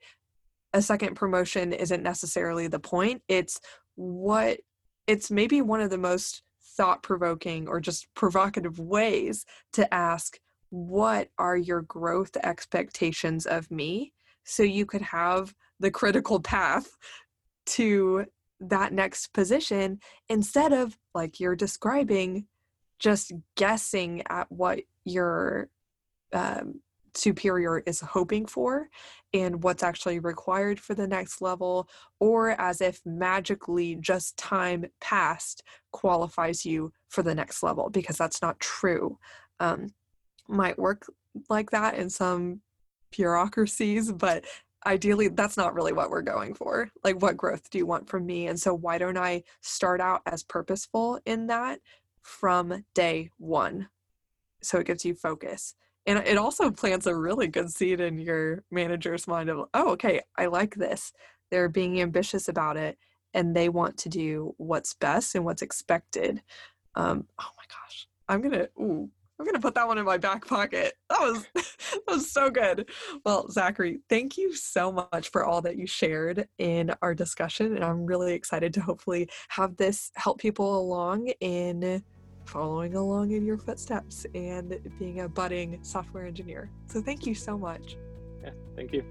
a 0.73 0.83
second 0.83 1.15
promotion 1.17 1.73
isn't 1.73 2.03
necessarily 2.03 2.67
the 2.69 2.81
point. 2.81 3.23
It's 3.29 3.61
what 3.97 4.61
it's 5.07 5.31
maybe 5.31 5.63
one 5.63 5.81
of 5.81 5.91
the 5.91 5.99
most 5.99 6.43
thought 6.77 7.03
provoking 7.03 7.69
or 7.69 7.81
just 7.81 8.13
provocative 8.15 8.79
ways 8.79 9.45
to 9.73 9.93
ask, 9.93 10.39
What 10.71 11.29
are 11.39 11.57
your 11.57 11.83
growth 11.83 12.37
expectations 12.43 13.47
of 13.47 13.71
me? 13.71 14.13
So 14.45 14.63
you 14.63 14.87
could 14.87 15.03
have 15.03 15.55
the 15.81 15.91
critical 15.91 16.41
path 16.41 16.89
to 17.67 18.27
that 18.61 18.93
next 18.93 19.33
position 19.33 20.01
instead 20.29 20.73
of, 20.73 20.97
like 21.15 21.41
you're 21.41 21.57
describing, 21.57 22.47
just 22.99 23.33
guessing 23.57 24.23
at 24.29 24.51
what 24.51 24.81
your 25.05 25.69
um, 26.33 26.81
superior 27.17 27.81
is 27.87 28.01
hoping 28.01 28.47
for 28.47 28.89
and 29.33 29.63
what's 29.63 29.83
actually 29.83 30.19
required 30.19 30.81
for 30.81 30.95
the 30.95 31.07
next 31.07 31.43
level, 31.43 31.89
or 32.21 32.61
as 32.61 32.81
if 32.81 33.01
magically 33.05 33.97
just 33.97 34.37
time 34.37 34.87
passed 35.01 35.63
qualifies 35.93 36.65
you 36.65 36.93
for 37.09 37.23
the 37.23 37.35
next 37.35 37.63
level, 37.63 37.91
because 37.91 38.17
that's 38.17 38.43
not 38.43 38.59
true. 38.61 39.19
Um, 39.61 39.89
might 40.49 40.79
work 40.79 41.07
like 41.49 41.71
that 41.71 41.95
in 41.97 42.09
some 42.09 42.61
bureaucracies, 43.11 44.13
but 44.13 44.45
ideally 44.87 45.29
that's 45.29 45.57
not 45.57 45.75
really 45.75 45.93
what 45.93 46.11
we're 46.11 46.23
going 46.23 46.55
for. 46.55 46.89
Like 47.03 47.21
what 47.21 47.37
growth 47.37 47.69
do 47.71 47.79
you 47.79 47.87
want 47.87 48.09
from 48.09 48.25
me? 48.25 48.47
And 48.47 48.59
so 48.59 48.73
why 48.75 48.99
don't 48.99 49.19
i 49.19 49.43
start 49.61 50.01
out 50.01 50.23
as 50.27 50.45
purposeful 50.45 51.21
in 51.27 51.49
that 51.49 51.81
from 52.23 52.85
day 52.95 53.31
one? 53.39 53.89
So 54.63 54.79
it 54.79 54.87
gives 54.87 55.05
you 55.05 55.15
focus 55.15 55.75
and 56.07 56.19
it 56.21 56.39
also 56.39 56.71
plants 56.71 57.07
a 57.07 57.15
really 57.15 57.49
good 57.49 57.71
seed 57.71 58.01
in 58.01 58.19
your 58.19 58.63
manager's 58.71 59.27
mind 59.27 59.49
of 59.49 59.69
oh 59.75 59.91
okay 59.91 60.21
i 60.37 60.47
like 60.47 60.75
this 60.75 61.13
they're 61.51 61.69
being 61.69 62.01
ambitious 62.01 62.49
about 62.49 62.77
it 62.77 62.99
and 63.35 63.55
they 63.55 63.69
want 63.69 63.97
to 63.97 64.09
do 64.09 64.55
what's 64.57 64.95
best 64.95 65.35
and 65.35 65.45
what's 65.45 65.63
expected 65.63 66.43
um, 66.95 67.27
oh 67.39 67.51
my 67.57 67.65
gosh 67.69 68.09
i'm 68.29 68.41
gonna 68.41 68.69
ooh 68.81 69.11
I'm 69.39 69.45
gonna 69.45 69.61
put 69.61 69.75
that 69.75 69.87
one 69.87 69.99
in 69.99 70.05
my 70.05 70.17
back 70.17 70.47
pocket. 70.47 70.95
That 71.11 71.21
was 71.21 71.47
that 71.55 72.03
was 72.09 72.31
so 72.31 72.51
good. 72.51 72.89
Well, 73.25 73.51
Zachary, 73.51 74.01
thank 74.09 74.39
you 74.39 74.55
so 74.55 74.91
much 75.13 75.29
for 75.29 75.45
all 75.45 75.61
that 75.63 75.77
you 75.77 75.87
shared 75.87 76.49
in 76.59 76.95
our 77.03 77.15
discussion, 77.15 77.75
and 77.75 77.85
I'm 77.85 78.07
really 78.07 78.33
excited 78.33 78.73
to 78.75 78.81
hopefully 78.81 79.29
have 79.49 79.77
this 79.77 80.11
help 80.17 80.39
people 80.39 80.79
along 80.81 81.29
in 81.41 82.03
following 82.47 82.95
along 82.95 83.33
in 83.33 83.45
your 83.45 83.59
footsteps 83.59 84.27
and 84.35 84.79
being 84.99 85.21
a 85.21 85.29
budding 85.29 85.79
software 85.83 86.27
engineer. 86.27 86.71
So 86.87 87.03
thank 87.03 87.27
you 87.27 87.35
so 87.35 87.59
much. 87.59 87.97
Yeah, 88.43 88.51
thank 88.75 88.93
you. 88.93 89.05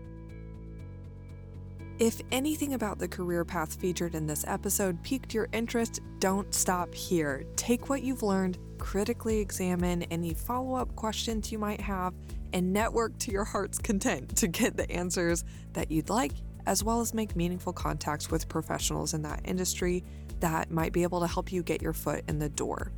If 1.97 2.19
anything 2.31 2.73
about 2.73 2.99
the 2.99 3.07
career 3.07 3.45
path 3.45 3.75
featured 3.75 4.15
in 4.15 4.27
this 4.27 4.43
episode 4.47 5.01
piqued 5.03 5.33
your 5.33 5.47
interest, 5.53 6.01
don't 6.19 6.53
stop 6.53 6.93
here. 6.93 7.45
Take 7.55 7.88
what 7.88 8.03
you've 8.03 8.23
learned, 8.23 8.57
critically 8.77 9.39
examine 9.39 10.03
any 10.03 10.33
follow 10.33 10.75
up 10.75 10.93
questions 10.97 11.53
you 11.53 11.57
might 11.57 11.79
have, 11.79 12.13
and 12.51 12.73
network 12.73 13.17
to 13.19 13.31
your 13.31 13.45
heart's 13.45 13.77
content 13.77 14.36
to 14.38 14.47
get 14.47 14.75
the 14.75 14.89
answers 14.91 15.45
that 15.71 15.89
you'd 15.89 16.09
like, 16.09 16.33
as 16.65 16.83
well 16.83 16.99
as 16.99 17.13
make 17.13 17.33
meaningful 17.36 17.71
contacts 17.71 18.29
with 18.29 18.49
professionals 18.49 19.13
in 19.13 19.21
that 19.21 19.39
industry 19.45 20.03
that 20.41 20.69
might 20.71 20.91
be 20.91 21.03
able 21.03 21.21
to 21.21 21.27
help 21.27 21.49
you 21.51 21.63
get 21.63 21.81
your 21.81 21.93
foot 21.93 22.25
in 22.27 22.39
the 22.39 22.49
door. 22.49 22.91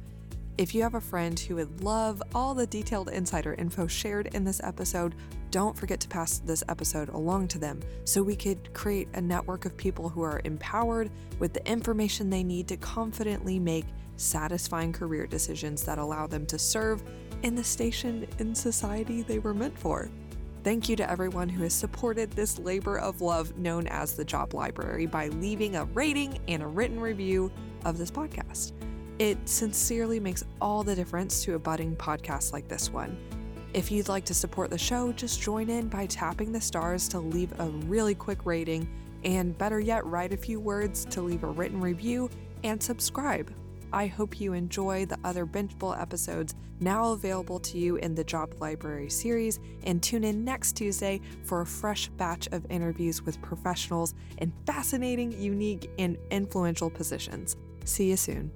If 0.58 0.74
you 0.74 0.82
have 0.82 0.96
a 0.96 1.02
friend 1.02 1.40
who 1.40 1.58
would 1.58 1.84
love 1.84 2.24
all 2.34 2.56
the 2.56 2.66
detailed 2.66 3.10
insider 3.10 3.54
info 3.54 3.86
shared 3.86 4.34
in 4.34 4.44
this 4.44 4.60
episode, 4.64 5.14
don't 5.52 5.78
forget 5.78 6.00
to 6.00 6.08
pass 6.08 6.40
this 6.40 6.64
episode 6.68 7.10
along 7.10 7.50
to 7.50 7.60
them 7.60 7.80
so 8.06 8.24
we 8.24 8.36
could 8.36 8.74
create 8.74 9.08
a 9.14 9.22
network 9.22 9.66
of 9.66 9.78
people 9.78 10.10
who 10.10 10.24
are 10.24 10.42
empowered 10.46 11.12
with 11.38 11.54
the 11.54 11.66
information 11.70 12.32
they 12.32 12.44
need 12.44 12.68
to 12.70 12.78
confidently 12.78 13.60
make 13.60 13.86
satisfying 14.16 14.92
career 14.92 15.28
decisions 15.28 15.84
that 15.84 16.00
allow 16.00 16.26
them 16.26 16.44
to 16.48 16.58
serve 16.58 17.04
in 17.44 17.54
the 17.54 17.64
station 17.64 18.26
in 18.40 18.56
society 18.56 19.22
they 19.22 19.38
were 19.38 19.54
meant 19.54 19.78
for. 19.78 20.10
Thank 20.64 20.90
you 20.90 20.96
to 20.96 21.10
everyone 21.10 21.50
who 21.50 21.62
has 21.64 21.74
supported 21.74 22.32
this 22.32 22.58
labor 22.58 22.98
of 22.98 23.22
love 23.22 23.56
known 23.60 23.86
as 23.88 24.14
the 24.14 24.26
Job 24.26 24.56
Library 24.56 25.06
by 25.06 25.28
leaving 25.28 25.76
a 25.76 25.86
rating 25.86 26.40
and 26.48 26.64
a 26.64 26.68
written 26.68 27.00
review 27.00 27.52
of 27.86 28.00
this 28.00 28.10
podcast. 28.10 28.72
It 29.20 29.38
sincerely 29.50 30.20
makes 30.20 30.44
all 30.62 30.84
the 30.84 30.94
difference 30.94 31.44
to 31.44 31.56
a 31.56 31.60
budding 31.60 31.96
podcast 31.96 32.54
like 32.54 32.68
this 32.68 32.92
one. 32.92 33.18
If 33.74 33.92
you'd 33.92 34.10
like 34.10 34.26
to 34.26 34.34
support 34.34 34.70
the 34.70 34.78
show, 34.78 35.12
just 35.12 35.42
join 35.42 35.70
in 35.70 35.88
by 35.88 36.06
tapping 36.06 36.52
the 36.52 36.62
stars 36.62 37.08
to 37.10 37.20
leave 37.20 37.52
a 37.60 37.66
really 37.66 38.14
quick 38.14 38.46
rating, 38.46 38.88
and 39.24 39.58
better 39.58 39.80
yet, 39.80 40.06
write 40.06 40.34
a 40.34 40.38
few 40.38 40.60
words 40.60 41.06
to 41.06 41.22
leave 41.22 41.44
a 41.44 41.48
written 41.48 41.82
review 41.82 42.30
and 42.64 42.82
subscribe. 42.82 43.52
I 43.92 44.06
hope 44.06 44.40
you 44.40 44.54
enjoy 44.54 45.06
the 45.06 45.18
other 45.24 45.46
Benchable 45.46 46.00
episodes 46.00 46.54
now 46.80 47.14
available 47.14 47.60
to 47.60 47.80
you 47.80 47.96
in 47.96 48.14
the 48.14 48.24
Job 48.24 48.54
Library 48.60 49.10
series, 49.10 49.60
and 49.84 50.04
tune 50.04 50.24
in 50.24 50.44
next 50.44 50.74
Tuesday 50.74 51.22
for 51.44 51.62
a 51.62 51.66
fresh 51.66 52.08
batch 52.10 52.48
of 52.52 52.70
interviews 52.70 53.24
with 53.24 53.42
professionals 53.42 54.14
in 54.38 54.54
fascinating, 54.68 55.32
unique, 55.32 55.90
and 55.98 56.18
influential 56.30 56.92
positions. 56.92 57.56
See 57.84 58.10
you 58.10 58.18
soon. 58.18 58.52